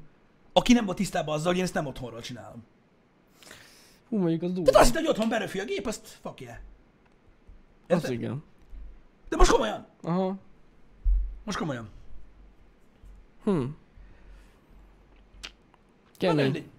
aki 0.53 0.73
nem 0.73 0.85
volt 0.85 0.97
tisztában 0.97 1.35
azzal, 1.35 1.47
hogy 1.47 1.57
én 1.57 1.63
ezt 1.63 1.73
nem 1.73 1.85
otthonról 1.85 2.21
csinálom. 2.21 2.63
Hú, 4.09 4.17
mondjuk 4.17 4.41
az 4.41 4.51
durva. 4.51 4.65
Tehát 4.65 4.81
azt 4.81 4.89
hitte, 4.89 4.99
hogy 4.99 5.09
otthon 5.09 5.29
beröfi 5.29 5.59
a 5.59 5.65
gép, 5.65 5.85
azt 5.85 6.07
fuck 6.21 6.41
yeah. 6.41 6.55
Az 7.87 7.95
Érted? 7.95 8.11
igen. 8.11 8.43
De 9.29 9.35
most 9.35 9.51
komolyan. 9.51 9.85
Aha. 10.01 10.37
Most 11.43 11.57
komolyan. 11.57 11.89
Hm. 13.43 13.63
Kemény. 16.17 16.69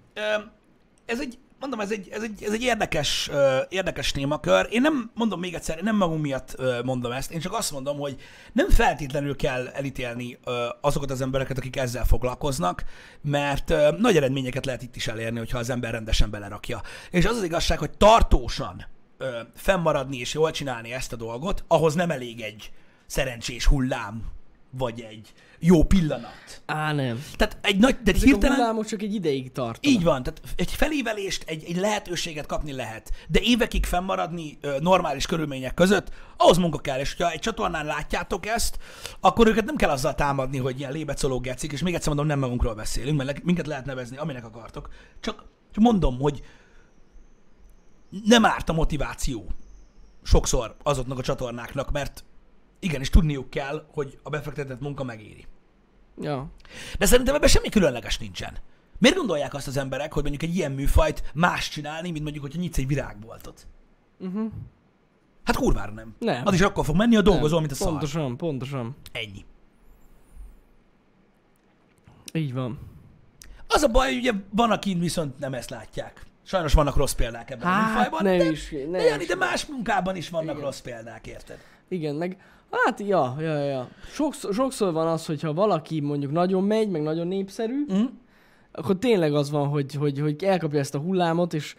Ez 1.04 1.20
egy, 1.20 1.38
mondom, 1.60 1.80
ez 1.80 1.90
egy, 1.90 2.08
ez 2.12 2.22
egy, 2.22 2.42
ez 2.44 2.52
egy 2.52 2.62
érdekes, 2.62 3.28
ö, 3.32 3.58
érdekes 3.68 4.10
témakör. 4.10 4.66
Én 4.70 4.80
nem, 4.80 5.10
mondom 5.14 5.40
még 5.40 5.54
egyszer, 5.54 5.76
én 5.76 5.84
nem 5.84 5.96
magunk 5.96 6.22
miatt 6.22 6.54
ö, 6.56 6.82
mondom 6.82 7.12
ezt, 7.12 7.30
én 7.30 7.40
csak 7.40 7.52
azt 7.52 7.70
mondom, 7.72 7.98
hogy 7.98 8.16
nem 8.52 8.70
feltétlenül 8.70 9.36
kell 9.36 9.68
elítélni 9.68 10.38
ö, 10.44 10.68
azokat 10.80 11.10
az 11.10 11.20
embereket, 11.20 11.58
akik 11.58 11.76
ezzel 11.76 12.04
foglalkoznak, 12.04 12.84
mert 13.22 13.70
ö, 13.70 13.90
nagy 13.98 14.16
eredményeket 14.16 14.66
lehet 14.66 14.82
itt 14.82 14.96
is 14.96 15.06
elérni, 15.06 15.38
hogyha 15.38 15.58
az 15.58 15.70
ember 15.70 15.92
rendesen 15.92 16.30
belerakja. 16.30 16.82
És 17.10 17.24
az 17.24 17.36
az 17.36 17.42
igazság, 17.42 17.78
hogy 17.78 17.90
tartósan 17.90 18.86
ö, 19.18 19.40
fennmaradni 19.54 20.18
és 20.18 20.34
jól 20.34 20.50
csinálni 20.50 20.92
ezt 20.92 21.12
a 21.12 21.16
dolgot, 21.16 21.64
ahhoz 21.66 21.94
nem 21.94 22.10
elég 22.10 22.40
egy 22.40 22.72
szerencsés 23.06 23.66
hullám, 23.66 24.22
vagy 24.70 25.00
egy 25.00 25.32
jó 25.60 25.84
pillanat. 25.84 26.62
Á, 26.66 26.92
nem. 26.92 27.24
Tehát 27.36 27.58
egy 27.62 27.78
nagy, 27.78 27.96
de 28.02 28.12
Ezek 28.12 28.28
hirtelen... 28.28 28.56
a 28.56 28.60
hullámok 28.60 28.86
csak 28.86 29.02
egy 29.02 29.14
ideig 29.14 29.52
tartanak. 29.52 29.86
Így 29.86 30.02
van, 30.02 30.22
tehát 30.22 30.40
egy 30.56 30.70
felévelést, 30.70 31.42
egy, 31.46 31.64
egy 31.64 31.76
lehetőséget 31.76 32.46
kapni 32.46 32.72
lehet, 32.72 33.10
de 33.28 33.40
évekig 33.42 33.86
fennmaradni 33.86 34.58
ö, 34.60 34.76
normális 34.80 35.26
körülmények 35.26 35.74
között, 35.74 36.10
ahhoz 36.36 36.56
munka 36.56 36.78
kell, 36.78 36.98
és 36.98 37.14
ha 37.14 37.30
egy 37.30 37.38
csatornán 37.38 37.86
látjátok 37.86 38.46
ezt, 38.46 38.78
akkor 39.20 39.46
őket 39.46 39.64
nem 39.64 39.76
kell 39.76 39.90
azzal 39.90 40.14
támadni, 40.14 40.58
hogy 40.58 40.78
ilyen 40.78 40.92
lébecoló 40.92 41.40
gecik, 41.40 41.72
és 41.72 41.82
még 41.82 41.94
egyszer 41.94 42.08
mondom, 42.08 42.26
nem 42.26 42.38
magunkról 42.38 42.74
beszélünk, 42.74 43.16
mert 43.16 43.30
le- 43.30 43.44
minket 43.44 43.66
lehet 43.66 43.84
nevezni, 43.84 44.16
aminek 44.16 44.44
akartok. 44.44 44.88
Csak, 45.20 45.44
csak 45.72 45.82
mondom, 45.82 46.18
hogy 46.18 46.42
nem 48.24 48.44
árt 48.44 48.68
a 48.68 48.72
motiváció 48.72 49.46
sokszor 50.22 50.76
azoknak 50.82 51.18
a 51.18 51.22
csatornáknak, 51.22 51.90
mert 51.90 52.24
igenis 52.80 53.10
tudniuk 53.10 53.50
kell, 53.50 53.86
hogy 53.92 54.18
a 54.22 54.30
befektetett 54.30 54.80
munka 54.80 55.04
megéri. 55.04 55.46
Ja. 56.20 56.50
De 56.98 57.06
szerintem 57.06 57.34
ebben 57.34 57.48
semmi 57.48 57.68
különleges 57.68 58.18
nincsen. 58.18 58.56
Miért 58.98 59.16
gondolják 59.16 59.54
azt 59.54 59.66
az 59.66 59.76
emberek, 59.76 60.12
hogy 60.12 60.22
mondjuk 60.22 60.50
egy 60.50 60.56
ilyen 60.56 60.72
műfajt 60.72 61.30
más 61.34 61.68
csinálni, 61.68 62.10
mint 62.10 62.22
mondjuk, 62.22 62.44
hogyha 62.44 62.60
nyitsz 62.60 62.78
egy 62.78 62.86
virágboltot? 62.86 63.66
Uh-huh. 64.18 64.52
Hát 65.44 65.56
kurvára 65.56 65.92
nem. 65.92 66.14
Nem. 66.18 66.46
Az 66.46 66.54
is 66.54 66.60
akkor 66.60 66.84
fog 66.84 66.96
menni, 66.96 67.16
a 67.16 67.22
dolgozol, 67.22 67.60
mint 67.60 67.72
a 67.72 67.74
szar. 67.74 67.88
Pontosan, 67.88 68.36
pontosan. 68.36 68.96
Ennyi. 69.12 69.44
Így 72.32 72.54
van. 72.54 72.78
Az 73.66 73.82
a 73.82 73.88
baj, 73.88 74.16
ugye 74.16 74.32
van, 74.50 74.70
akin 74.70 74.98
viszont 74.98 75.38
nem 75.38 75.54
ezt 75.54 75.70
látják. 75.70 76.26
Sajnos 76.42 76.72
vannak 76.72 76.96
rossz 76.96 77.12
példák 77.12 77.50
ebben 77.50 77.66
a 77.66 77.70
Hát, 77.70 77.94
műfajban, 77.94 78.22
ne 78.22 78.36
de, 78.36 78.50
is, 78.50 78.70
ne 78.70 78.98
de, 78.98 79.16
is. 79.20 79.26
de 79.26 79.34
más 79.34 79.66
munkában 79.66 80.16
is 80.16 80.28
vannak 80.28 80.50
Igen. 80.54 80.64
rossz 80.64 80.80
példák, 80.80 81.26
érted? 81.26 81.58
Igen, 81.88 82.14
meg 82.14 82.36
hát 82.70 83.00
ja, 83.00 83.36
ja, 83.40 83.58
ja. 83.64 83.88
Sokszor, 84.12 84.54
sokszor 84.54 84.92
van 84.92 85.06
az, 85.06 85.26
hogyha 85.26 85.52
valaki 85.52 86.00
mondjuk 86.00 86.32
nagyon 86.32 86.64
megy, 86.64 86.88
meg 86.88 87.02
nagyon 87.02 87.26
népszerű, 87.26 87.84
Mm? 87.92 88.04
akkor 88.72 88.98
tényleg 88.98 89.34
az 89.34 89.50
van, 89.50 89.68
hogy, 89.68 89.94
hogy, 89.94 90.18
hogy 90.20 90.44
elkapja 90.44 90.78
ezt 90.78 90.94
a 90.94 90.98
hullámot, 90.98 91.54
és 91.54 91.74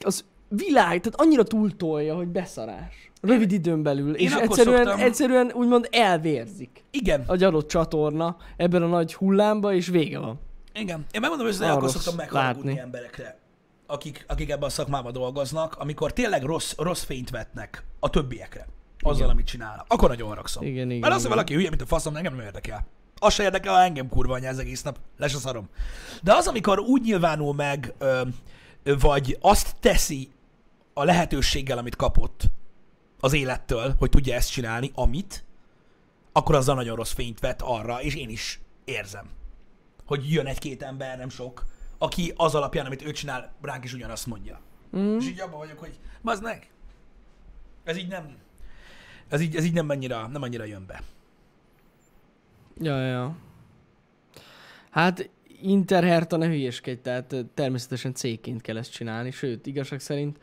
az 0.00 0.24
világ, 0.48 1.00
tehát 1.00 1.20
annyira 1.20 1.42
túltolja, 1.42 2.14
hogy 2.14 2.26
beszarás. 2.28 3.10
Rövid 3.20 3.52
időn 3.52 3.82
belül. 3.82 4.14
Én 4.14 4.26
és 4.26 4.34
egyszerűen, 4.34 4.76
szoktam- 4.84 5.00
egyszerűen 5.00 5.52
úgymond 5.54 5.88
elvérzik 5.90 6.84
Igen, 6.90 7.24
egy 7.28 7.42
adott 7.42 7.68
csatorna 7.68 8.36
ebben 8.56 8.82
a 8.82 8.86
nagy 8.86 9.14
hullámba, 9.14 9.72
és 9.74 9.86
vége 9.86 10.18
van. 10.18 10.38
igen. 10.74 11.06
Én 11.12 11.20
megmondom 11.20 11.46
őszintén, 11.46 11.70
akkor 11.70 11.90
szoktam 11.90 12.14
megharagudni 12.16 12.66
látni. 12.68 12.80
emberekre, 12.82 13.38
akik, 13.86 14.24
akik 14.28 14.50
ebben 14.50 14.68
a 14.68 14.70
szakmában 14.70 15.12
dolgoznak, 15.12 15.76
amikor 15.78 16.12
tényleg 16.12 16.42
rossz, 16.42 16.72
rossz 16.76 17.02
fényt 17.04 17.30
vetnek 17.30 17.84
a 18.00 18.10
többiekre. 18.10 18.66
Azzal, 19.00 19.16
Igen. 19.16 19.30
amit 19.30 19.46
csinálnak. 19.46 19.84
Akkor 19.88 20.08
nagyon 20.08 20.28
haragszom. 20.28 20.62
Igen, 20.62 20.86
igen, 20.86 21.00
Mert 21.00 21.14
az, 21.14 21.20
hogy 21.20 21.30
valaki 21.30 21.54
hülye, 21.54 21.68
mint 21.68 21.82
a 21.82 21.86
faszom, 21.86 22.16
engem 22.16 22.34
nem 22.34 22.44
érdekel. 22.44 22.86
Az 23.18 23.32
se 23.32 23.42
érdekel, 23.42 23.72
ha 23.74 23.80
engem 23.80 24.08
kurva 24.08 24.34
anyja 24.34 24.48
ez 24.48 24.58
egész 24.58 24.82
nap. 24.82 24.98
Les 25.16 25.34
a 25.34 25.38
szarom. 25.38 25.68
De 26.22 26.34
az, 26.34 26.46
amikor 26.46 26.78
úgy 26.78 27.02
nyilvánul 27.02 27.54
meg, 27.54 27.94
ö, 27.98 28.22
vagy 28.82 29.38
azt 29.40 29.76
teszi 29.80 30.30
a 30.94 31.04
lehetőséggel, 31.04 31.78
amit 31.78 31.96
kapott 31.96 32.42
az 33.20 33.32
élettől, 33.32 33.94
hogy 33.98 34.10
tudja 34.10 34.34
ezt 34.34 34.50
csinálni, 34.50 34.90
amit, 34.94 35.44
akkor 36.32 36.54
azzal 36.54 36.74
nagyon 36.74 36.96
rossz 36.96 37.12
fényt 37.12 37.40
vet 37.40 37.62
arra, 37.62 38.02
és 38.02 38.14
én 38.14 38.28
is 38.28 38.60
érzem, 38.84 39.26
hogy 40.06 40.32
jön 40.32 40.46
egy-két 40.46 40.82
ember, 40.82 41.18
nem 41.18 41.28
sok, 41.28 41.64
aki 41.98 42.32
az 42.36 42.54
alapján, 42.54 42.86
amit 42.86 43.02
ő 43.02 43.10
csinál, 43.10 43.52
ránk 43.62 43.84
is 43.84 43.92
ugyanazt 43.92 44.26
mondja. 44.26 44.60
Mm. 44.96 45.18
És 45.18 45.26
így 45.26 45.40
abban 45.40 45.58
vagyok, 45.58 45.78
hogy 45.78 45.98
bazd 46.22 46.42
meg. 46.42 46.70
Ez 47.84 47.96
így 47.96 48.08
nem, 48.08 48.36
ez 49.28 49.40
így, 49.40 49.56
ez 49.56 49.64
így 49.64 49.72
nem 49.72 49.88
annyira, 49.88 50.26
nem 50.26 50.42
annyira 50.42 50.64
jön 50.64 50.84
be. 50.86 51.02
Ja, 52.80 53.06
ja. 53.06 53.36
Hát 54.90 55.30
Interherta 55.62 56.36
ne 56.36 56.46
hülyeskedj, 56.46 57.00
tehát 57.00 57.34
természetesen 57.54 58.14
cégként 58.14 58.60
kell 58.60 58.76
ezt 58.76 58.92
csinálni, 58.92 59.30
sőt, 59.30 59.66
igazság 59.66 60.00
szerint 60.00 60.38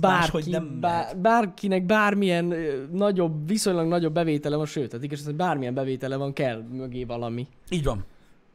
bárki, 0.00 0.50
nem 0.50 0.80
bá, 0.80 1.00
lehet. 1.00 1.20
bárkinek 1.20 1.86
bármilyen 1.86 2.50
ö, 2.50 2.84
nagyobb, 2.92 3.48
viszonylag 3.48 3.88
nagyobb 3.88 4.12
bevétele 4.12 4.56
van, 4.56 4.66
sőt, 4.66 4.90
tehát 4.90 5.04
igaz, 5.04 5.24
hogy 5.24 5.34
bármilyen 5.34 5.74
bevétele 5.74 6.16
van, 6.16 6.32
kell 6.32 6.62
mögé 6.62 7.04
valami. 7.04 7.46
Így 7.68 7.84
van. 7.84 8.04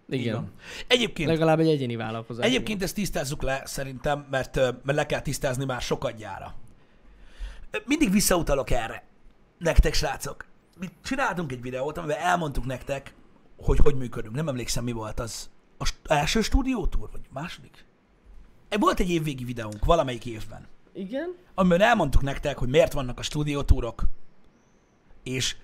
Így 0.09 0.19
Igen. 0.19 0.35
van. 0.35 0.51
Egyébként, 0.87 1.29
Legalább 1.29 1.59
egy 1.59 1.67
egyéni 1.67 1.95
vállalkozás. 1.95 2.45
egyébként 2.45 2.83
ezt 2.83 2.95
tisztázzuk 2.95 3.41
le 3.41 3.61
szerintem, 3.65 4.25
mert, 4.29 4.55
mert 4.55 4.97
le 4.97 5.05
kell 5.05 5.21
tisztázni 5.21 5.65
már 5.65 5.81
sokadjára. 5.81 6.55
Mindig 7.85 8.11
visszautalok 8.11 8.69
erre. 8.69 9.03
Nektek, 9.57 9.93
srácok. 9.93 10.45
Mi 10.79 10.89
csináltunk 11.03 11.51
egy 11.51 11.61
videót, 11.61 11.97
amiben 11.97 12.17
elmondtuk 12.17 12.65
nektek, 12.65 13.13
hogy 13.57 13.77
hogy 13.77 13.95
működünk. 13.95 14.35
Nem 14.35 14.47
emlékszem, 14.47 14.83
mi 14.83 14.91
volt 14.91 15.19
az. 15.19 15.49
A 15.77 15.93
első 16.03 16.41
stúdiótúr, 16.41 17.09
vagy 17.11 17.21
második? 17.29 17.85
Volt 18.79 18.99
egy 18.99 19.09
évvégi 19.09 19.43
videónk 19.43 19.85
valamelyik 19.85 20.25
évben, 20.25 20.67
Igen? 20.93 21.35
amiben 21.55 21.81
elmondtuk 21.81 22.21
nektek, 22.21 22.57
hogy 22.57 22.69
miért 22.69 22.93
vannak 22.93 23.19
a 23.19 23.21
stúdiótúrok, 23.21 24.03
és 25.23 25.55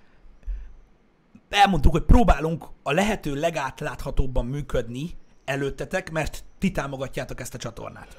elmondtuk, 1.50 1.92
hogy 1.92 2.04
próbálunk 2.04 2.66
a 2.84 2.92
lehető 2.92 3.34
legátláthatóbban 3.34 4.46
működni 4.46 5.18
előttetek, 5.46 6.12
mert 6.12 6.44
ti 6.58 6.72
támogatjátok 6.72 7.40
ezt 7.40 7.54
a 7.54 7.58
csatornát. 7.58 8.18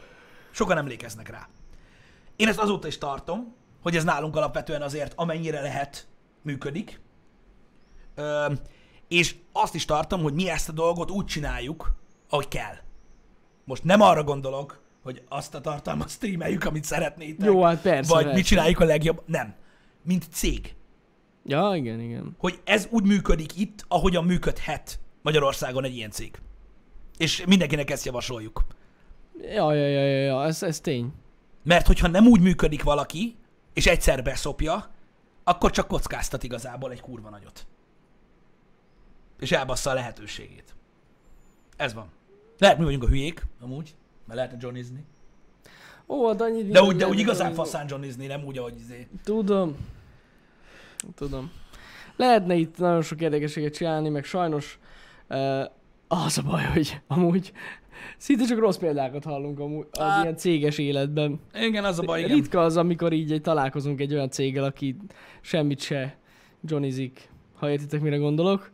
Sokan 0.51 0.77
emlékeznek 0.79 1.29
rá. 1.29 1.49
Én 2.37 2.49
ezt 2.49 2.59
azóta 2.59 2.87
is 2.87 2.99
tartom, 2.99 3.55
hogy 3.89 3.97
ez 3.97 4.05
nálunk 4.05 4.37
alapvetően 4.37 4.83
azért 4.83 5.13
amennyire 5.17 5.61
lehet 5.61 6.07
működik. 6.43 7.01
Ö, 8.15 8.53
és 9.09 9.35
azt 9.53 9.75
is 9.75 9.85
tartom, 9.85 10.23
hogy 10.23 10.35
mi 10.35 10.51
ezt 10.51 10.69
a 10.69 10.73
dolgot 10.73 11.11
úgy 11.11 11.25
csináljuk, 11.25 11.95
ahogy 12.29 12.49
kell. 12.49 12.75
Most 13.65 13.85
nem 13.85 14.01
arra 14.01 14.25
gondolok, 14.25 14.81
hogy 15.03 15.23
azt 15.29 15.55
a 15.55 15.61
tartalmat 15.61 16.11
streameljük, 16.17 16.65
amit 16.65 16.85
szeretnétek. 16.85 17.47
Jó, 17.47 17.63
hát 17.63 17.81
persze, 17.81 18.13
Vagy 18.13 18.23
persze. 18.23 18.37
mit 18.39 18.47
csináljuk 18.47 18.81
a 18.81 18.85
legjobb. 18.85 19.23
Nem. 19.27 19.55
Mint 20.03 20.27
cég. 20.33 20.75
Ja, 21.45 21.73
igen, 21.75 22.01
igen. 22.01 22.37
Hogy 22.39 22.61
ez 22.65 22.87
úgy 22.91 23.05
működik 23.05 23.57
itt, 23.57 23.85
ahogyan 23.89 24.25
működhet 24.25 24.99
Magyarországon 25.23 25.85
egy 25.85 25.97
ilyen 25.97 26.11
cég. 26.11 26.39
És 27.17 27.45
mindenkinek 27.47 27.91
ezt 27.91 28.05
javasoljuk. 28.05 28.65
Ja, 29.43 29.73
ja, 29.75 29.87
ja, 29.87 30.05
ja, 30.07 30.23
ja. 30.23 30.45
Ez, 30.45 30.63
ez 30.63 30.81
tény. 30.81 31.13
Mert 31.63 31.87
hogyha 31.87 32.09
nem 32.09 32.27
úgy 32.27 32.41
működik 32.41 32.83
valaki, 32.83 33.37
és 33.79 33.87
egyszer 33.87 34.23
beszopja, 34.23 34.91
akkor 35.45 35.71
csak 35.71 35.89
kockáztat 35.89 36.43
igazából 36.43 36.91
egy 36.91 37.01
kurva 37.01 37.29
nagyot. 37.29 37.67
És 39.41 39.53
elbassza 39.53 39.91
a 39.91 39.95
lehetőségét. 39.95 40.75
Ez 41.77 41.95
van. 41.95 42.11
Lehet 42.59 42.79
mi 42.79 42.85
vagyunk 42.85 43.03
a 43.03 43.07
hülyék, 43.07 43.47
amúgy, 43.61 43.95
mert 44.25 44.39
lehetne 44.39 44.59
johnizni. 44.61 45.05
Ó, 46.07 46.27
annyit 46.27 46.69
De 46.69 46.83
úgy, 46.83 46.97
de 46.97 47.07
úgy 47.07 47.19
igazán 47.19 47.55
faszán 47.55 47.87
johnizni, 47.89 48.27
nem 48.27 48.45
úgy, 48.45 48.59
ahogy 48.59 48.79
izé. 48.79 49.09
Tudom. 49.25 49.77
Tudom. 51.15 51.53
Lehetne 52.17 52.55
itt 52.55 52.79
nagyon 52.79 53.03
sok 53.03 53.21
érdekeséget 53.21 53.75
csinálni, 53.75 54.09
meg 54.09 54.25
sajnos 54.25 54.79
uh, 55.29 55.65
az 56.09 56.39
a 56.39 56.43
baj, 56.43 56.65
hogy 56.65 57.01
amúgy 57.07 57.53
szinte 58.17 58.45
csak 58.45 58.59
rossz 58.59 58.77
példákat 58.77 59.25
hallunk 59.25 59.59
amúgy 59.59 59.87
az 59.91 60.01
Á. 60.01 60.23
ilyen 60.23 60.37
céges 60.37 60.79
életben. 60.79 61.41
Igen, 61.55 61.85
az 61.85 61.99
a 61.99 62.03
baj, 62.03 62.21
igen. 62.23 62.37
Ritka 62.37 62.61
az, 62.61 62.77
amikor 62.77 63.13
így 63.13 63.33
egy 63.33 63.41
találkozunk 63.43 64.01
egy 64.01 64.15
olyan 64.15 64.31
céggel, 64.31 64.65
aki 64.65 64.97
semmit 65.41 65.81
se 65.81 66.17
johnnyzik, 66.63 67.29
ha 67.55 67.71
értitek, 67.71 68.01
mire 68.01 68.17
gondolok. 68.17 68.71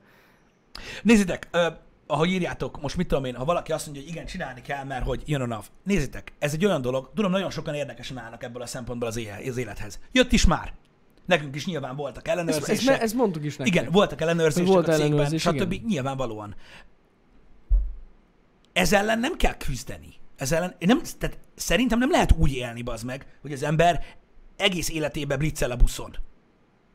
Nézzétek, 1.03 1.49
ö, 1.51 1.66
ahogy 2.07 2.31
írjátok, 2.31 2.81
most 2.81 2.97
mit 2.97 3.07
tudom 3.09 3.25
én, 3.25 3.35
ha 3.35 3.45
valaki 3.45 3.72
azt 3.72 3.85
mondja, 3.87 4.03
hogy 4.03 4.12
igen, 4.12 4.27
csinálni 4.27 4.61
kell, 4.61 4.85
mert 4.85 5.05
hogy 5.05 5.22
jön 5.27 5.41
a 5.41 5.47
NAV. 5.47 5.66
Nézzétek, 5.83 6.33
ez 6.39 6.53
egy 6.53 6.64
olyan 6.64 6.83
dolog, 6.83 7.11
tudom, 7.14 7.31
nagyon 7.31 7.51
sokan 7.51 7.75
érdekesen 7.75 8.18
állnak 8.18 8.43
ebből 8.43 8.62
a 8.62 8.66
szempontból 8.66 9.09
az, 9.09 9.16
éle, 9.16 9.39
az 9.49 9.57
élethez. 9.57 9.99
Jött 10.12 10.33
is 10.33 10.47
már. 10.47 10.72
Nekünk 11.27 11.55
is 11.55 11.66
nyilván 11.66 11.97
voltak 11.97 12.29
Ezt, 12.29 12.37
ellenőrzések. 12.37 12.68
ezt, 12.77 12.87
me- 12.87 13.03
ezt 13.03 13.14
mondtuk 13.14 13.45
is 13.45 13.57
nektek. 13.57 13.75
igen, 13.75 13.93
voltak 13.93 14.20
ellenőrzések 14.20 14.68
Volt 14.68 14.89
a 14.89 14.93
cégben, 14.93 15.07
ellenőrzés, 15.11 15.43
stb. 15.43 15.72
igen. 15.72 15.85
Nyilvánvalóan. 15.87 16.55
Ez 18.75 18.93
ellen 18.93 19.18
nem 19.18 19.37
kell 19.37 19.57
küzdeni. 19.57 20.14
Ez 20.37 20.53
ellen, 20.53 20.75
nem, 20.79 21.01
tehát 21.18 21.39
szerintem 21.55 21.99
nem 21.99 22.11
lehet 22.11 22.33
úgy 22.39 22.55
élni, 22.55 22.83
bazd 22.83 23.05
meg, 23.05 23.27
hogy 23.43 23.53
az 23.53 23.62
ember 23.62 24.05
egész 24.57 24.89
életében 24.89 25.39
bliccel 25.39 25.70
a 25.70 25.77
buszon. 25.77 26.16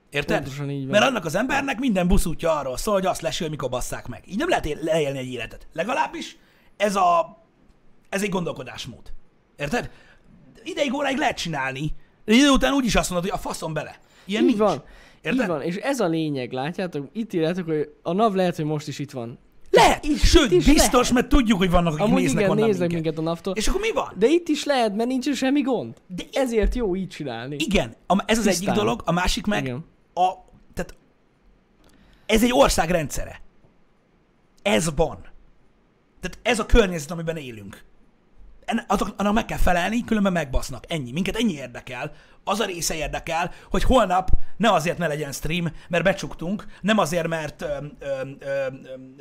Érted? 0.10 0.42
Pontosan 0.42 0.70
így 0.70 0.82
van. 0.82 0.90
Mert 0.90 1.04
annak 1.04 1.26
az 1.26 1.36
embernek 1.36 1.80
minden 1.80 2.08
buszútja 2.08 2.58
arról 2.58 2.78
szól, 2.78 2.94
hogy 2.94 3.06
azt 3.06 3.22
lesül, 3.22 3.50
mikor 3.50 3.70
basszák 3.70 4.08
meg. 4.08 4.24
Így 4.28 4.38
nem 4.38 4.50
lehet 4.50 4.66
él- 4.66 4.80
leélni 4.82 5.18
egy 5.18 5.32
életet. 5.32 5.68
Legalábbis 5.74 6.38
ez 6.78 6.96
a... 6.96 7.38
Ez 8.10 8.24
egy 8.24 8.30
gondolkodásmód. 8.30 9.14
Érted? 9.58 9.90
Ideig 10.64 10.94
óráig 10.94 11.18
lehet 11.18 11.38
csinálni, 11.38 11.92
de 12.26 12.34
idő 12.34 12.50
után 12.50 12.74
úgyis 12.74 12.96
azt 12.96 13.10
mondod, 13.10 13.30
hogy 13.30 13.40
a 13.40 13.42
faszom 13.42 13.74
bele. 13.74 14.00
Ilyen 14.26 14.42
így 14.42 14.48
nincs. 14.48 14.60
van. 14.60 14.84
Érted? 15.22 15.42
Így 15.42 15.48
van, 15.48 15.62
és 15.62 15.76
ez 15.76 16.00
a 16.00 16.08
lényeg, 16.08 16.52
látjátok? 16.52 17.10
Itt 17.14 17.34
írjátok, 17.34 17.66
hogy 17.66 17.94
a 18.02 18.14
NAV 18.14 18.34
lehet, 18.34 18.56
hogy 18.56 18.66
most 18.66 18.88
is 18.88 19.00
itt 19.00 19.12
van. 19.12 19.40
Lehet, 19.72 20.05
Itt- 20.05 20.17
sőt, 20.20 20.51
itt 20.51 20.65
biztos, 20.65 20.91
lehet. 20.91 21.11
mert 21.11 21.28
tudjuk, 21.28 21.57
hogy 21.57 21.70
vannak, 21.70 21.93
akik 21.93 22.05
Amúgy 22.05 22.22
néznek 22.22 22.39
igen, 22.39 22.49
onnan 22.51 22.65
néznek 22.67 22.89
minket. 22.89 23.03
minket 23.03 23.20
a 23.26 23.30
NAV-tól. 23.30 23.53
És 23.55 23.67
akkor 23.67 23.82
mi 23.82 23.91
van? 23.91 24.13
De 24.17 24.28
itt 24.28 24.47
is 24.47 24.63
lehet, 24.65 24.95
mert 24.95 25.09
nincs 25.09 25.34
semmi 25.34 25.61
gond. 25.61 25.95
De 26.07 26.24
ezért 26.32 26.76
jó 26.76 26.95
így 26.95 27.07
csinálni. 27.07 27.55
Igen, 27.59 27.95
ez 28.26 28.38
az 28.38 28.43
Tisztán. 28.43 28.47
egyik 28.53 28.70
dolog, 28.84 29.01
a 29.05 29.11
másik 29.11 29.45
meg 29.45 29.63
Igen. 29.63 29.86
a, 30.13 30.30
tehát 30.74 30.95
ez 32.26 32.43
egy 32.43 32.53
ország 32.53 32.89
rendszere. 32.89 33.41
Ez 34.61 34.89
van. 34.95 35.17
Tehát 36.20 36.39
ez 36.41 36.59
a 36.59 36.65
környezet, 36.65 37.11
amiben 37.11 37.38
élünk. 37.38 37.84
En- 38.65 38.86
Azok, 38.88 39.13
annak 39.17 39.34
meg 39.34 39.45
kell 39.45 39.57
felelni, 39.57 40.03
különben 40.03 40.32
megbasznak. 40.32 40.84
Ennyi. 40.88 41.11
Minket 41.11 41.36
ennyi 41.36 41.53
érdekel. 41.53 42.11
Az 42.50 42.60
a 42.60 42.66
része 42.66 42.95
érdekel, 42.95 43.52
hogy 43.70 43.84
holnap 43.84 44.30
ne 44.58 44.72
azért 44.72 44.97
ne 44.97 45.08
legyen 45.08 45.32
stream, 45.32 45.72
mert 45.88 46.04
becsuktunk, 46.04 46.66
nem 46.82 46.97
azért, 46.97 47.28
mert 47.28 47.62
ö, 47.62 47.68
ö, 48.00 48.22
ö, 48.39 48.68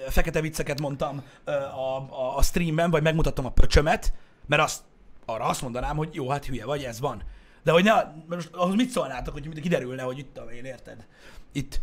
fekete 0.09 0.41
vicceket 0.41 0.81
mondtam 0.81 1.23
ö, 1.45 1.53
a, 1.53 1.97
a, 1.97 2.37
a 2.37 2.43
streamben, 2.43 2.91
vagy 2.91 3.03
megmutattam 3.03 3.47
a 3.47 3.51
pöcsömet, 3.51 4.13
mert 4.47 4.63
azt, 4.63 4.81
arra 5.27 5.45
azt 5.45 5.63
mondanám, 5.63 5.97
hogy 5.97 6.15
jó, 6.15 6.29
hát 6.29 6.45
hülye 6.47 6.65
vagy, 6.65 6.83
ez 6.83 7.01
van. 7.01 7.23
De 7.63 7.73
hogy 7.73 7.85
ne, 7.85 7.93
most 8.29 8.51
ahhoz 8.53 8.75
mit 8.75 8.91
szólnátok, 8.91 9.33
hogy 9.33 9.61
kiderülne, 9.61 10.03
hogy 10.03 10.19
itt 10.19 10.41
én, 10.57 10.65
érted? 10.65 11.07
Itt 11.53 11.81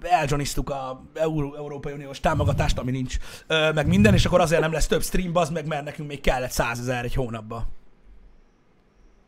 eljohniztuk 0.00 0.70
a 0.70 1.02
Euró- 1.14 1.54
Európai 1.54 1.92
Uniós 1.92 2.20
támogatást, 2.20 2.78
ami 2.78 2.90
nincs, 2.90 3.16
ö, 3.46 3.72
meg 3.72 3.86
minden, 3.86 4.14
és 4.14 4.24
akkor 4.24 4.40
azért 4.40 4.60
nem 4.60 4.72
lesz 4.72 4.86
több 4.86 5.02
stream, 5.02 5.36
az 5.36 5.50
meg, 5.50 5.66
mert 5.66 5.84
nekünk 5.84 6.08
még 6.08 6.20
kellett 6.20 6.50
százezer 6.50 7.04
egy 7.04 7.14
hónapba. 7.14 7.66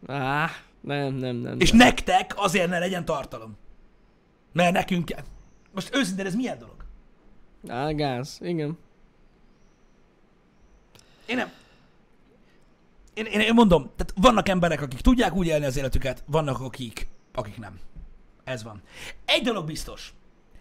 Á, 0.07 0.51
nem, 0.85 1.15
nem, 1.15 1.37
nem. 1.37 1.61
És 1.61 1.71
nem. 1.71 1.79
nektek 1.79 2.33
azért 2.37 2.69
ne 2.69 2.79
legyen 2.79 3.05
tartalom. 3.05 3.57
Mert 4.53 4.73
nekünk 4.73 5.05
kell. 5.05 5.25
Most 5.73 5.95
őszintén 5.95 6.27
ez 6.27 6.35
milyen 6.35 6.59
dolog? 6.59 6.85
Á, 7.69 7.91
gáz, 7.91 8.39
igen. 8.43 8.79
Én 11.27 11.37
nem. 11.37 11.51
Én, 13.15 13.25
én, 13.25 13.41
én 13.41 13.55
mondom, 13.55 13.83
tehát 13.97 14.13
vannak 14.17 14.49
emberek, 14.49 14.83
akik 14.83 15.01
tudják 15.01 15.35
úgy 15.35 15.47
élni 15.47 15.65
az 15.65 15.77
életüket, 15.77 16.25
vannak 16.27 16.61
akik, 16.61 17.09
akik 17.33 17.59
nem. 17.59 17.79
Ez 18.45 18.63
van. 18.63 18.83
Egy 19.25 19.43
dolog 19.43 19.67
biztos, 19.67 20.15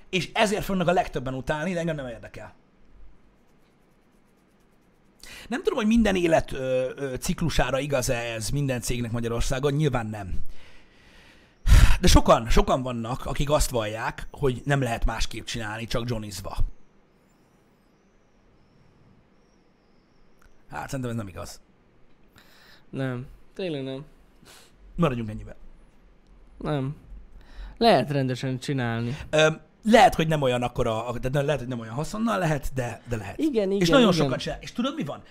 és 0.09 0.29
ezért 0.33 0.63
fognak 0.63 0.87
a 0.87 0.91
legtöbben 0.91 1.33
utálni, 1.33 1.73
de 1.73 1.79
engem 1.79 1.95
nem 1.95 2.07
érdekel. 2.07 2.53
Nem 5.47 5.63
tudom, 5.63 5.77
hogy 5.77 5.87
minden 5.87 6.15
élet 6.15 6.51
ö, 6.51 6.91
ö, 6.95 7.15
ciklusára 7.15 7.79
igaz-e 7.79 8.15
ez 8.15 8.49
minden 8.49 8.81
cégnek 8.81 9.11
Magyarországon, 9.11 9.73
nyilván 9.73 10.07
nem. 10.07 10.41
De 12.01 12.07
sokan, 12.07 12.49
sokan 12.49 12.81
vannak, 12.81 13.25
akik 13.25 13.49
azt 13.49 13.69
vallják, 13.69 14.27
hogy 14.31 14.61
nem 14.65 14.81
lehet 14.81 15.05
másképp 15.05 15.45
csinálni, 15.45 15.85
csak 15.85 16.09
johnizva. 16.09 16.57
Hát 20.69 20.85
szerintem 20.89 21.09
ez 21.09 21.17
nem 21.17 21.27
igaz. 21.27 21.61
Nem. 22.89 23.25
Tényleg 23.53 23.83
nem. 23.83 24.05
Maradjunk 24.95 25.29
ennyiben. 25.29 25.55
Nem. 26.57 26.95
Lehet 27.77 28.11
rendesen 28.11 28.59
csinálni. 28.59 29.17
Ö, 29.29 29.47
lehet, 29.83 30.15
hogy 30.15 30.27
nem 30.27 30.41
olyan 30.41 30.61
akkora, 30.61 31.13
de 31.31 31.41
lehet, 31.41 31.59
hogy 31.59 31.69
nem 31.69 31.79
olyan 31.79 31.93
haszonnal 31.93 32.39
lehet, 32.39 32.71
de, 32.73 33.01
de 33.09 33.17
lehet. 33.17 33.39
Igen, 33.39 33.71
igen, 33.71 33.81
és 33.81 33.89
nagyon 33.89 34.13
igen. 34.13 34.25
sokat 34.25 34.39
csinál. 34.39 34.57
És 34.61 34.71
tudod, 34.71 34.95
mi 34.95 35.03
van? 35.03 35.21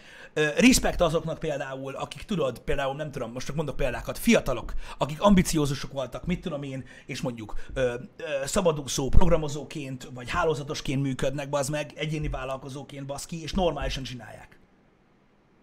Respekt 0.57 1.01
azoknak 1.01 1.39
például, 1.39 1.95
akik 1.95 2.23
tudod, 2.23 2.59
például 2.59 2.95
nem 2.97 3.11
tudom, 3.11 3.33
most 3.33 3.47
csak 3.47 3.57
mondok 3.57 3.77
példákat, 3.77 4.19
fiatalok, 4.19 4.73
akik 4.99 5.21
ambiciózusok 5.21 5.93
voltak, 5.93 6.27
mit 6.27 6.41
tudom 6.41 6.63
én, 6.63 6.85
és 7.07 7.21
mondjuk 7.21 7.55
ö, 7.75 7.81
ö, 7.81 8.25
szabadúszó, 8.45 9.09
programozóként, 9.09 10.09
vagy 10.15 10.31
hálózatosként 10.31 11.03
működnek, 11.03 11.47
az 11.51 11.69
meg, 11.69 11.93
egyéni 11.95 12.29
vállalkozóként 12.29 13.07
baszki, 13.07 13.43
és 13.43 13.53
normálisan 13.53 14.03
csinálják. 14.03 14.59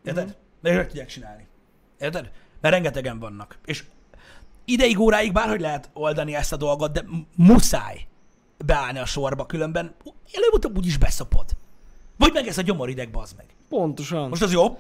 Érted? 0.03 0.25
Mhm. 0.61 0.75
Meg 0.75 0.87
tudják 0.87 1.07
csinálni. 1.07 1.47
Érted? 1.99 2.31
Mert 2.61 2.73
rengetegen 2.73 3.19
vannak. 3.19 3.57
És 3.65 3.83
ideig, 4.65 4.99
óráig 4.99 5.31
bárhogy 5.31 5.59
lehet 5.59 5.89
oldani 5.93 6.35
ezt 6.35 6.53
a 6.53 6.57
dolgot, 6.57 6.91
de 6.91 7.03
muszáj 7.35 8.08
beállni 8.65 8.99
a 8.99 9.05
sorba, 9.05 9.45
különben 9.45 9.95
előbb-utóbb 10.33 10.77
úgyis 10.77 10.97
beszopod. 10.97 11.45
Vagy 12.17 12.33
meg 12.33 12.47
ez 12.47 12.57
a 12.57 12.61
gyomorideg, 12.61 13.11
bazd 13.11 13.35
meg. 13.37 13.45
Pontosan. 13.69 14.29
Most 14.29 14.41
az 14.41 14.51
jobb? 14.51 14.77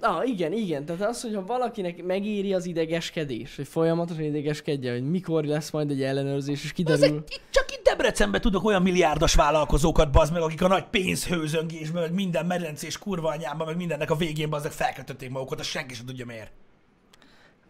Ah, 0.00 0.28
igen, 0.28 0.52
igen. 0.52 0.84
Tehát 0.84 1.08
az, 1.08 1.22
hogyha 1.22 1.44
valakinek 1.44 2.02
megéri 2.02 2.54
az 2.54 2.66
idegeskedés, 2.66 3.56
hogy 3.56 3.68
folyamatosan 3.68 4.24
idegeskedje, 4.24 4.92
hogy 4.92 5.10
mikor 5.10 5.44
lesz 5.44 5.70
majd 5.70 5.90
egy 5.90 6.02
ellenőrzés, 6.02 6.64
és 6.64 6.72
kiderül. 6.72 7.04
egy, 7.04 7.14
itt 7.14 7.42
csak 7.50 7.72
ide 7.72 7.90
Debrecenben 7.90 8.40
tudok 8.40 8.64
olyan 8.64 8.82
milliárdos 8.82 9.34
vállalkozókat, 9.34 10.10
bazd 10.10 10.32
meg, 10.32 10.42
akik 10.42 10.62
a 10.62 10.68
nagy 10.68 10.84
pénzhőzöngésben, 10.84 12.02
meg 12.02 12.12
minden 12.12 12.46
medencés 12.46 12.98
kurva 12.98 13.28
anyában, 13.28 13.66
meg 13.66 13.76
mindennek 13.76 14.10
a 14.10 14.14
végén 14.16 14.50
bazdek 14.50 14.72
felkötötték 14.72 15.30
magukat, 15.30 15.60
azt 15.60 15.68
senki 15.68 15.94
sem 15.94 16.06
tudja 16.06 16.26
miért. 16.26 16.52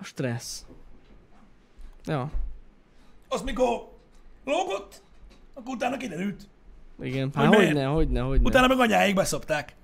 A 0.01 0.05
stressz. 0.05 0.65
Ja, 2.05 2.31
Az 3.29 3.43
mikor 3.43 3.89
lógott, 4.45 5.03
akkor 5.59 5.75
utána 5.75 5.97
kiderült. 5.97 6.49
igen. 7.03 7.31
Hogy 7.35 7.43
Hát 7.45 7.51
miért? 7.51 7.65
hogyne, 7.73 7.85
hogyne, 7.85 8.21
hogyne. 8.21 8.49
Utána 8.49 8.67
meg 8.67 8.79
anyáig 8.79 9.15
beszopták. 9.15 9.75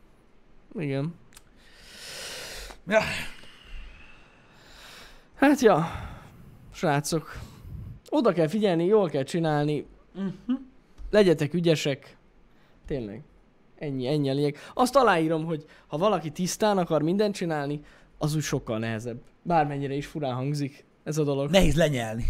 Igen. 0.79 1.15
Ja. 2.87 3.01
Hát 5.35 5.61
ja, 5.61 5.87
srácok, 6.73 7.39
oda 8.11 8.33
kell 8.33 8.49
figyelni, 8.49 8.85
jól 8.85 9.09
kell 9.09 9.23
csinálni, 9.23 9.87
Uh-huh. 10.17 10.61
legyetek 11.11 11.55
ügyesek. 11.55 12.17
Tényleg. 12.87 13.23
Ennyi, 13.79 14.07
ennyi 14.07 14.31
a 14.31 14.33
lényeg. 14.33 14.57
Azt 14.75 14.97
aláírom, 14.97 15.45
hogy 15.45 15.65
ha 15.87 15.97
valaki 15.99 16.31
tisztán 16.31 16.79
akar 16.79 17.03
mindent 17.03 17.35
csinálni, 17.35 17.81
az 18.19 18.35
úgy 18.35 18.43
sokkal 18.43 18.79
nehezebb. 18.79 19.21
Bármennyire 19.43 19.95
is 19.95 20.07
furán 20.07 20.35
hangzik 20.35 20.85
ez 21.05 21.19
a 21.19 21.25
dolog. 21.25 21.51
Nehéz 21.51 21.75
lenyelni 21.77 22.27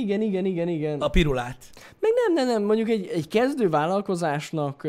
Igen, 0.00 0.22
igen, 0.22 0.44
igen, 0.44 0.68
igen. 0.68 1.00
a 1.00 1.08
pirulát. 1.08 1.56
Meg 2.00 2.10
nem, 2.14 2.32
nem, 2.34 2.46
nem, 2.46 2.62
mondjuk 2.62 2.88
egy, 2.88 3.06
egy 3.06 3.28
kezdő 3.28 3.68
vállalkozásnak, 3.68 4.88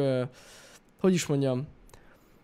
hogy 1.00 1.14
is 1.14 1.26
mondjam, 1.26 1.68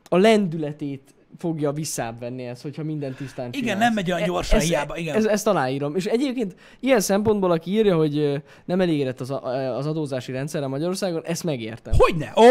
a 0.09 0.17
lendületét 0.17 1.13
fogja 1.37 1.71
visszább 1.71 2.19
venni 2.19 2.43
ez, 2.43 2.61
hogyha 2.61 2.83
minden 2.83 3.13
tisztán 3.13 3.47
Igen, 3.47 3.61
csinálsz. 3.61 3.79
nem 3.79 3.93
megy 3.93 4.11
olyan 4.11 4.21
E- 4.21 4.25
gyorsan, 4.25 4.59
ez, 4.59 4.65
hiába, 4.67 4.97
igen. 4.97 5.15
Ez, 5.15 5.25
ezt 5.25 5.47
aláírom. 5.47 5.95
És 5.95 6.05
egyébként 6.05 6.55
ilyen 6.79 6.99
szempontból, 6.99 7.51
aki 7.51 7.71
írja, 7.71 7.95
hogy 7.95 8.41
nem 8.65 8.81
elégedett 8.81 9.19
az, 9.19 9.31
a- 9.31 9.75
az 9.77 9.85
adózási 9.87 10.31
rendszerre 10.31 10.67
Magyarországon, 10.67 11.21
ezt 11.25 11.43
megértem. 11.43 11.93
Hogyne? 11.97 12.33
Ó! 12.35 12.43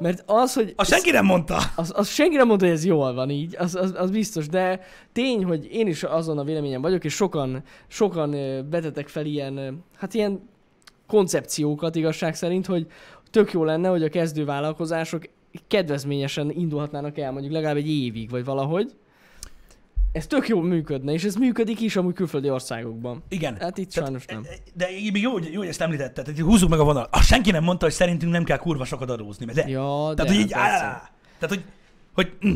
Mert 0.00 0.22
az, 0.26 0.54
hogy... 0.54 0.72
A 0.76 0.84
senki 0.84 1.10
nem 1.10 1.24
mondta. 1.24 1.58
Az, 1.76 1.92
az 1.96 2.08
senki 2.08 2.36
nem 2.36 2.46
mondta, 2.46 2.64
hogy 2.66 2.74
ez 2.74 2.84
jól 2.84 3.14
van 3.14 3.30
így, 3.30 3.56
az, 3.58 3.74
az, 3.74 3.94
az 3.96 4.10
biztos, 4.10 4.48
de 4.48 4.80
tény, 5.12 5.44
hogy 5.44 5.68
én 5.72 5.86
is 5.86 6.02
azon 6.02 6.38
a 6.38 6.44
véleményen 6.44 6.80
vagyok, 6.80 7.04
és 7.04 7.14
sokan, 7.14 7.62
sokan 7.88 8.32
ö, 8.32 8.60
vetetek 8.70 9.08
fel 9.08 9.24
ilyen, 9.26 9.84
hát 9.98 10.14
ilyen 10.14 10.50
koncepciókat 11.06 11.96
igazság 11.96 12.34
szerint, 12.34 12.66
hogy 12.66 12.86
tök 13.30 13.52
jó 13.52 13.64
lenne, 13.64 13.88
hogy 13.88 14.02
a 14.02 14.08
kezdő 14.08 14.44
vállalkozások 14.44 15.22
kedvezményesen 15.68 16.50
indulhatnának 16.50 17.18
el 17.18 17.32
mondjuk 17.32 17.52
legalább 17.52 17.76
egy 17.76 17.90
évig, 17.90 18.30
vagy 18.30 18.44
valahogy. 18.44 18.92
Ez 20.12 20.26
tök 20.26 20.48
jól 20.48 20.62
működne, 20.62 21.12
és 21.12 21.24
ez 21.24 21.34
működik 21.34 21.80
is 21.80 21.96
amúgy 21.96 22.14
külföldi 22.14 22.50
országokban. 22.50 23.22
Igen. 23.28 23.56
Hát 23.60 23.78
itt 23.78 23.92
Tehát, 23.92 24.08
sajnos 24.08 24.26
nem. 24.26 24.46
De 24.74 24.86
még 25.12 25.22
jó, 25.22 25.32
hogy- 25.32 25.52
jó, 25.52 25.58
hogy 25.58 25.68
ezt 25.68 25.80
említetted, 25.80 26.24
hogy 26.26 26.40
húzzuk 26.40 26.68
meg 26.68 26.78
a 26.78 26.84
vonalat. 26.84 27.14
Azt 27.14 27.26
senki 27.26 27.50
nem 27.50 27.64
mondta, 27.64 27.84
hogy 27.84 27.94
szerintünk 27.94 28.32
nem 28.32 28.44
kell 28.44 28.56
kurva 28.56 28.84
sokat 28.84 29.10
adózni, 29.10 29.44
mert 29.44 29.58
de. 29.58 29.68
Ja, 29.68 30.08
de 30.08 30.14
Tehát, 30.14 30.30
hogy 30.36 30.40
így, 30.40 30.52
hát 30.52 30.80
á, 30.80 31.10
tehát, 31.38 31.54
hogy, 31.54 31.64
hogy, 32.12 32.32
mm, 32.46 32.50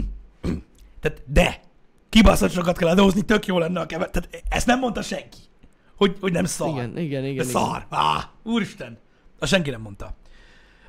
mm, 0.48 0.56
tehát, 1.00 1.22
de, 1.26 1.60
kibaszott 2.08 2.50
sokat 2.50 2.78
kell 2.78 2.88
adózni, 2.88 3.22
tök 3.22 3.46
jó 3.46 3.58
lenne 3.58 3.80
a 3.80 3.86
kevet. 3.86 4.10
Tehát 4.12 4.44
ezt 4.48 4.66
nem 4.66 4.78
mondta 4.78 5.02
senki, 5.02 5.38
hogy, 5.96 6.16
hogy 6.20 6.32
nem 6.32 6.44
szar. 6.44 6.68
Igen, 6.68 6.98
igen, 6.98 7.24
igen. 7.24 7.44
Ez 7.44 7.48
igen. 7.50 7.62
szar. 7.62 7.86
Á, 7.90 8.30
úristen. 8.42 8.98
Azt 9.38 9.50
senki 9.52 9.70
nem 9.70 9.80
mondta. 9.80 10.14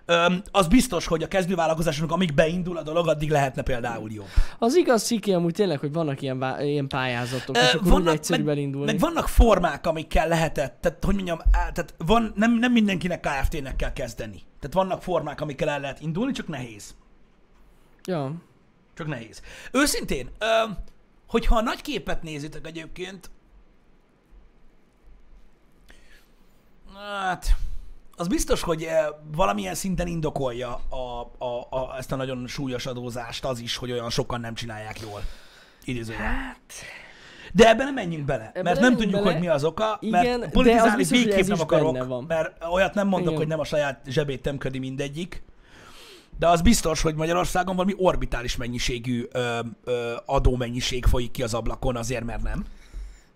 Öm, 0.09 0.41
az 0.51 0.67
biztos, 0.67 1.05
hogy 1.05 1.23
a 1.23 1.27
kezdővállalkozásnak, 1.27 2.11
amíg 2.11 2.33
beindul 2.33 2.77
a 2.77 2.83
dolog, 2.83 3.07
addig 3.07 3.29
lehetne 3.29 3.61
például 3.61 4.11
jobb. 4.11 4.27
Az 4.59 4.75
igaz, 4.75 5.03
Sziki, 5.03 5.33
amúgy 5.33 5.53
tényleg, 5.53 5.79
hogy 5.79 5.93
vannak 5.93 6.21
ilyen, 6.21 6.39
vá- 6.39 6.61
ilyen 6.61 6.87
pályázatok, 6.87 7.57
és 7.57 7.73
Ö, 7.73 7.77
akkor 7.77 7.99
úgy 8.01 8.07
egyszerűbb 8.07 8.47
elindulni. 8.47 8.91
meg 8.91 8.99
vannak 8.99 9.27
formák, 9.27 9.87
amikkel 9.87 10.27
lehetett, 10.27 10.81
tehát 10.81 11.03
hogy 11.03 11.15
mondjam, 11.15 11.39
á, 11.51 11.71
tehát 11.71 11.93
van, 11.97 12.31
nem, 12.35 12.53
nem 12.53 12.71
mindenkinek 12.71 13.19
KFT-nek 13.19 13.75
kell 13.75 13.93
kezdeni. 13.93 14.41
Tehát 14.59 14.73
vannak 14.73 15.01
formák, 15.03 15.41
amikkel 15.41 15.69
el 15.69 15.79
lehet 15.79 16.01
indulni, 16.01 16.31
csak 16.31 16.47
nehéz. 16.47 16.95
Ja. 18.05 18.33
Csak 18.93 19.07
nehéz. 19.07 19.41
Őszintén, 19.71 20.29
ö, 20.39 20.45
hogyha 21.27 21.55
a 21.57 21.61
nagy 21.61 21.81
képet 21.81 22.23
nézitek 22.23 22.67
egyébként, 22.67 23.29
hát 26.95 27.55
az 28.19 28.27
biztos, 28.27 28.61
hogy 28.61 28.83
eh, 28.83 29.05
valamilyen 29.35 29.75
szinten 29.75 30.07
indokolja 30.07 30.81
a, 30.89 31.31
a, 31.45 31.67
a, 31.69 31.95
ezt 31.97 32.11
a 32.11 32.15
nagyon 32.15 32.47
súlyos 32.47 32.85
adózást 32.85 33.45
az 33.45 33.59
is, 33.59 33.75
hogy 33.75 33.91
olyan 33.91 34.09
sokan 34.09 34.39
nem 34.39 34.53
csinálják 34.53 35.01
jól. 35.01 35.21
Idézőjel. 35.83 36.21
Hát, 36.21 36.59
De 37.53 37.69
ebben 37.69 37.85
nem 37.85 37.93
menjünk 37.93 38.25
bele, 38.25 38.47
Ebben 38.49 38.63
mert 38.63 38.79
nem 38.79 38.91
tudjuk, 38.95 39.11
bele. 39.11 39.31
hogy 39.31 39.39
mi 39.39 39.47
az 39.47 39.63
oka, 39.63 39.97
Igen, 40.01 40.39
mert 40.39 40.51
politizálni 40.51 40.95
biztos, 40.95 41.23
végképp 41.23 41.45
nem 41.47 41.59
akarok, 41.59 42.07
van. 42.07 42.23
mert 42.27 42.63
olyat 42.71 42.93
nem 42.93 43.07
mondok, 43.07 43.27
Igen. 43.27 43.37
hogy 43.37 43.47
nem 43.47 43.59
a 43.59 43.63
saját 43.63 44.01
zsebét 44.07 44.41
tömködi 44.41 44.79
mindegyik, 44.79 45.43
de 46.39 46.47
az 46.47 46.61
biztos, 46.61 47.01
hogy 47.01 47.15
Magyarországon 47.15 47.75
valami 47.75 47.93
orbitális 47.97 48.55
mennyiségű 48.55 49.25
ö, 49.31 49.59
ö, 49.83 50.15
adómennyiség 50.25 51.05
folyik 51.05 51.31
ki 51.31 51.43
az 51.43 51.53
ablakon, 51.53 51.95
azért 51.95 52.23
mert 52.23 52.43
nem. 52.43 52.65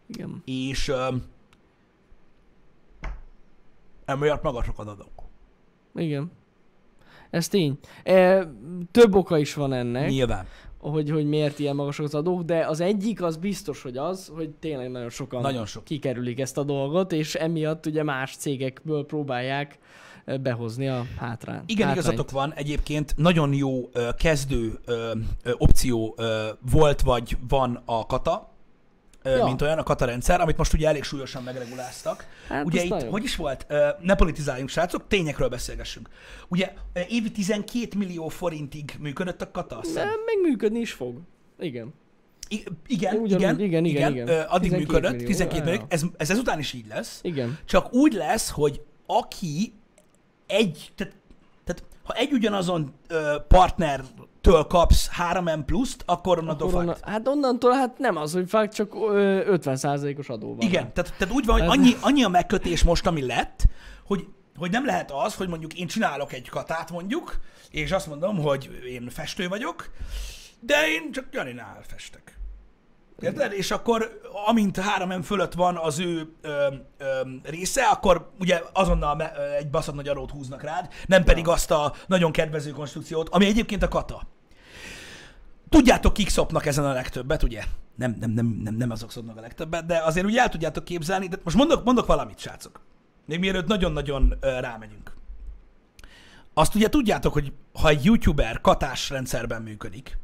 igen. 0.07 0.41
És 0.45 0.87
ö, 0.87 1.07
emiatt 4.05 4.41
magasak 4.43 4.79
az 4.79 4.87
adók. 4.87 5.23
Igen. 5.95 6.31
Ez 7.29 7.47
tény. 7.47 7.77
E, 8.03 8.47
több 8.91 9.15
oka 9.15 9.37
is 9.37 9.53
van 9.53 9.73
ennek, 9.73 10.09
Nyilván. 10.09 10.45
hogy, 10.77 11.09
hogy 11.09 11.25
miért 11.25 11.59
ilyen 11.59 11.75
magasak 11.75 12.05
az 12.05 12.15
adók, 12.15 12.41
de 12.43 12.65
az 12.67 12.79
egyik 12.79 13.21
az 13.23 13.37
biztos, 13.37 13.81
hogy 13.81 13.97
az, 13.97 14.31
hogy 14.35 14.49
tényleg 14.49 14.91
nagyon 14.91 15.09
sokan 15.09 15.41
Nagyon 15.41 15.65
sok. 15.65 15.83
kikerülik 15.83 16.39
ezt 16.39 16.57
a 16.57 16.63
dolgot, 16.63 17.11
és 17.11 17.35
emiatt 17.35 17.85
ugye 17.85 18.03
más 18.03 18.35
cégekből 18.35 19.05
próbálják 19.05 19.79
ö, 20.25 20.37
behozni 20.37 20.87
a 20.87 21.05
hátrányt. 21.17 21.69
Igen, 21.69 21.87
hátrányt. 21.87 22.07
igazatok 22.07 22.31
van. 22.31 22.53
Egyébként 22.53 23.13
nagyon 23.17 23.53
jó 23.53 23.89
ö, 23.93 24.09
kezdő 24.17 24.79
ö, 24.85 25.11
ö, 25.43 25.51
opció 25.57 26.13
ö, 26.17 26.47
volt 26.71 27.01
vagy 27.01 27.37
van 27.47 27.81
a 27.85 28.05
kata, 28.05 28.49
Ja. 29.23 29.45
mint 29.45 29.61
olyan 29.61 29.77
a 29.77 29.83
kata 29.83 30.05
rendszer, 30.05 30.41
amit 30.41 30.57
most 30.57 30.73
ugye 30.73 30.87
elég 30.87 31.03
súlyosan 31.03 31.43
megreguláztak. 31.43 32.25
Hát 32.47 32.65
ugye 32.65 32.83
itt, 32.83 32.89
nagyon. 32.89 33.09
hogy 33.09 33.23
is 33.23 33.35
volt? 33.35 33.65
Ne 34.01 34.15
politizáljunk, 34.15 34.69
srácok, 34.69 35.07
tényekről 35.07 35.49
beszélgessünk. 35.49 36.09
Ugye 36.47 36.73
évi 37.07 37.31
12 37.31 37.97
millió 37.97 38.27
forintig 38.27 38.95
működött 38.99 39.41
a 39.41 39.51
kata, 39.51 39.77
azt 39.77 39.93
De 39.93 40.01
hiszem. 40.01 40.19
még 40.25 40.49
működni 40.49 40.79
is 40.79 40.91
fog. 40.91 41.17
Igen. 41.59 41.93
I- 42.47 42.63
igen, 42.87 43.15
Ugyanúgy, 43.15 43.41
igen, 43.41 43.59
igen, 43.59 43.85
igen, 43.85 44.11
igen. 44.11 44.27
Ö, 44.27 44.39
addig 44.47 44.69
12 44.71 44.77
működött, 44.77 45.11
millió, 45.11 45.27
12 45.27 45.57
ja, 45.57 45.63
millió, 45.63 45.85
ez, 45.87 46.03
ez 46.17 46.29
ezután 46.29 46.59
is 46.59 46.73
így 46.73 46.87
lesz. 46.87 47.19
Igen. 47.23 47.57
Csak 47.65 47.93
úgy 47.93 48.13
lesz, 48.13 48.49
hogy 48.49 48.81
aki 49.05 49.73
egy, 50.47 50.91
tehát 50.95 51.13
ha 52.03 52.13
egy 52.13 52.31
ugyanazon 52.31 52.93
ö, 53.07 53.35
partnertől 53.47 54.63
kapsz 54.63 55.09
3M 55.31 55.59
pluszt, 55.65 56.03
akkor 56.05 56.37
onnantól 56.37 56.67
Akkor 56.67 56.79
onnan, 56.81 56.95
hát 57.01 57.27
onnantól 57.27 57.71
hát 57.73 57.97
nem 57.97 58.15
az, 58.15 58.33
hogy 58.33 58.49
fakt, 58.49 58.73
csak 58.73 58.95
ö, 58.95 59.57
50%-os 59.63 60.29
adó 60.29 60.55
van. 60.55 60.67
Igen, 60.67 60.93
tehát, 60.93 61.13
tehát 61.17 61.33
úgy 61.33 61.45
van, 61.45 61.59
hogy 61.59 61.77
annyi, 61.77 61.95
annyi 62.01 62.23
a 62.23 62.29
megkötés 62.29 62.83
most, 62.83 63.07
ami 63.07 63.25
lett, 63.25 63.65
hogy, 64.05 64.27
hogy 64.57 64.71
nem 64.71 64.85
lehet 64.85 65.11
az, 65.11 65.35
hogy 65.35 65.47
mondjuk 65.47 65.73
én 65.73 65.87
csinálok 65.87 66.33
egy 66.33 66.49
katát 66.49 66.91
mondjuk, 66.91 67.39
és 67.69 67.91
azt 67.91 68.07
mondom, 68.07 68.37
hogy 68.37 68.69
én 68.87 69.09
festő 69.09 69.47
vagyok, 69.47 69.89
de 70.59 70.87
én 70.87 71.11
csak 71.11 71.25
Janinál 71.31 71.81
festek. 71.87 72.30
Érted? 73.21 73.53
És 73.53 73.71
akkor 73.71 74.21
amint 74.45 74.79
3M 74.97 75.21
fölött 75.23 75.53
van 75.53 75.77
az 75.77 75.99
ő 75.99 76.33
ö, 76.41 76.67
ö, 76.97 77.05
része, 77.43 77.83
akkor 77.83 78.31
ugye 78.39 78.61
azonnal 78.73 79.15
me, 79.15 79.31
ö, 79.37 79.41
egy 79.41 79.69
baszott 79.69 79.95
nagy 79.95 80.07
adót 80.07 80.31
húznak 80.31 80.61
rád, 80.61 80.87
nem 81.05 81.23
pedig 81.23 81.47
azt 81.47 81.71
a 81.71 81.93
nagyon 82.07 82.31
kedvező 82.31 82.71
konstrukciót, 82.71 83.29
ami 83.29 83.45
egyébként 83.45 83.83
a 83.83 83.87
kata. 83.87 84.21
Tudjátok, 85.69 86.13
kik 86.13 86.29
szopnak 86.29 86.65
ezen 86.65 86.85
a 86.85 86.93
legtöbbet, 86.93 87.43
ugye? 87.43 87.63
Nem, 87.95 88.15
nem, 88.19 88.31
nem, 88.31 88.45
nem, 88.63 88.75
nem 88.75 88.91
azok 88.91 89.11
szopnak 89.11 89.37
a 89.37 89.41
legtöbbet, 89.41 89.85
de 89.85 89.97
azért 89.97 90.25
úgy 90.25 90.37
el 90.37 90.49
tudjátok 90.49 90.83
képzelni, 90.83 91.27
de 91.27 91.37
most 91.43 91.55
mondok, 91.55 91.83
mondok 91.83 92.05
valamit, 92.05 92.39
srácok. 92.39 92.81
Még 93.25 93.39
mielőtt 93.39 93.67
nagyon-nagyon 93.67 94.33
ö, 94.39 94.59
rámegyünk. 94.59 95.13
Azt 96.53 96.75
ugye 96.75 96.89
tudjátok, 96.89 97.33
hogy 97.33 97.53
ha 97.73 97.89
egy 97.89 98.05
youtuber 98.05 98.61
katás 98.61 99.09
rendszerben 99.09 99.61
működik, 99.61 100.17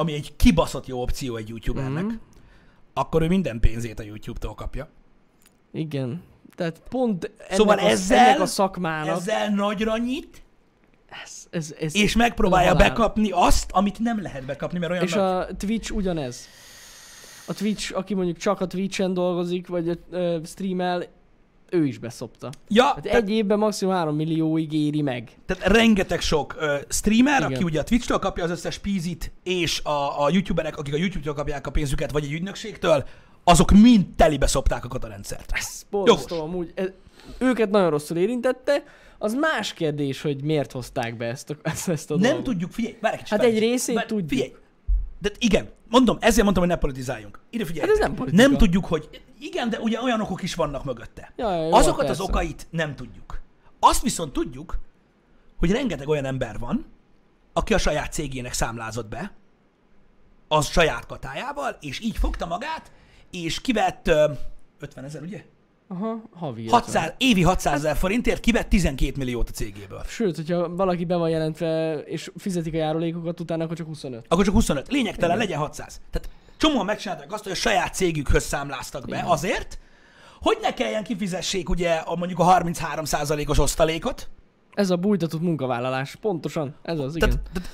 ami 0.00 0.12
egy 0.14 0.36
kibaszott 0.36 0.86
jó 0.86 1.02
opció 1.02 1.36
egy 1.36 1.48
youtubernek, 1.48 2.04
Mhm. 2.04 2.14
akkor 2.94 3.22
ő 3.22 3.26
minden 3.28 3.60
pénzét 3.60 3.98
a 3.98 4.02
YouTube-tól 4.02 4.54
kapja. 4.54 4.88
Igen. 5.72 6.22
Tehát 6.54 6.82
pont 6.88 7.24
ennek, 7.38 7.52
Szóval 7.52 7.78
a, 7.78 7.88
ezzel- 7.88 8.18
ennek 8.28 8.40
a 8.40 8.46
szakmának 8.46 9.16
Ezzel 9.16 9.48
nagyra 9.50 9.96
nyit, 9.98 10.42
ez, 11.24 11.46
ez, 11.50 11.74
ez, 11.80 11.96
és 11.96 12.16
megpróbálja 12.16 12.72
halál. 12.72 12.88
bekapni 12.88 13.30
azt, 13.30 13.70
amit 13.72 13.98
nem 13.98 14.22
lehet 14.22 14.44
bekapni, 14.44 14.78
mert 14.78 14.92
olyan 14.92 15.02
És 15.04 15.12
nagy... 15.12 15.22
a 15.22 15.46
Twitch 15.56 15.94
ugyanez. 15.94 16.48
A 17.46 17.54
Twitch, 17.54 17.96
aki 17.96 18.14
mondjuk 18.14 18.36
csak 18.36 18.60
a 18.60 18.66
Twitch-en 18.66 19.14
dolgozik, 19.14 19.66
vagy 19.66 19.98
ö, 20.10 20.38
streamel, 20.44 21.04
ő 21.70 21.86
is 21.86 21.98
beszopta. 21.98 22.50
Ja, 22.68 22.84
Hát 22.84 23.00
tehát, 23.02 23.22
egy 23.22 23.30
évben 23.30 23.58
maximum 23.58 23.94
3 23.94 24.16
millióig 24.16 24.72
éri 24.72 25.02
meg. 25.02 25.30
tehát 25.46 25.66
rengeteg 25.66 26.20
sok 26.20 26.56
uh, 26.60 26.74
streamer, 26.88 27.40
Igen. 27.40 27.52
aki 27.52 27.64
ugye 27.64 27.80
a 27.80 27.84
Twitch-től 27.84 28.18
kapja 28.18 28.44
az 28.44 28.50
összes 28.50 28.78
pízit, 28.78 29.32
és 29.42 29.80
a, 29.84 30.24
a 30.24 30.30
youtuberek, 30.30 30.76
akik 30.76 30.94
a 30.94 30.96
YouTube-től 30.96 31.34
kapják 31.34 31.66
a 31.66 31.70
pénzüket, 31.70 32.10
vagy 32.12 32.24
egy 32.24 32.32
ügynökségtől, 32.32 33.04
azok 33.44 33.70
mind 33.70 34.06
telibe 34.16 34.46
szopták 34.46 34.84
a 34.84 34.88
katarendszert. 34.88 35.52
Ez 35.54 35.82
borzasztó 35.90 36.40
amúgy. 36.42 36.72
Ez, 36.74 36.88
őket 37.38 37.70
nagyon 37.70 37.90
rosszul 37.90 38.16
érintette, 38.16 38.84
az 39.18 39.34
más 39.34 39.72
kérdés, 39.72 40.22
hogy 40.22 40.42
miért 40.42 40.72
hozták 40.72 41.16
be 41.16 41.26
ezt 41.26 41.50
a, 41.50 41.56
ezt, 41.90 42.10
a 42.10 42.14
Nem 42.14 42.22
dolgot. 42.22 42.44
tudjuk, 42.44 42.70
figyelj, 42.72 42.96
várj 43.00 43.14
egy 43.14 43.22
kicsit, 43.22 43.36
Hát 43.38 43.46
egy 43.46 43.58
részét 43.58 43.94
Várj, 43.94 44.06
tudjuk. 44.06 44.28
Figyelj, 44.28 44.52
de 45.20 45.30
igen, 45.38 45.68
mondom, 45.90 46.16
ezért 46.20 46.42
mondtam, 46.42 46.64
hogy 46.64 46.72
ne 46.72 46.78
politizáljunk. 46.78 47.40
Ide 47.50 47.64
figyelj. 47.64 47.86
Hát 47.86 47.96
ez 47.96 48.02
nem 48.02 48.14
politika. 48.14 48.42
Nem 48.42 48.56
tudjuk, 48.56 48.84
hogy 48.86 49.22
igen, 49.40 49.70
de 49.70 49.78
ugye 49.78 50.02
olyan 50.02 50.20
okok 50.20 50.42
is 50.42 50.54
vannak 50.54 50.84
mögötte. 50.84 51.32
Ja, 51.36 51.54
jó, 51.54 51.72
Azokat 51.72 52.00
az 52.00 52.16
persze. 52.16 52.22
okait 52.22 52.66
nem 52.70 52.94
tudjuk. 52.96 53.40
Azt 53.80 54.02
viszont 54.02 54.32
tudjuk, 54.32 54.78
hogy 55.58 55.70
rengeteg 55.70 56.08
olyan 56.08 56.24
ember 56.24 56.58
van, 56.58 56.86
aki 57.52 57.74
a 57.74 57.78
saját 57.78 58.12
cégének 58.12 58.52
számlázott 58.52 59.08
be, 59.08 59.32
az 60.48 60.66
saját 60.66 61.06
katájával, 61.06 61.76
és 61.80 62.00
így 62.00 62.16
fogta 62.16 62.46
magát, 62.46 62.92
és 63.30 63.60
kivett 63.60 64.08
ö, 64.08 64.32
50 64.78 65.04
ezer, 65.04 65.22
ugye? 65.22 65.44
Aha, 65.92 66.22
havi. 66.32 66.68
600, 66.68 67.14
évi 67.18 67.42
600 67.42 67.74
ezer 67.74 67.96
forintért 67.96 68.40
kivett 68.40 68.68
12 68.68 69.12
milliót 69.16 69.48
a 69.48 69.52
cégéből. 69.52 70.02
Sőt, 70.06 70.36
hogyha 70.36 70.74
valaki 70.74 71.04
be 71.04 71.16
van 71.16 71.30
jelentve, 71.30 71.98
és 71.98 72.30
fizetik 72.36 72.74
a 72.74 72.76
járulékokat 72.76 73.40
utána, 73.40 73.64
akkor 73.64 73.76
csak 73.76 73.86
25. 73.86 74.24
Akkor 74.28 74.44
csak 74.44 74.54
25. 74.54 74.88
Lényegtelen, 74.88 75.36
legyen 75.36 75.58
600. 75.58 76.00
Tehát 76.10 76.28
csomóan 76.56 76.84
megcsinálták 76.84 77.32
azt, 77.32 77.42
hogy 77.42 77.52
a 77.52 77.54
saját 77.54 77.94
cégükhöz 77.94 78.44
számláztak 78.44 79.06
be 79.06 79.16
Igen. 79.16 79.28
azért, 79.28 79.78
hogy 80.40 80.58
ne 80.60 80.74
kelljen 80.74 81.04
kifizessék 81.04 81.68
ugye 81.68 81.94
a, 81.94 82.16
mondjuk 82.16 82.38
a 82.38 82.44
33%-os 82.44 83.58
osztalékot. 83.58 84.28
Ez 84.72 84.90
a 84.90 84.96
bújtatott 84.96 85.40
munkavállalás. 85.40 86.16
Pontosan. 86.16 86.74
Ez 86.82 86.98
az, 86.98 87.16
igen. 87.16 87.28
Tehát, 87.28 87.44
tehát, 87.52 87.68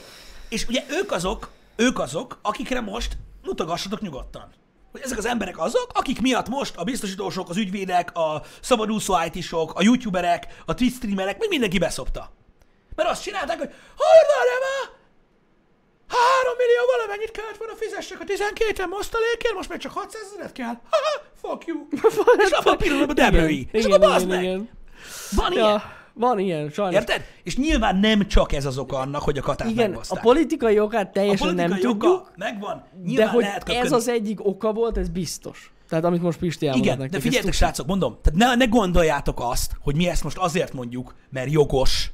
és 0.49 0.67
ugye 0.69 0.85
ők 1.03 1.13
azok, 1.13 1.51
ők 1.77 1.99
azok, 1.99 2.39
akikre 2.43 2.81
most 2.81 3.17
mutogassatok 3.45 4.01
nyugodtan. 4.01 4.49
Hogy 4.97 5.05
ezek 5.05 5.19
az 5.19 5.27
emberek 5.27 5.59
azok, 5.59 5.91
akik 5.95 6.21
miatt 6.21 6.49
most 6.49 6.77
a 6.77 6.85
biztosítósok, 6.85 7.49
az 7.49 7.57
ügyvédek, 7.57 8.17
a 8.17 8.43
szabadúszó 8.61 9.15
IT-sok, 9.33 9.75
a 9.75 9.83
youtuberek, 9.83 10.47
a 10.67 10.75
Twitch 10.75 10.97
streamerek, 10.97 11.39
még 11.39 11.49
mindenki 11.49 11.79
beszopta. 11.79 12.33
Mert 12.95 13.09
azt 13.09 13.23
csinálták, 13.23 13.59
hogy 13.59 13.71
hallod 13.97 14.61
már, 14.61 14.95
3 16.09 16.57
millió 16.57 16.81
valamennyit 16.97 17.31
kellett 17.31 17.57
volna 17.57 17.75
fizessek 17.75 18.21
a 18.21 18.25
12 18.25 18.85
osztalékért, 18.91 19.55
most 19.55 19.69
meg 19.69 19.79
csak 19.79 19.93
600 19.93 20.23
ezeret 20.33 20.53
kell. 20.53 20.75
Ha, 20.91 21.23
fuck 21.41 21.67
you. 21.67 21.87
és 22.45 22.51
abban 22.51 22.73
a 22.73 22.77
pillanatban 22.77 23.15
debrői. 23.15 23.69
És 23.73 23.85
akkor 23.85 23.99
bazd 23.99 24.27
meg. 24.27 24.61
Van 25.31 25.53
ilyen. 25.53 25.67
Ja, 25.67 25.96
van 26.19 26.39
ilyen, 26.39 26.71
sajnos. 26.71 26.95
Érted? 26.95 27.23
És 27.43 27.57
nyilván 27.57 27.97
nem 27.97 28.27
csak 28.27 28.53
ez 28.53 28.67
az 28.67 28.79
oka 28.79 28.99
annak, 28.99 29.23
hogy 29.23 29.39
a 29.39 29.43
katát 29.43 29.69
Igen, 29.69 29.85
a 29.85 29.89
megbaszták. 29.89 30.23
politikai 30.23 30.79
okát 30.79 31.09
a 31.09 31.11
teljesen 31.13 31.55
nem 31.55 31.69
politikai 31.69 31.93
tudjuk, 31.93 32.13
oka 32.13 32.31
megvan. 32.37 32.85
de 32.93 33.01
Nyilván 33.09 33.29
hogy 33.29 33.43
lehet 33.43 33.69
ez 33.69 33.93
az 33.93 34.09
egyik 34.09 34.47
oka 34.47 34.73
volt, 34.73 34.97
ez 34.99 35.09
biztos. 35.09 35.71
Tehát 35.89 36.05
amit 36.05 36.23
most 36.23 36.39
Pisti 36.39 36.67
elmondott 36.67 36.87
Igen, 36.87 36.99
nektek. 36.99 37.17
de 37.21 37.25
figyeljetek, 37.25 37.55
srácok, 37.55 37.87
mondom, 37.87 38.19
tehát 38.23 38.39
ne, 38.39 38.65
ne 38.65 38.71
gondoljátok 38.71 39.41
azt, 39.41 39.73
hogy 39.81 39.97
mi 39.97 40.09
ezt 40.09 40.25
most 40.25 40.37
azért 40.37 40.73
mondjuk, 40.73 41.15
mert 41.31 41.51
jogos, 41.51 42.11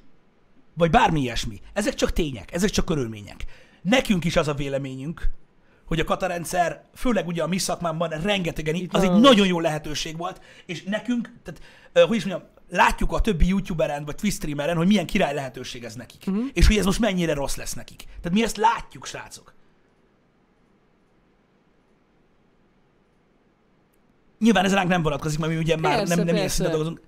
vagy 0.75 0.91
bármi 0.91 1.21
ilyesmi. 1.21 1.61
Ezek 1.73 1.95
csak 1.95 2.13
tények, 2.13 2.53
ezek 2.53 2.71
csak 2.71 2.85
körülmények. 2.85 3.45
Nekünk 3.83 4.25
is 4.25 4.37
az 4.37 4.49
a 4.49 4.55
véleményünk, 4.55 5.31
hogy 5.87 6.01
a 6.01 6.05
katarendszer, 6.05 6.85
főleg 6.95 7.27
ugye 7.27 7.43
a 7.43 7.47
mi 7.47 7.59
szakmámban 7.59 8.09
rengetegen, 8.09 8.75
Itt 8.75 8.95
az 8.95 9.03
egy 9.03 9.09
van. 9.09 9.21
nagyon 9.21 9.47
jó 9.47 9.61
lehetőség 9.61 10.17
volt, 10.17 10.41
és 10.67 10.83
nekünk, 10.83 11.33
tehát, 11.43 11.61
hogy 12.09 12.17
is 12.17 12.25
mondjam, 12.25 12.49
látjuk 12.73 13.13
a 13.13 13.21
többi 13.21 13.47
youtuberen 13.47 14.05
vagy 14.05 14.15
Twitch 14.15 14.37
streameren, 14.37 14.77
hogy 14.77 14.87
milyen 14.87 15.07
király 15.07 15.35
lehetőség 15.35 15.85
ez 15.85 15.95
nekik. 15.95 16.23
Uh-huh. 16.27 16.45
És 16.53 16.67
hogy 16.67 16.77
ez 16.77 16.85
most 16.85 16.99
mennyire 16.99 17.35
rossz 17.35 17.57
lesz 17.57 17.73
nekik. 17.73 18.05
Tehát 18.05 18.33
mi 18.33 18.43
ezt 18.43 18.57
látjuk, 18.57 19.07
srácok. 19.07 19.55
Nyilván 24.39 24.65
ez 24.65 24.73
ránk 24.73 24.89
nem 24.89 25.03
vonatkozik, 25.03 25.39
mert 25.39 25.53
mi 25.53 25.59
ugye 25.59 25.77
már 25.77 25.97
Persze, 25.97 26.15
nem, 26.15 26.25
nem 26.25 26.35
ilyen 26.35 26.49
szinten 26.49 26.71
dolgozunk. 26.71 27.01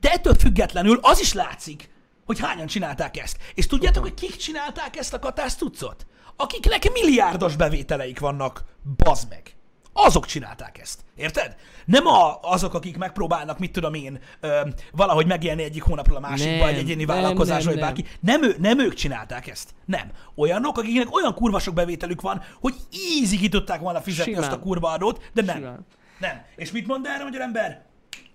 De 0.00 0.10
ettől 0.10 0.34
függetlenül 0.34 0.98
az 1.02 1.20
is 1.20 1.32
látszik, 1.32 1.90
hogy 2.24 2.40
hányan 2.40 2.66
csinálták 2.66 3.16
ezt. 3.16 3.38
És 3.54 3.66
tudjátok, 3.66 4.02
hogy 4.02 4.14
kik 4.14 4.36
csinálták 4.36 4.96
ezt 4.96 5.14
a 5.14 5.18
katás 5.18 5.54
cuccot? 5.54 6.06
Akiknek 6.36 6.92
milliárdos 6.92 7.56
bevételeik 7.56 8.18
vannak, 8.18 8.64
bazd 8.96 9.28
meg. 9.28 9.56
Azok 10.04 10.26
csinálták 10.26 10.78
ezt. 10.78 11.00
Érted? 11.16 11.56
Nem 11.84 12.06
a, 12.06 12.38
azok, 12.42 12.74
akik 12.74 12.96
megpróbálnak, 12.96 13.58
mit 13.58 13.72
tudom 13.72 13.94
én, 13.94 14.20
ö, 14.40 14.60
valahogy 14.92 15.26
megélni 15.26 15.62
egyik 15.62 15.82
hónapról 15.82 16.16
a 16.16 16.20
másikba, 16.20 16.64
Nem, 16.64 16.74
egy 16.74 16.78
egyéni 16.78 17.04
nem, 17.04 17.16
vállalkozás, 17.16 17.64
vagy 17.64 17.78
bárki. 17.78 18.04
Nem, 18.20 18.42
ő, 18.42 18.56
nem 18.58 18.78
ők 18.78 18.94
csinálták 18.94 19.46
ezt. 19.46 19.74
Nem. 19.84 20.10
Olyanok, 20.34 20.78
akiknek 20.78 21.14
olyan 21.14 21.34
kurva 21.34 21.58
sok 21.58 21.74
bevételük 21.74 22.20
van, 22.20 22.42
hogy 22.60 22.74
easy 22.92 23.36
ki 23.36 23.48
tudták 23.48 23.80
volna 23.80 24.00
fizetni 24.00 24.32
Simán. 24.32 24.48
azt 24.48 24.58
a 24.58 24.62
kurva 24.62 24.90
adót, 24.90 25.30
de 25.32 25.42
nem. 25.42 25.56
Simán. 25.56 25.86
Nem. 26.18 26.42
És 26.56 26.70
mit 26.72 26.86
mond 26.86 27.06
erre 27.06 27.24
magyar 27.24 27.40
ember? 27.40 27.84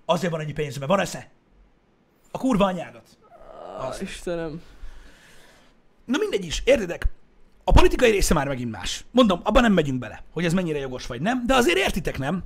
Azért 0.06 0.32
van 0.32 0.42
ennyi 0.42 0.54
pénz, 0.54 0.78
mert 0.78 0.90
van 0.90 1.00
esze. 1.00 1.30
A 2.32 2.38
kurva 2.38 2.66
anyádat. 2.66 3.18
Ah, 3.80 4.02
Istenem. 4.02 4.62
Na 6.06 6.18
mindegy 6.18 6.46
is, 6.46 6.62
értedek? 6.66 7.08
A 7.64 7.72
politikai 7.72 8.12
része 8.12 8.34
már 8.34 8.48
megint 8.48 8.72
más. 8.72 9.06
Mondom, 9.12 9.40
abban 9.44 9.62
nem 9.62 9.74
megyünk 9.74 10.00
bele, 10.00 10.24
hogy 10.34 10.46
ez 10.46 10.54
mennyire 10.54 10.80
jogos 10.80 11.06
vagy 11.08 11.22
nem, 11.22 11.44
de 11.46 11.56
azért 11.56 11.78
értitek, 11.78 12.18
nem? 12.18 12.44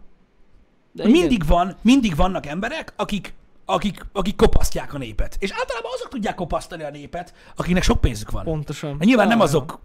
De 0.92 1.04
Igen. 1.04 1.20
Mindig 1.20 1.46
van, 1.46 1.76
mindig 1.82 2.16
vannak 2.16 2.46
emberek, 2.46 2.94
akik, 2.96 3.34
akik, 3.66 4.06
akik 4.14 4.36
kopasztják 4.36 4.94
a 4.94 4.98
népet. 4.98 5.36
És 5.40 5.52
általában 5.52 5.92
azok 5.96 6.10
tudják 6.10 6.36
kopasztani 6.36 6.84
a 6.84 6.90
népet, 6.90 7.34
akiknek 7.56 7.84
sok 7.84 8.02
pénzük 8.02 8.32
van. 8.32 8.44
Pontosan. 8.44 8.92
Hát 8.92 9.04
Nyilván 9.04 9.28
nem 9.28 9.40
azok 9.40 9.80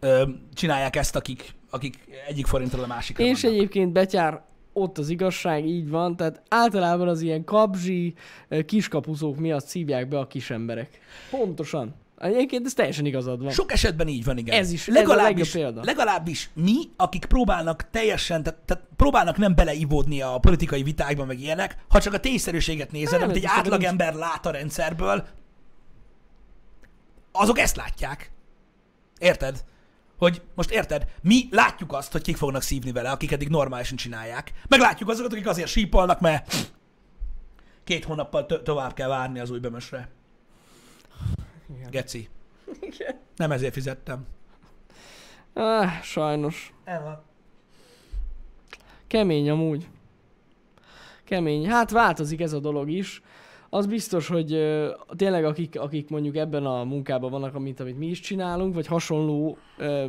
ö, 0.00 0.28
csinálják 0.54 0.96
ezt, 0.96 1.16
akik, 1.16 1.54
akik 1.70 1.98
egyik 2.28 2.46
forintról 2.46 2.84
a 2.84 2.86
másikra 2.86 3.24
És 3.24 3.42
vannak. 3.42 3.56
egyébként 3.56 3.92
betyár 3.92 4.42
ott 4.72 4.98
az 4.98 5.08
igazság, 5.08 5.66
így 5.66 5.88
van, 5.88 6.16
tehát 6.16 6.42
általában 6.48 7.08
az 7.08 7.20
ilyen 7.20 7.44
kapzsi, 7.44 8.14
eh, 8.48 8.62
kiskapuzók 8.62 9.36
miatt 9.36 9.66
szívják 9.66 10.08
be 10.08 10.18
a 10.18 10.26
kis 10.26 10.50
emberek. 10.50 11.00
Pontosan. 11.30 11.94
Egyébként 12.24 12.66
ez 12.66 12.72
teljesen 12.74 13.04
igazad 13.06 13.42
van. 13.42 13.52
Sok 13.52 13.72
esetben 13.72 14.08
így 14.08 14.24
van, 14.24 14.38
igen. 14.38 14.58
Ez 14.58 14.72
is- 14.72 14.88
ez 14.88 14.94
a 14.94 14.98
legalábbis, 14.98 15.52
legalábbis 15.84 16.50
mi, 16.54 16.74
akik 16.96 17.24
próbálnak 17.24 17.90
teljesen, 17.90 18.42
tehát, 18.42 18.58
tehát 18.58 18.84
próbálnak 18.96 19.36
nem 19.36 19.54
beleivódni 19.54 20.20
a 20.22 20.38
politikai 20.38 20.82
vitákba, 20.82 21.24
meg 21.24 21.40
ilyenek, 21.40 21.76
ha 21.88 22.00
csak 22.00 22.12
a 22.12 22.20
tényszerűséget 22.20 22.92
nézed, 22.92 23.22
amit 23.22 23.36
egy 23.36 23.44
átlagember 23.58 24.14
lát 24.14 24.46
a 24.46 24.50
rendszerből, 24.50 25.26
azok 27.32 27.58
ezt 27.58 27.76
látják. 27.76 28.30
Érted? 29.18 29.64
Hogy 30.18 30.42
most 30.54 30.70
érted, 30.70 31.06
mi 31.22 31.48
látjuk 31.50 31.92
azt, 31.92 32.12
hogy 32.12 32.22
kik 32.22 32.36
fognak 32.36 32.62
szívni 32.62 32.92
vele, 32.92 33.10
akik 33.10 33.32
eddig 33.32 33.48
normálisan 33.48 33.96
csinálják. 33.96 34.52
Meg 34.68 34.80
látjuk 34.80 35.08
azokat, 35.08 35.32
akik 35.32 35.46
azért 35.48 35.68
sípolnak, 35.68 36.20
mert 36.20 36.72
két 37.84 38.04
hónappal 38.04 38.46
to- 38.46 38.62
tovább 38.62 38.94
kell 38.94 39.08
várni 39.08 39.38
az 39.38 39.50
új 39.50 39.58
bemösre. 39.58 40.08
Igen. 41.76 41.90
Geci. 41.90 42.28
Igen. 42.80 43.18
Nem 43.36 43.52
ezért 43.52 43.72
fizettem. 43.72 44.26
Ah, 45.52 45.90
sajnos. 46.02 46.74
El 46.84 47.02
van. 47.02 47.22
Kemény 49.06 49.50
amúgy. 49.50 49.88
Kemény. 51.24 51.68
Hát 51.68 51.90
változik 51.90 52.40
ez 52.40 52.52
a 52.52 52.58
dolog 52.58 52.90
is. 52.90 53.22
Az 53.70 53.86
biztos, 53.86 54.28
hogy 54.28 54.52
ö, 54.52 54.90
tényleg 55.16 55.44
akik, 55.44 55.80
akik 55.80 56.08
mondjuk 56.08 56.36
ebben 56.36 56.66
a 56.66 56.84
munkában 56.84 57.30
vannak, 57.30 57.54
amit, 57.54 57.80
amit 57.80 57.98
mi 57.98 58.06
is 58.06 58.20
csinálunk, 58.20 58.74
vagy 58.74 58.86
hasonló 58.86 59.58
ö, 59.78 60.06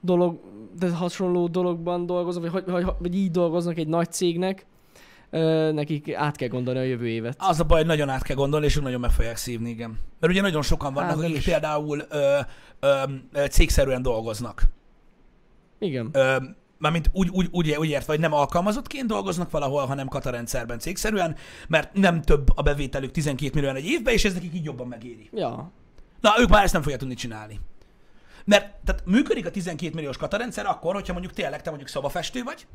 dolog, 0.00 0.40
de 0.78 0.90
hasonló 0.90 1.48
dologban 1.48 2.06
dolgoznak, 2.06 2.50
vagy, 2.50 2.64
vagy, 2.64 2.84
vagy, 2.84 2.94
vagy 2.98 3.14
így 3.14 3.30
dolgoznak 3.30 3.78
egy 3.78 3.88
nagy 3.88 4.12
cégnek, 4.12 4.66
nekik 5.72 6.14
át 6.14 6.36
kell 6.36 6.48
gondolni 6.48 6.80
a 6.80 6.82
jövő 6.82 7.08
évet. 7.08 7.36
Az 7.38 7.60
a 7.60 7.64
baj, 7.64 7.78
hogy 7.78 7.86
nagyon 7.86 8.08
át 8.08 8.22
kell 8.22 8.36
gondolni, 8.36 8.66
és 8.66 8.76
ők 8.76 8.82
nagyon 8.82 9.00
meg 9.00 9.10
fogják 9.10 9.36
szívni, 9.36 9.70
igen. 9.70 9.98
Mert 10.20 10.32
ugye 10.32 10.42
nagyon 10.42 10.62
sokan 10.62 10.94
vannak, 10.94 11.10
Hát, 11.10 11.18
akik 11.18 11.36
is. 11.36 11.44
például 11.44 12.02
ö, 12.08 12.38
ö, 12.80 13.02
cégszerűen 13.50 14.02
dolgoznak. 14.02 14.62
Igen. 15.78 16.08
Ö, 16.12 16.36
mármint 16.78 17.10
úgy, 17.12 17.28
úgy, 17.28 17.48
úgy, 17.50 17.70
úgy 17.70 17.88
értve, 17.88 18.12
hogy 18.12 18.20
nem 18.20 18.32
alkalmazottként 18.32 19.06
dolgoznak 19.06 19.50
valahol, 19.50 19.86
hanem 19.86 20.08
katarendszerben 20.08 20.78
cégszerűen, 20.78 21.36
mert 21.68 21.94
nem 21.94 22.22
több 22.22 22.48
a 22.54 22.62
bevételük 22.62 23.10
12 23.10 23.60
millió 23.60 23.74
egy 23.76 23.86
évben, 23.86 24.14
és 24.14 24.24
ez 24.24 24.34
nekik 24.34 24.54
így 24.54 24.64
jobban 24.64 24.86
megéri. 24.88 25.30
Ja. 25.32 25.70
Na, 26.20 26.30
ők 26.40 26.48
már 26.48 26.64
ezt 26.64 26.72
nem 26.72 26.82
fogják 26.82 27.00
tudni 27.00 27.14
csinálni. 27.14 27.60
Mert 28.44 28.74
tehát 28.84 29.02
működik 29.06 29.46
a 29.46 29.50
12 29.50 29.94
milliós 29.94 30.16
katarendszer 30.16 30.66
akkor, 30.66 30.94
hogyha 30.94 31.12
mondjuk 31.12 31.32
tényleg 31.34 31.62
te 31.62 31.68
mondjuk 31.68 31.90
szobafestő 31.90 32.42
vagy, 32.42 32.66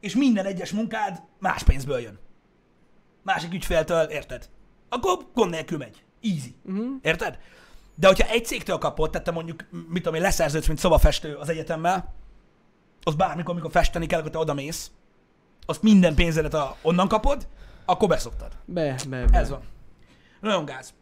és 0.00 0.14
minden 0.14 0.44
egyes 0.46 0.72
munkád 0.72 1.22
más 1.38 1.62
pénzből 1.62 1.98
jön. 1.98 2.18
Másik 3.22 3.52
ügyféltől, 3.52 4.02
érted? 4.02 4.48
Akkor 4.88 5.26
gond 5.34 5.50
nélkül 5.50 5.78
megy. 5.78 6.04
Easy. 6.22 6.54
Uh-huh. 6.64 6.86
Érted? 7.02 7.38
De 7.94 8.06
hogyha 8.06 8.28
egy 8.28 8.44
cégtől 8.44 8.78
kapod, 8.78 9.10
tehát 9.10 9.26
te 9.26 9.32
mondjuk, 9.32 9.64
mit 9.70 10.02
tudom 10.02 10.14
én, 10.14 10.22
leszerződsz, 10.22 10.66
mint 10.66 10.78
szobafestő 10.78 11.34
az 11.34 11.48
egyetemmel, 11.48 12.14
az 13.02 13.14
bármikor, 13.14 13.50
amikor 13.50 13.70
festeni 13.70 14.06
kell, 14.06 14.18
akkor 14.18 14.30
te 14.30 14.38
oda 14.38 14.54
mész, 14.54 14.90
azt 15.66 15.82
minden 15.82 16.14
pénzedet 16.14 16.54
a, 16.54 16.76
onnan 16.82 17.08
kapod, 17.08 17.48
akkor 17.84 18.08
beszoktad. 18.08 18.52
Be, 18.64 18.96
be, 19.08 19.24
be. 19.24 19.38
Ez 19.38 19.48
van. 19.48 19.62
Nagyon 20.40 20.64
gáz. 20.64 20.94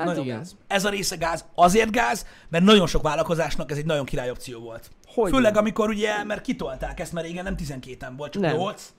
Hát 0.00 0.08
nagyon 0.08 0.24
igen. 0.24 0.36
gáz. 0.36 0.56
Ez 0.66 0.84
a 0.84 0.88
része 0.88 1.16
gáz. 1.16 1.44
Azért 1.54 1.90
gáz, 1.90 2.26
mert 2.48 2.64
nagyon 2.64 2.86
sok 2.86 3.02
vállalkozásnak 3.02 3.70
ez 3.70 3.76
egy 3.76 3.86
nagyon 3.86 4.04
király 4.04 4.30
opció 4.30 4.60
volt. 4.60 4.90
Hogy 5.14 5.30
Főleg 5.30 5.52
nem? 5.52 5.62
amikor 5.62 5.88
ugye, 5.88 6.24
mert 6.24 6.40
kitolták 6.40 7.00
ezt, 7.00 7.12
mert 7.12 7.26
régen 7.26 7.44
nem 7.44 7.54
12-en 7.58 8.12
volt, 8.16 8.32
csak 8.32 8.42
Nem. 8.42 8.56
8. 8.56 8.92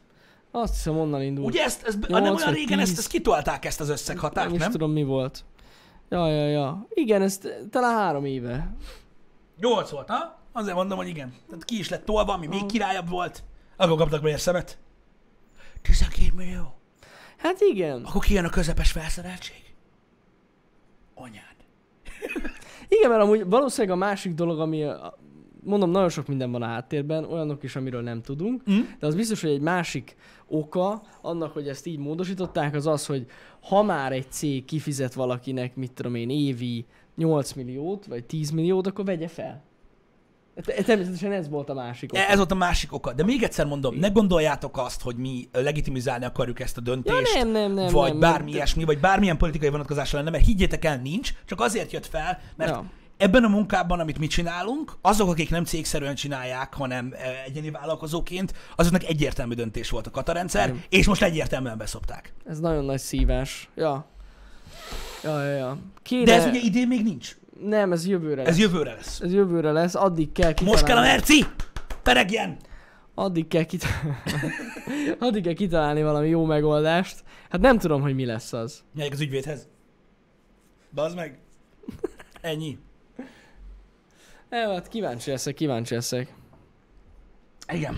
Azt 0.51 0.73
hiszem 0.73 0.97
onnan 0.97 1.21
indult. 1.21 1.47
Ugye 1.47 1.63
ezt, 1.63 1.87
ezt 1.87 2.07
Nyolc 2.07 2.23
nem 2.23 2.35
olyan 2.35 2.53
régen 2.53 2.79
ezt, 2.79 2.97
ezt 2.97 3.07
kitolták 3.07 3.65
ezt 3.65 3.79
az 3.79 3.85
nem 3.85 3.95
összeghatárt, 3.95 4.51
is 4.51 4.59
nem? 4.59 4.71
tudom 4.71 4.91
mi 4.91 5.03
volt. 5.03 5.43
Ja, 6.09 6.27
ja, 6.27 6.47
ja. 6.47 6.87
Igen, 6.89 7.21
ez 7.21 7.39
talán 7.69 7.95
három 7.95 8.25
éve. 8.25 8.75
Nyolc 9.59 9.89
volt, 9.89 10.09
ha? 10.09 10.39
Azért 10.51 10.75
mondom, 10.75 10.97
hogy 10.97 11.07
igen. 11.07 11.33
Tehát 11.49 11.65
ki 11.65 11.79
is 11.79 11.89
lett 11.89 12.05
tolva, 12.05 12.33
ami 12.33 12.47
még 12.47 12.65
királyabb 12.65 13.09
volt. 13.09 13.43
Akkor 13.77 13.97
kaptak 13.97 14.21
meg 14.21 14.33
egy 14.33 14.39
szemet. 14.39 14.77
12 15.81 16.31
millió. 16.35 16.75
Hát 17.37 17.61
igen. 17.61 18.03
Akkor 18.03 18.23
kijön 18.23 18.45
a 18.45 18.49
közepes 18.49 18.91
felszereltség. 18.91 19.70
Anyád. 21.22 21.55
Igen, 22.88 23.09
mert 23.09 23.22
amúgy 23.22 23.45
valószínűleg 23.49 23.95
a 23.97 23.99
másik 23.99 24.34
dolog, 24.34 24.59
ami 24.59 24.84
a- 24.84 25.17
mondom, 25.63 25.89
nagyon 25.91 26.09
sok 26.09 26.28
minden 26.28 26.51
van 26.51 26.61
a 26.61 26.65
háttérben, 26.65 27.24
olyanok 27.24 27.63
is, 27.63 27.76
amiről 27.76 28.01
nem 28.01 28.22
tudunk, 28.22 28.69
Mm? 28.72 28.80
de 28.99 29.07
az 29.07 29.15
biztos, 29.15 29.41
hogy 29.41 29.49
egy 29.49 29.61
másik 29.61 30.15
oka 30.47 31.01
annak, 31.22 31.53
hogy 31.53 31.67
ezt 31.67 31.86
így 31.86 31.97
módosították, 31.97 32.76
az 32.76 32.88
az, 32.88 33.05
hogy 33.05 33.26
ha 33.61 33.84
már 33.84 34.11
egy 34.11 34.32
cég 34.32 34.65
kifizet 34.65 35.13
valakinek, 35.13 35.76
mit 35.76 35.91
tudom 35.93 36.15
én, 36.15 36.30
évi 36.30 36.86
8 37.15 37.53
milliót, 37.53 38.05
vagy 38.05 38.24
10 38.26 38.49
milliót, 38.49 38.88
akkor 38.88 39.05
vegye 39.05 39.28
fel. 39.28 39.63
Te- 40.66 40.84
Természetesen 40.84 41.32
ez 41.32 41.49
volt 41.49 41.70
a 41.70 41.74
másik 41.74 42.14
oka. 42.14 42.22
Ez 42.28 42.38
volt 42.38 42.51
a 42.51 42.55
másik 42.55 42.93
oka. 42.93 43.14
De 43.14 43.24
még 43.24 43.43
egyszer 43.43 43.66
mondom, 43.66 43.95
ne 43.95 44.07
gondoljátok 44.09 44.78
azt, 44.78 45.01
hogy 45.01 45.16
mi 45.16 45.49
legitimizálni 45.51 46.26
akarjuk 46.26 46.59
ezt 46.59 46.78
a 46.78 46.82
döntést. 46.82 47.34
Ja, 47.36 47.43
nem, 47.43 47.51
nem, 47.51 47.72
nem, 47.72 47.88
vagy 47.91 48.09
nem, 48.12 48.20
bármi 48.20 48.45
nem. 48.49 48.53
ilyesmi, 48.55 48.84
vagy 48.84 48.99
bármilyen 48.99 49.38
politikai 49.38 49.70
vonatkozásra 49.70 50.18
lenne, 50.18 50.30
mert 50.32 50.45
higgyétek 50.45 50.86
el, 50.86 50.97
nincs, 50.97 51.34
csak 51.45 51.62
azért 51.62 51.91
jött 51.91 52.05
fel, 52.05 52.39
mert 52.55 52.70
Ja. 52.70 52.86
ebben 53.18 53.43
a 53.43 53.47
munkában, 53.47 53.99
amit 53.99 54.20
mi 54.20 54.28
csinálunk, 54.28 54.97
azok, 55.01 55.30
akik 55.30 55.49
nem 55.49 55.64
cégszerűen 55.64 56.16
csinálják, 56.16 56.74
hanem 56.74 57.14
eh, 57.14 57.43
egyéni 57.45 57.72
vállalkozóként, 57.72 58.53
azoknak 58.76 59.03
egyértelmű 59.03 59.53
döntés 59.53 59.89
volt 59.89 60.07
a 60.07 60.12
katarendszer, 60.12 60.68
Igen. 60.68 60.84
és 60.89 61.07
most 61.07 61.22
egyértelműen 61.22 61.78
beszopták. 61.78 62.34
Ez 62.45 62.59
nagyon 62.59 62.86
nagy 62.86 62.99
szívás. 62.99 63.70
Ja. 63.76 64.05
Ja, 65.24 65.43
ja, 65.43 65.55
ja. 65.55 65.78
Kéne... 66.03 66.24
De 66.24 66.34
ez 66.34 66.45
ugye 66.45 66.59
idén 66.59 66.88
még 66.88 67.03
nincs. 67.03 67.36
Nem, 67.64 67.91
ez 67.91 68.07
jövőre 68.07 68.41
lesz. 68.41 68.51
Ez 68.51 68.59
jövőre 68.59 68.93
lesz. 68.93 69.20
Ez 69.20 69.34
jövőre 69.34 69.72
lesz, 69.72 69.95
addig 69.95 70.32
kell 70.32 70.53
kitalálni. 70.53 70.72
Most 70.72 70.84
kell 70.84 70.97
a 70.97 71.01
merci! 71.01 71.45
Peregjen! 72.03 72.57
Addig 73.16 73.47
kell, 73.47 73.64
kit... 73.64 73.86
addig 75.20 75.43
kell 75.43 75.53
kitalálni 75.53 76.03
valami 76.03 76.28
jó 76.30 76.45
megoldást. 76.45 77.24
Hát 77.49 77.62
nem 77.62 77.78
tudom, 77.78 78.01
hogy 78.01 78.16
mi 78.16 78.26
lesz 78.26 78.53
az. 78.53 78.84
Megyek 78.95 79.12
az 79.12 79.20
ügyvédhez. 79.20 79.68
Bazd 80.93 81.16
meg. 81.16 81.39
Ennyi. 82.41 82.78
Jó, 84.49 84.74
hát 84.74 84.88
kíváncsi 84.88 85.30
leszek, 85.30 85.53
kíváncsi 85.53 85.93
leszek, 85.93 86.34
Igen. 87.74 87.95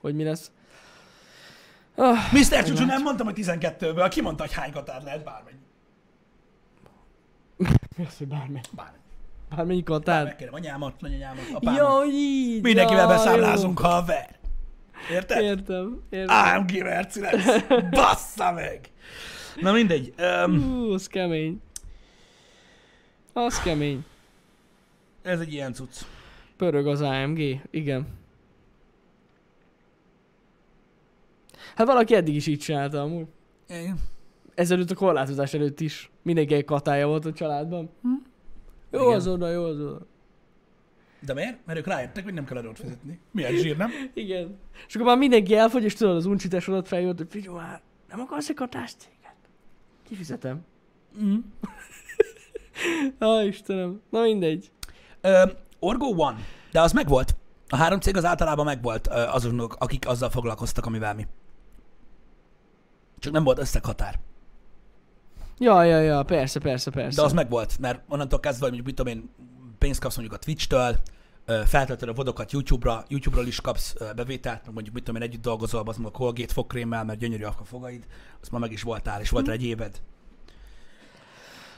hogy 0.00 0.14
mi 0.14 0.24
lesz. 0.24 0.50
Ah, 1.94 2.32
Mr. 2.32 2.64
Csúcsú, 2.64 2.84
nem 2.84 3.02
mondtam, 3.02 3.26
hogy 3.26 3.36
12-ből. 3.38 4.06
Ki 4.10 4.20
mondta, 4.20 4.42
hogy 4.42 4.52
hány 4.52 4.72
katár 4.72 5.02
lehet 5.02 5.24
bármennyi? 5.24 5.58
Mi 7.94 8.04
az, 8.04 8.16
hogy 8.18 8.26
bármely, 8.26 8.60
Bármennyi. 8.70 8.98
bármelyik 9.50 9.88
határ. 9.88 10.24
Megkérem 10.24 10.54
anyámat, 10.54 11.00
nagyanyámat, 11.00 11.44
apámat. 11.52 11.80
Hogy 11.80 12.14
így. 12.14 12.62
Mindenkivel 12.62 13.02
ja, 13.02 13.08
beszámlázunk, 13.08 13.78
haver. 13.78 14.38
Jó. 15.08 15.14
Érted? 15.14 15.42
Értem, 15.42 16.02
értem. 16.10 16.36
AMG 16.36 16.82
merci 16.82 17.20
lesz. 17.20 17.62
Bassza 17.90 18.52
meg. 18.52 18.80
Na 19.60 19.72
mindegy. 19.72 20.14
Um, 20.18 20.62
Hú, 20.62 20.92
az 20.92 21.06
kemény. 21.06 21.60
Az 23.32 23.62
kemény. 23.62 24.04
ez 25.22 25.40
egy 25.40 25.52
ilyen 25.52 25.72
cucc. 25.72 26.00
Pörög 26.56 26.86
az 26.86 27.00
AMG, 27.00 27.60
igen. 27.70 28.06
Hát 31.74 31.86
valaki 31.86 32.14
eddig 32.14 32.34
is 32.34 32.46
így 32.46 32.58
csinálta 32.58 33.00
amúgy. 33.00 33.26
Igen. 33.68 33.98
Ezelőtt 34.54 34.90
a 34.90 34.94
korlátozás 34.94 35.54
előtt 35.54 35.80
is. 35.80 36.10
Mindenki 36.22 36.54
egy 36.54 36.64
katája 36.64 37.06
volt 37.06 37.24
a 37.24 37.32
családban. 37.32 37.90
Jó 38.90 39.00
Igen. 39.00 39.14
az 39.14 39.28
oda, 39.28 39.50
jó 39.50 39.64
az 39.64 39.80
oda. 39.80 40.06
De 41.20 41.34
miért? 41.34 41.66
Mert 41.66 41.78
ők 41.78 41.86
rájöttek, 41.86 42.24
hogy 42.24 42.34
nem 42.34 42.44
kell 42.44 42.56
adót 42.56 42.78
fizetni. 42.78 43.20
Milyen 43.30 43.52
zsír, 43.52 43.76
nem? 43.76 43.90
Igen. 44.14 44.58
És 44.86 44.94
akkor 44.94 45.06
már 45.06 45.18
mindenki 45.18 45.54
elfogy, 45.54 45.84
és 45.84 45.94
tudod, 45.94 46.16
az 46.16 46.26
uncsitás 46.26 46.68
alatt 46.68 46.88
feljött, 46.88 47.16
hogy 47.16 47.26
figyelj 47.30 47.56
már, 47.56 47.80
nem 48.08 48.20
akarsz 48.20 48.48
egy 48.48 48.54
katáscéget? 48.54 49.34
Kifizetem. 50.02 50.64
Mm. 51.22 51.36
Á, 53.18 53.42
Istenem. 53.42 54.00
Na 54.10 54.20
mindegy. 54.20 54.70
Ö, 55.20 55.42
Orgo 55.78 56.06
One. 56.06 56.38
De 56.72 56.80
az 56.80 56.92
megvolt. 56.92 57.36
A 57.68 57.76
három 57.76 58.00
cég 58.00 58.16
az 58.16 58.24
általában 58.24 58.64
megvolt 58.64 59.08
ö, 59.08 59.12
azonok, 59.12 59.76
akik 59.78 60.08
azzal 60.08 60.30
foglalkoztak, 60.30 60.86
amivel 60.86 61.14
mi. 61.14 61.26
Csak 63.18 63.32
nem 63.32 63.44
volt 63.44 63.58
összeghatár. 63.58 64.18
Ja, 65.58 65.82
ja, 65.82 66.00
ja, 66.00 66.22
persze, 66.22 66.60
persze, 66.60 66.90
persze. 66.90 67.20
De 67.20 67.26
az 67.26 67.32
megvolt, 67.32 67.78
mert 67.78 68.02
onnantól 68.08 68.40
kezdve, 68.40 68.66
hogy 68.66 68.74
mondjuk, 68.74 68.86
mit 68.86 69.06
tudom 69.06 69.12
én, 69.12 69.30
pénzt 69.78 70.00
kapsz 70.00 70.16
mondjuk 70.16 70.38
a 70.40 70.44
Twitch-től, 70.44 70.98
feltöltöd 71.66 72.08
a 72.08 72.12
vodokat 72.12 72.52
YouTube-ra, 72.52 73.04
YouTube-ról 73.08 73.46
is 73.46 73.60
kapsz 73.60 73.94
bevételt, 74.16 74.64
meg 74.64 74.74
mondjuk 74.74 74.94
mit 74.94 75.04
tudom 75.04 75.22
én, 75.22 75.28
együtt 75.28 75.42
dolgozol, 75.42 75.82
az 75.86 75.98
a 76.02 76.10
Colgate 76.10 76.52
fogkrémmel, 76.52 77.04
mert 77.04 77.18
gyönyörű 77.18 77.44
a 77.44 77.56
fogaid, 77.64 78.06
azt 78.40 78.50
már 78.50 78.60
meg 78.60 78.72
is 78.72 78.82
voltál, 78.82 79.20
és 79.20 79.30
volt 79.30 79.46
rá 79.46 79.52
egy 79.52 79.64
éved. 79.64 80.00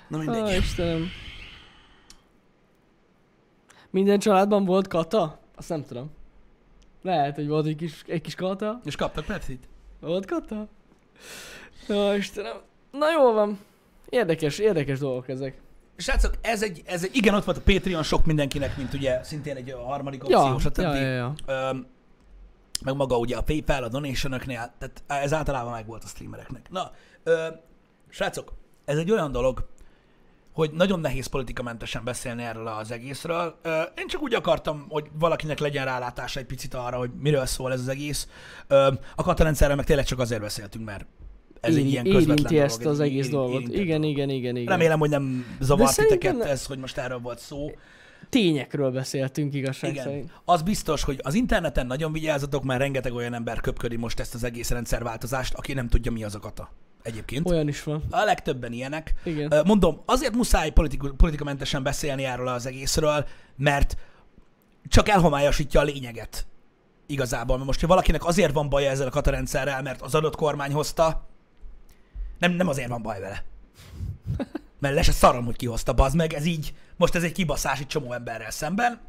Na 0.09 0.19
mindegy. 0.19 0.51
Á, 0.51 0.57
Istenem. 0.57 1.07
Minden 3.91 4.19
családban 4.19 4.65
volt 4.65 4.89
kata? 4.89 5.41
Azt 5.55 5.69
nem 5.69 5.85
tudom. 5.85 6.11
Lehet, 7.03 7.35
hogy 7.35 7.49
volt 7.49 7.67
egy 7.67 7.77
kis, 7.77 8.03
egy 8.07 8.21
kis 8.21 8.35
kata. 8.35 8.81
És 8.85 8.97
kaptak 8.97 9.25
Pepsi-t. 9.25 9.69
Volt 10.01 10.27
kata? 10.27 10.69
Jó, 11.89 12.13
Istenem. 12.13 12.57
Na 12.99 13.11
jó 13.11 13.33
van. 13.33 13.59
Érdekes, 14.09 14.59
érdekes 14.59 14.99
dolgok 14.99 15.29
ezek. 15.29 15.61
Srácok, 15.97 16.35
ez 16.41 16.63
egy, 16.63 16.83
ez 16.87 17.05
egy, 17.05 17.17
igen, 17.17 17.35
ott 17.35 17.45
volt 17.45 17.57
a 17.57 17.61
Patreon 17.65 18.03
sok 18.03 18.25
mindenkinek, 18.25 18.77
mint 18.77 18.95
ugye 18.95 19.23
szintén 19.23 19.57
egy 19.57 19.71
ö, 19.71 19.75
harmadik 19.75 20.25
opció, 20.25 20.39
Ja, 20.39 20.59
stb. 20.59 20.79
ja, 20.79 20.95
ja, 20.95 21.13
ja. 21.15 21.35
Öm, 21.47 21.87
meg 22.85 22.95
maga 22.95 23.19
ugye 23.19 23.37
a 23.37 23.43
PayPal, 23.43 23.83
a 23.83 23.89
donation 23.89 24.39
tehát 24.39 25.03
ez 25.07 25.33
általában 25.33 25.73
meg 25.73 25.87
volt 25.87 26.05
a 26.05 26.07
streamereknek. 26.07 26.71
Na, 26.71 26.91
ö, 27.23 27.47
srácok, 28.09 28.53
ez 28.85 28.99
egy 28.99 29.11
olyan 29.11 29.33
dolog, 29.33 29.69
hogy 30.53 30.71
nagyon 30.73 31.01
nehéz 31.01 31.27
politikamentesen 31.27 32.05
beszélni 32.05 32.43
erről 32.43 32.67
az 32.67 32.91
egészről. 32.91 33.61
Én 33.97 34.07
csak 34.07 34.23
úgy 34.23 34.35
akartam, 34.35 34.87
hogy 34.89 35.11
valakinek 35.19 35.59
legyen 35.59 35.85
rálátása 35.85 36.41
egy 36.41 36.47
picit 36.47 36.75
arra, 36.75 36.97
hogy 36.97 37.11
miről 37.19 37.47
szól 37.47 37.73
ez 37.73 37.81
az 37.81 37.89
egész. 37.89 38.29
A 39.15 39.23
katarendszerrel 39.23 39.77
meg 39.77 39.85
tényleg 39.85 40.05
csak 40.05 40.19
azért 40.19 40.41
beszéltünk, 40.41 40.85
mert 40.85 41.07
ez 41.67 41.77
egy 41.77 41.91
ilyen 41.91 42.05
érinti 42.05 42.59
ezt 42.59 42.85
az 42.85 43.01
egész 43.01 43.29
dolgot. 43.29 43.61
érintett 43.61 43.81
Igen, 43.81 44.03
igen, 44.03 44.29
igen, 44.29 44.57
igen. 44.57 44.73
Remélem, 44.73 44.99
hogy 44.99 45.11
nem 45.11 45.57
zavart 45.61 45.97
titeket 45.97 46.41
ez, 46.41 46.67
hogy 46.67 46.79
most 46.79 46.99
erről 46.99 47.19
volt 47.19 47.39
szó. 47.39 47.71
Tényekről 48.29 48.91
beszéltünk 48.91 49.55
igazság 49.55 49.91
Igen. 49.91 50.05
szerint. 50.05 50.31
Az 50.45 50.63
biztos, 50.63 51.03
hogy 51.03 51.21
az 51.23 51.35
interneten 51.35 51.87
nagyon 51.87 52.13
vigyázzatok, 52.13 52.65
mert 52.65 52.81
rengeteg 52.81 53.15
olyan 53.15 53.35
ember 53.35 53.61
köpködi 53.61 53.97
most 53.97 54.21
ezt 54.21 54.35
az 54.35 54.45
egész 54.45 54.71
rendszerváltozást, 54.71 55.55
aki 55.55 55.73
nem 55.73 55.89
tudja, 55.89 56.13
mi 56.13 56.25
az 56.25 56.35
a 56.35 56.39
kata. 56.39 56.71
Egyébként. 57.03 57.51
Olyan 57.51 57.69
is 57.69 57.83
van. 57.83 58.03
A 58.11 58.25
legtöbben 58.25 58.73
ilyenek. 58.73 59.15
Igen. 59.25 59.63
Mondom, 59.67 60.01
azért 60.05 60.35
muszáj 60.35 60.71
politik- 60.71 61.13
politikamentesen 61.17 61.83
beszélni 61.83 62.25
erről 62.25 62.49
az 62.49 62.67
egészről, 62.67 63.27
mert 63.57 63.97
csak 64.89 65.09
elhomályosítja 65.09 65.81
a 65.81 65.85
lényeget. 65.85 66.47
Igazából, 67.07 67.55
mert 67.55 67.67
most, 67.67 67.81
hogy 67.81 67.89
valakinek 67.89 68.25
azért 68.25 68.53
van 68.53 68.69
baja 68.69 68.91
ezzel 68.91 69.07
a 69.07 69.11
katarendszerrel, 69.11 69.83
mert 69.83 70.03
az 70.03 70.15
adott 70.15 70.37
kormány 70.37 70.73
hozta, 70.73 71.29
nem, 72.39 72.53
nem 72.53 72.69
azért 72.69 72.89
van 72.89 73.03
baj 73.03 73.21
vele. 73.21 73.45
Mert 74.79 74.95
le 74.95 75.03
se 75.03 75.13
szarom, 75.13 75.45
hogy 75.45 75.57
ki 75.57 75.67
hozta, 75.67 75.93
bazd 75.93 76.17
meg, 76.17 76.33
ez 76.33 76.45
így, 76.45 76.75
most 76.97 77.15
ez 77.15 77.23
egy 77.23 77.33
kibaszás 77.33 77.81
egy 77.81 77.87
csomó 77.87 78.13
emberrel 78.13 78.51
szemben, 78.51 79.01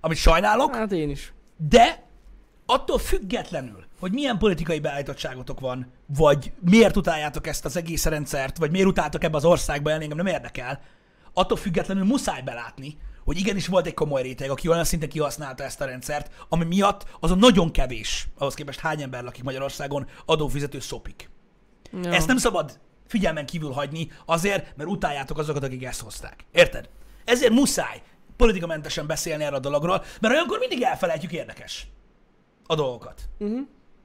amit 0.00 0.18
sajnálok, 0.18 0.74
Hát 0.74 0.92
én 0.92 1.10
is. 1.10 1.32
de 1.56 2.02
attól 2.66 2.98
függetlenül, 2.98 3.84
hogy 4.00 4.12
milyen 4.12 4.38
politikai 4.38 4.80
beállítottságotok 4.80 5.60
van, 5.60 5.86
vagy 6.06 6.52
miért 6.60 6.96
utáljátok 6.96 7.46
ezt 7.46 7.64
az 7.64 7.76
egész 7.76 8.04
rendszert, 8.04 8.56
vagy 8.58 8.70
miért 8.70 8.86
utáltok 8.86 9.24
ebbe 9.24 9.36
az 9.36 9.44
országba 9.44 9.90
élni, 9.90 10.02
engem 10.02 10.16
nem 10.24 10.34
érdekel, 10.34 10.80
attól 11.32 11.56
függetlenül 11.56 12.04
muszáj 12.04 12.42
belátni, 12.42 12.96
hogy 13.24 13.38
igenis 13.38 13.66
volt 13.66 13.86
egy 13.86 13.94
komoly 13.94 14.22
réteg, 14.22 14.50
aki 14.50 14.68
olyan 14.68 14.84
szinten 14.84 15.08
kihasználta 15.08 15.64
ezt 15.64 15.80
a 15.80 15.84
rendszert, 15.84 16.30
ami 16.48 16.64
miatt 16.64 17.06
azon 17.20 17.38
nagyon 17.38 17.70
kevés, 17.70 18.28
ahhoz 18.38 18.54
képest 18.54 18.80
hány 18.80 19.02
ember 19.02 19.22
lakik 19.22 19.42
Magyarországon, 19.42 20.06
adófizető 20.26 20.80
szopik. 20.80 21.30
Ja. 22.02 22.12
Ezt 22.12 22.26
nem 22.26 22.36
szabad 22.36 22.80
figyelmen 23.06 23.46
kívül 23.46 23.70
hagyni 23.70 24.10
azért, 24.26 24.76
mert 24.76 24.90
utáljátok 24.90 25.38
azokat, 25.38 25.64
akik 25.64 25.84
ezt 25.84 26.00
hozták. 26.00 26.44
Érted? 26.52 26.88
Ezért 27.24 27.52
muszáj 27.52 28.02
politikamentesen 28.36 29.06
beszélni 29.06 29.44
erről 29.44 29.56
a 29.56 29.60
dologról, 29.60 30.04
mert 30.20 30.34
olyankor 30.34 30.58
mindig 30.58 30.82
elfelejtjük 30.82 31.32
érdekes 31.32 31.86
a 32.66 32.74
dolgokat. 32.74 33.20
Uh-huh. 33.38 33.60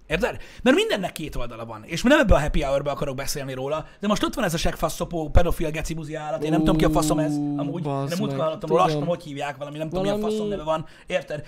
Érted? 0.08 0.38
Mert 0.64 0.76
mindennek 0.76 1.12
két 1.12 1.36
oldala 1.36 1.66
van. 1.66 1.84
És 1.84 2.02
nem 2.04 2.20
ebbe 2.20 2.36
a 2.36 2.40
happy 2.40 2.62
hour 2.62 2.88
akarok 2.88 3.16
beszélni 3.16 3.54
róla, 3.54 3.86
de 4.00 4.08
most 4.08 4.24
ott 4.24 4.34
van 4.34 4.44
ez 4.44 4.54
a 4.54 4.58
segfaszopó 4.58 5.30
pedofil 5.30 5.72
geci 5.72 5.94
buzi 5.94 6.16
állat. 6.16 6.44
Én 6.44 6.52
nem 6.52 6.60
tudom 6.60 6.78
ki 6.78 6.86
a 6.86 6.90
faszom 6.90 7.20
ez, 7.20 7.36
amúgy. 7.36 7.86
Én 7.86 7.92
nem 7.92 8.20
úgy 8.20 8.34
hallottam 8.34 8.90
tudom, 8.90 9.08
hogy 9.08 9.24
hívják 9.24 9.58
valami, 9.58 9.78
nem 9.78 9.90
tudom 9.90 10.04
mi 10.04 10.10
a 10.10 10.18
faszom 10.18 10.48
neve 10.48 10.64
van. 10.64 10.86
Érted? 11.08 11.46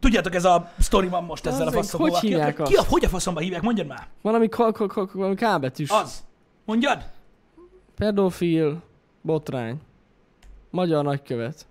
Tudjátok, 0.00 0.34
ez 0.34 0.44
a 0.44 0.70
sztori 0.78 1.08
van 1.08 1.24
most 1.24 1.46
ezzel 1.46 1.62
a 1.66 1.66
Az 1.66 1.74
faszommal. 1.74 2.10
hogy 2.10 2.20
Ki, 2.20 2.26
hívják 2.26 2.62
ki, 2.62 2.74
a, 2.74 2.84
hogy 2.88 3.04
a 3.04 3.08
faszomba 3.08 3.40
hívják? 3.40 3.62
Mondjad 3.62 3.86
már. 3.86 4.06
Valami, 4.22 4.48
K 4.48 5.60
betűs. 5.60 5.90
Az. 5.90 6.24
Mondjad? 6.64 7.04
Pedofil, 7.96 8.82
botrány. 9.22 9.80
Magyar 10.70 11.04
nagykövet. 11.04 11.66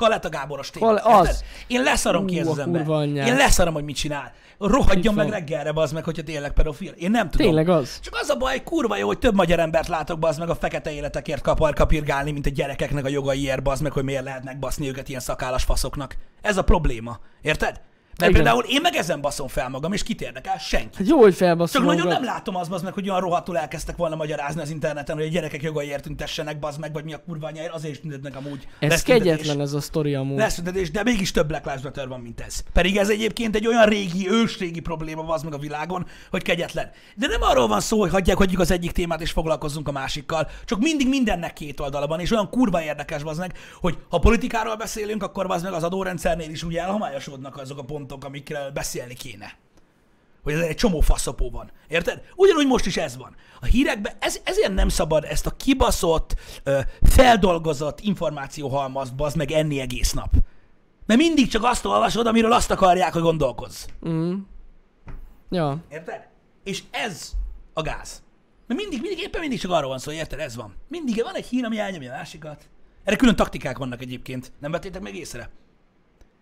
Kaleta 0.00 0.28
Gáboros 0.28 0.70
téma. 0.70 0.86
Kal- 0.86 1.00
az. 1.04 1.26
érted? 1.26 1.44
Én 1.66 1.82
leszarom 1.82 2.26
ki 2.26 2.36
Ú, 2.36 2.40
ez 2.40 2.46
az 2.46 2.58
ember. 2.58 2.88
anyját. 2.88 3.28
Én 3.28 3.36
leszarom, 3.36 3.74
hogy 3.74 3.84
mit 3.84 3.96
csinál. 3.96 4.32
Rohadjon 4.58 5.14
meg 5.14 5.28
reggelre, 5.28 5.72
bazd 5.72 5.94
meg, 5.94 6.04
hogyha 6.04 6.22
tényleg 6.22 6.52
pedofil. 6.52 6.90
Én 6.90 7.10
nem 7.10 7.30
tudom. 7.30 7.46
Tényleg 7.46 7.68
az. 7.68 7.98
Csak 8.00 8.14
az 8.20 8.28
a 8.28 8.36
baj, 8.36 8.62
kurva 8.62 8.96
jó, 8.96 9.06
hogy 9.06 9.18
több 9.18 9.34
magyar 9.34 9.58
embert 9.58 9.88
látok, 9.88 10.18
bazd 10.18 10.38
meg 10.38 10.48
a 10.50 10.54
fekete 10.54 10.92
életekért 10.92 11.42
kapar 11.42 11.74
kapirgálni, 11.74 12.30
mint 12.30 12.46
a 12.46 12.50
gyerekeknek 12.50 13.04
a 13.04 13.08
jogaiért, 13.08 13.62
bazd 13.62 13.82
meg, 13.82 13.92
hogy 13.92 14.04
miért 14.04 14.24
lehetnek 14.24 14.58
baszni 14.58 14.88
őket 14.88 15.08
ilyen 15.08 15.20
szakállas 15.20 15.62
faszoknak. 15.64 16.16
Ez 16.40 16.56
a 16.56 16.62
probléma. 16.62 17.18
Érted? 17.42 17.80
Mert 18.18 18.32
Igen. 18.32 18.42
például 18.42 18.64
én 18.64 18.80
meg 18.80 18.94
ezen 18.94 19.20
baszom 19.20 19.48
fel 19.48 19.68
magam, 19.68 19.92
és 19.92 20.02
kit 20.02 20.20
érdekel? 20.20 20.58
Senki. 20.58 20.96
Hát 20.96 21.06
jó, 21.08 21.18
hogy 21.18 21.34
felbasszol 21.34 21.80
Csak 21.80 21.90
nagyon 21.90 22.06
magad. 22.06 22.22
nem 22.22 22.34
látom 22.34 22.54
bazd 22.68 22.84
meg, 22.84 22.92
hogy 22.92 23.08
olyan 23.08 23.20
rohadtul 23.20 23.58
elkezdtek 23.58 23.96
volna 23.96 24.16
magyarázni 24.16 24.60
az 24.60 24.70
interneten, 24.70 25.16
hogy 25.16 25.24
a 25.24 25.28
gyerekek 25.28 25.62
jogaiért 25.62 26.02
tüntessenek, 26.02 26.58
bazd 26.58 26.80
meg, 26.80 26.92
vagy 26.92 27.04
mi 27.04 27.12
a 27.12 27.22
kurva 27.26 27.46
anyáért, 27.46 27.72
azért 27.72 27.94
is 27.94 28.00
tüntetnek 28.00 28.36
amúgy. 28.36 28.66
Ez 28.78 28.90
Lesz 28.90 29.02
tüntetés. 29.02 29.30
kegyetlen 29.32 29.60
ez 29.60 29.72
a 29.72 29.80
sztori 29.80 30.14
amúgy. 30.14 30.38
Lesz 30.38 30.54
tüntetés, 30.54 30.90
de 30.90 31.02
mégis 31.02 31.30
több 31.30 31.46
Black 31.46 31.64
Lives 31.64 31.82
Matter 31.82 32.08
van, 32.08 32.20
mint 32.20 32.40
ez. 32.40 32.62
Pedig 32.72 32.96
ez 32.96 33.08
egyébként 33.08 33.56
egy 33.56 33.66
olyan 33.66 33.86
régi, 33.86 34.30
ősrégi 34.30 34.80
probléma 34.80 35.28
az 35.34 35.42
meg 35.42 35.52
a 35.54 35.58
világon, 35.58 36.06
hogy 36.30 36.42
kegyetlen. 36.42 36.90
De 37.16 37.26
nem 37.26 37.42
arról 37.42 37.68
van 37.68 37.80
szó, 37.80 38.00
hogy 38.00 38.10
hagyják, 38.10 38.36
hagyjuk 38.36 38.60
az 38.60 38.70
egyik 38.70 38.92
témát 38.92 39.20
és 39.20 39.30
foglalkozzunk 39.30 39.88
a 39.88 39.92
másikkal, 39.92 40.48
csak 40.64 40.78
mindig 40.80 41.08
mindennek 41.08 41.52
két 41.52 41.80
oldala 41.80 42.06
van, 42.06 42.20
és 42.20 42.30
olyan 42.30 42.50
kurva 42.50 42.82
érdekes 42.82 43.22
az 43.24 43.38
meg, 43.38 43.52
hogy 43.80 43.98
ha 44.08 44.18
politikáról 44.18 44.76
beszélünk, 44.76 45.22
akkor 45.22 45.46
az 45.48 45.62
meg 45.62 45.72
az 45.72 45.82
adórendszernél 45.82 46.50
is 46.50 46.62
ugye 46.62 46.80
elhomályosodnak 46.80 47.56
azok 47.58 47.78
a 47.78 47.82
pontok, 47.82 48.08
amikről 48.10 48.70
beszélni 48.70 49.14
kéne. 49.14 49.58
Hogy 50.42 50.52
ez 50.52 50.60
egy 50.60 50.76
csomó 50.76 51.00
faszopó 51.00 51.50
van. 51.50 51.70
Érted? 51.88 52.22
Ugyanúgy 52.36 52.66
most 52.66 52.86
is 52.86 52.96
ez 52.96 53.16
van. 53.16 53.36
A 53.60 53.64
hírekben 53.64 54.12
ez, 54.18 54.40
ezért 54.44 54.74
nem 54.74 54.88
szabad 54.88 55.24
ezt 55.24 55.46
a 55.46 55.56
kibaszott, 55.56 56.34
ö, 56.62 56.80
feldolgozott 57.02 58.00
információhalmazt 58.00 59.14
bazd 59.14 59.36
meg 59.36 59.50
enni 59.50 59.80
egész 59.80 60.12
nap. 60.12 60.30
Mert 61.06 61.20
mindig 61.20 61.48
csak 61.48 61.64
azt 61.64 61.84
olvasod, 61.84 62.26
amiről 62.26 62.52
azt 62.52 62.70
akarják, 62.70 63.12
hogy 63.12 63.22
gondolkozz. 63.22 63.86
Mm. 64.08 64.34
Ja. 65.50 65.78
Érted? 65.90 66.28
És 66.64 66.82
ez 66.90 67.32
a 67.72 67.82
gáz. 67.82 68.22
Mert 68.66 68.80
mindig, 68.80 69.00
mindig, 69.00 69.18
éppen 69.18 69.40
mindig 69.40 69.60
csak 69.60 69.70
arról 69.70 69.88
van 69.88 69.98
szó, 69.98 70.12
érted? 70.12 70.38
Ez 70.38 70.56
van. 70.56 70.74
Mindig 70.88 71.22
van 71.22 71.34
egy 71.34 71.46
hír, 71.46 71.64
ami 71.64 71.78
elnyomja 71.78 72.12
a 72.12 72.16
másikat. 72.16 72.68
Erre 73.04 73.16
külön 73.16 73.36
taktikák 73.36 73.78
vannak 73.78 74.02
egyébként. 74.02 74.52
Nem 74.58 74.70
vettétek 74.70 75.02
meg 75.02 75.14
észre? 75.14 75.50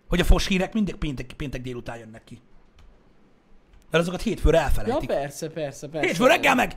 Hogy 0.08 0.20
a 0.20 0.24
fos 0.24 0.46
hírek 0.46 0.72
mindig 0.72 0.94
péntek, 0.94 1.32
péntek 1.36 1.60
délután 1.60 1.98
jönnek 1.98 2.24
ki. 2.24 2.40
Mert 3.90 4.02
azokat 4.02 4.22
hétfőre 4.22 4.56
Ja, 4.56 4.62
elfelejtik. 4.62 5.08
persze, 5.08 5.48
persze, 5.50 5.88
persze. 5.88 6.06
Hétfő 6.08 6.26
reggel 6.26 6.54
meg 6.54 6.76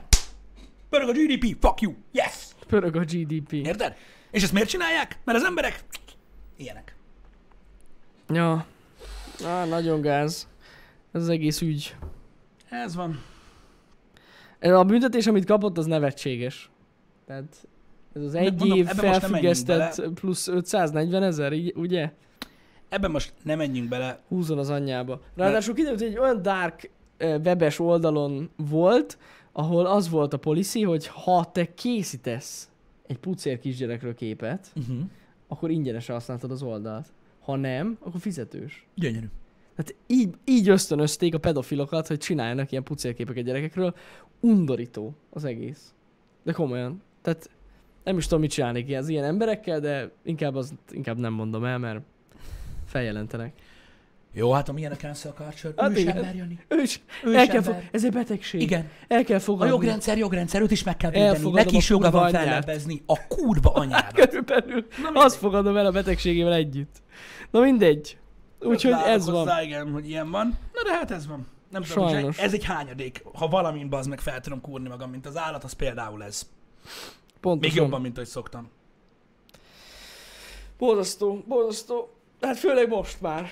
pörög 0.88 1.08
a 1.08 1.12
GDP, 1.12 1.56
fuck 1.60 1.80
you, 1.80 1.94
yes! 2.12 2.46
Pörög 2.66 2.96
a 2.96 3.00
GDP. 3.00 3.52
Érted? 3.52 3.96
És 4.30 4.42
ezt 4.42 4.52
miért 4.52 4.68
csinálják? 4.68 5.18
Mert 5.24 5.38
az 5.38 5.44
emberek 5.44 5.84
ilyenek. 6.56 6.96
Ja. 8.28 8.66
Á, 9.44 9.64
nagyon 9.64 10.00
gáz. 10.00 10.48
Ez 11.12 11.22
az 11.22 11.28
egész 11.28 11.60
ügy. 11.60 11.96
Ez 12.68 12.94
van. 12.94 13.22
A 14.60 14.84
büntetés, 14.84 15.26
amit 15.26 15.44
kapott, 15.44 15.78
az 15.78 15.86
nevetséges. 15.86 16.70
Tehát 17.26 17.68
ez 18.14 18.22
az 18.22 18.34
egy 18.34 18.58
mondom, 18.58 18.78
év 18.78 18.86
felfüggesztett 18.86 20.02
plusz 20.14 20.48
540 20.48 21.22
ezer, 21.22 21.52
ugye? 21.74 22.12
Ebben 22.92 23.10
most 23.10 23.32
nem 23.42 23.58
menjünk 23.58 23.88
bele. 23.88 24.20
Húzol 24.28 24.58
az 24.58 24.70
anyjába. 24.70 25.20
Ráadásul 25.36 25.74
kiderült, 25.74 26.00
hogy 26.00 26.10
egy 26.10 26.18
olyan 26.18 26.42
dark 26.42 26.90
webes 27.18 27.78
oldalon 27.78 28.50
volt, 28.56 29.18
ahol 29.52 29.86
az 29.86 30.08
volt 30.08 30.32
a 30.32 30.36
policy, 30.36 30.82
hogy 30.82 31.06
ha 31.06 31.50
te 31.52 31.74
készítesz 31.74 32.70
egy 33.06 33.18
pucér 33.18 33.58
kisgyerekről 33.58 34.14
képet, 34.14 34.72
Uh-huh. 34.76 34.96
akkor 35.48 35.70
ingyenesen 35.70 36.14
használtad 36.14 36.50
az 36.50 36.62
oldalt. 36.62 37.06
Ha 37.40 37.56
nem, 37.56 37.98
akkor 38.00 38.20
fizetős. 38.20 38.86
Gyönyörű. 38.94 39.26
Tehát 39.76 39.94
így, 40.06 40.34
így 40.44 40.68
ösztönözték 40.68 41.34
a 41.34 41.38
pedofilokat, 41.38 42.06
hogy 42.06 42.18
csináljanak 42.18 42.70
ilyen 42.70 42.82
pucérképeket 42.82 43.44
gyerekekről. 43.44 43.94
Undorító 44.40 45.14
az 45.30 45.44
egész. 45.44 45.94
De 46.42 46.52
komolyan. 46.52 47.02
Tehát 47.22 47.50
nem 48.04 48.18
is 48.18 48.24
tudom, 48.24 48.40
mit 48.40 48.50
csinálnék 48.50 48.96
az 48.96 49.08
ilyen 49.08 49.24
emberekkel, 49.24 49.80
de 49.80 50.10
inkább, 50.22 50.54
az, 50.54 50.74
inkább 50.90 51.18
nem 51.18 51.32
mondom 51.32 51.64
el, 51.64 51.78
mert 51.78 52.00
feljelentenek. 52.92 53.52
Jó, 54.34 54.52
hát 54.52 54.68
a 54.68 54.72
milyen 54.72 54.92
a 54.92 54.96
cancel 54.96 55.32
culture? 55.32 55.72
Hát 55.76 55.90
ő 55.90 55.98
igen. 55.98 56.16
ember, 56.16 56.34
Jani. 56.34 56.58
Ő 56.68 56.80
is, 56.82 57.00
Ő 57.24 57.36
el 57.36 57.46
kell 57.46 57.62
fog, 57.62 57.76
ez 57.92 58.04
egy 58.04 58.12
betegség. 58.12 58.60
Igen. 58.60 58.88
El 59.08 59.24
kell 59.24 59.36
A 59.36 59.40
fogadni. 59.40 59.72
jogrendszer, 59.72 60.18
jogrendszer, 60.18 60.60
őt 60.60 60.70
is 60.70 60.82
meg 60.82 60.96
kell 60.96 61.10
védeni. 61.10 61.50
Neki 61.50 61.76
is 61.76 61.90
a 61.90 61.94
joga 61.94 62.10
van 62.10 62.30
fellebbezni 62.30 63.02
a 63.06 63.26
kurva 63.26 63.70
anyádat. 63.82 64.12
Körülbelül. 64.28 64.86
Azt 65.14 65.36
fogadom 65.36 65.76
el 65.76 65.86
a 65.86 65.90
betegségével 65.90 66.52
együtt. 66.52 67.02
Na 67.50 67.60
mindegy. 67.60 68.18
Úgyhogy 68.60 68.92
ez 69.06 69.26
van. 69.26 69.34
Hozzá, 69.34 69.62
igen, 69.62 69.90
hogy 69.92 70.08
ilyen 70.08 70.30
van. 70.30 70.58
Na 70.72 70.82
de 70.82 70.92
hát 70.92 71.10
ez 71.10 71.26
van. 71.26 71.46
Nem 71.70 71.82
tudom, 71.82 72.08
Sajnos. 72.08 72.38
ez 72.38 72.52
egy 72.52 72.64
hányadék. 72.64 73.24
Ha 73.34 73.48
valamin 73.48 73.88
bazd 73.88 74.08
meg 74.08 74.20
fel 74.20 74.40
tudom 74.40 74.60
kúrni 74.60 74.88
magam, 74.88 75.10
mint 75.10 75.26
az 75.26 75.36
állat, 75.36 75.64
az 75.64 75.72
például 75.72 76.24
ez. 76.24 76.48
Pontosan. 77.40 77.74
Még 77.74 77.82
jobban, 77.82 78.00
mint 78.00 78.16
ahogy 78.16 78.28
szoktam. 78.28 78.70
Borzasztó, 80.78 81.44
borzasztó. 81.48 82.10
Hát 82.42 82.58
főleg 82.58 82.88
most 82.88 83.20
már. 83.20 83.48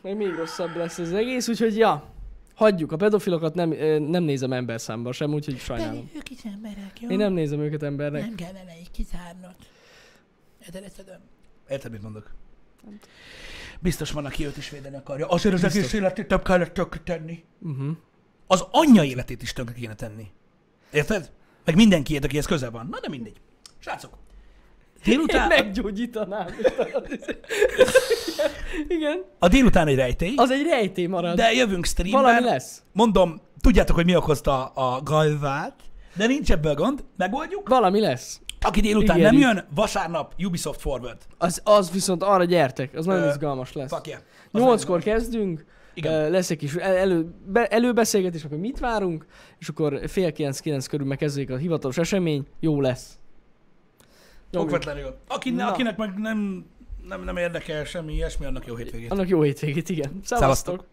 Meg 0.00 0.16
még 0.16 0.34
rosszabb 0.34 0.76
lesz 0.76 0.98
ez 0.98 1.06
az 1.06 1.14
egész, 1.14 1.48
úgyhogy 1.48 1.76
ja. 1.76 2.14
Hagyjuk, 2.54 2.92
a 2.92 2.96
pedofilokat 2.96 3.54
nem, 3.54 3.68
nem 4.02 4.22
nézem 4.22 4.52
ember 4.52 4.80
számba 4.80 5.12
sem, 5.12 5.32
úgyhogy 5.34 5.58
sajnálom. 5.58 6.10
ők 6.16 6.30
is 6.30 6.44
emberek, 6.44 7.00
jó? 7.00 7.08
Én 7.08 7.16
nem 7.16 7.32
nézem 7.32 7.60
őket 7.60 7.82
embernek. 7.82 8.34
kellene 8.34 8.72
így 8.80 8.90
kizárnod. 8.90 9.54
Érted, 10.62 11.20
Érted, 11.68 11.90
mit 11.92 12.02
mondok? 12.02 12.30
Biztos 13.80 14.10
van, 14.10 14.24
aki 14.24 14.46
őt 14.46 14.56
is 14.56 14.70
védeni 14.70 14.96
akarja. 14.96 15.26
Azért 15.28 15.54
az 15.54 15.60
Biztos. 15.60 15.80
egész 15.80 15.92
életét 15.92 16.28
több 16.28 16.42
kellett 16.42 16.72
tönkre 16.72 17.00
tenni. 17.04 17.44
Uh-huh. 17.60 17.96
Az 18.46 18.64
anyja 18.70 19.02
életét 19.04 19.42
is 19.42 19.52
tönkre 19.52 19.74
kéne 19.74 19.94
tenni. 19.94 20.26
Érted? 20.92 21.30
Meg 21.64 21.74
mindenkiét, 21.74 22.24
akihez 22.24 22.46
köze 22.46 22.70
van. 22.70 22.86
Na, 22.90 23.00
de 23.00 23.08
mindegy. 23.08 23.36
Srácok, 23.78 24.16
Én 24.94 25.00
délután, 25.04 25.48
meggyógyítanám. 25.48 26.46
Igen. 28.88 29.24
a 29.38 29.48
délután 29.48 29.86
egy 29.86 29.94
rejtély, 29.96 30.32
Az 30.36 30.50
egy 30.50 30.62
rejtély 30.68 31.06
marad. 31.06 31.36
de 31.36 31.52
jövünk 31.52 31.84
streamben. 31.84 32.22
Valami 32.22 32.44
lesz. 32.44 32.82
Mondom, 32.92 33.40
tudjátok, 33.60 33.96
hogy 33.96 34.04
mi 34.04 34.16
okozta 34.16 34.64
a 34.66 35.02
gajvát, 35.02 35.74
de 36.16 36.26
nincs 36.26 36.50
ebből 36.52 36.74
gond, 36.74 37.04
megoldjuk. 37.16 37.68
Valami 37.68 38.00
lesz. 38.00 38.40
Aki 38.60 38.80
délután 38.80 39.16
Ígérjük. 39.16 39.40
nem 39.40 39.50
jön, 39.54 39.64
vasárnap 39.74 40.34
Ubisoft 40.44 40.80
Forward. 40.80 41.18
Az, 41.38 41.60
az 41.64 41.90
viszont 41.90 42.22
arra 42.22 42.44
gyertek, 42.44 42.94
az 42.94 43.06
nagyon 43.06 43.22
Ö, 43.22 43.28
izgalmas 43.28 43.72
lesz. 43.72 43.90
Fuck 43.92 44.06
yeah. 44.06 44.20
Nyolckor 44.52 45.02
kezdünk, 45.02 45.64
Igen. 45.94 46.30
Lesz 46.30 46.50
egy 46.50 46.56
kis 46.56 46.74
el- 46.74 46.96
elő, 46.96 47.26
be, 47.46 47.66
előbeszélgetés, 47.66 48.44
akkor 48.44 48.58
mit 48.58 48.78
várunk, 48.78 49.26
és 49.58 49.68
akkor 49.68 50.00
fél 50.06 50.32
kilenc-kilenc 50.32 50.86
körül 50.86 51.06
megkezdődik 51.06 51.50
a 51.50 51.56
hivatalos 51.56 51.98
esemény, 51.98 52.46
jó 52.60 52.80
lesz. 52.80 53.18
Okvetlenül. 54.52 55.16
Aki, 55.28 55.54
akinek 55.58 55.96
meg 55.96 56.14
nem, 56.18 56.66
nem, 57.08 57.24
nem 57.24 57.36
érdekel 57.36 57.84
semmi 57.84 58.12
ilyesmi, 58.12 58.46
annak 58.46 58.66
jó 58.66 58.74
hétvégét. 58.76 59.10
Annak 59.10 59.28
jó 59.28 59.42
hétvégét, 59.42 59.88
igen. 59.88 60.20
Szevasztok. 60.24 60.38
Szevasztok. 60.38 60.84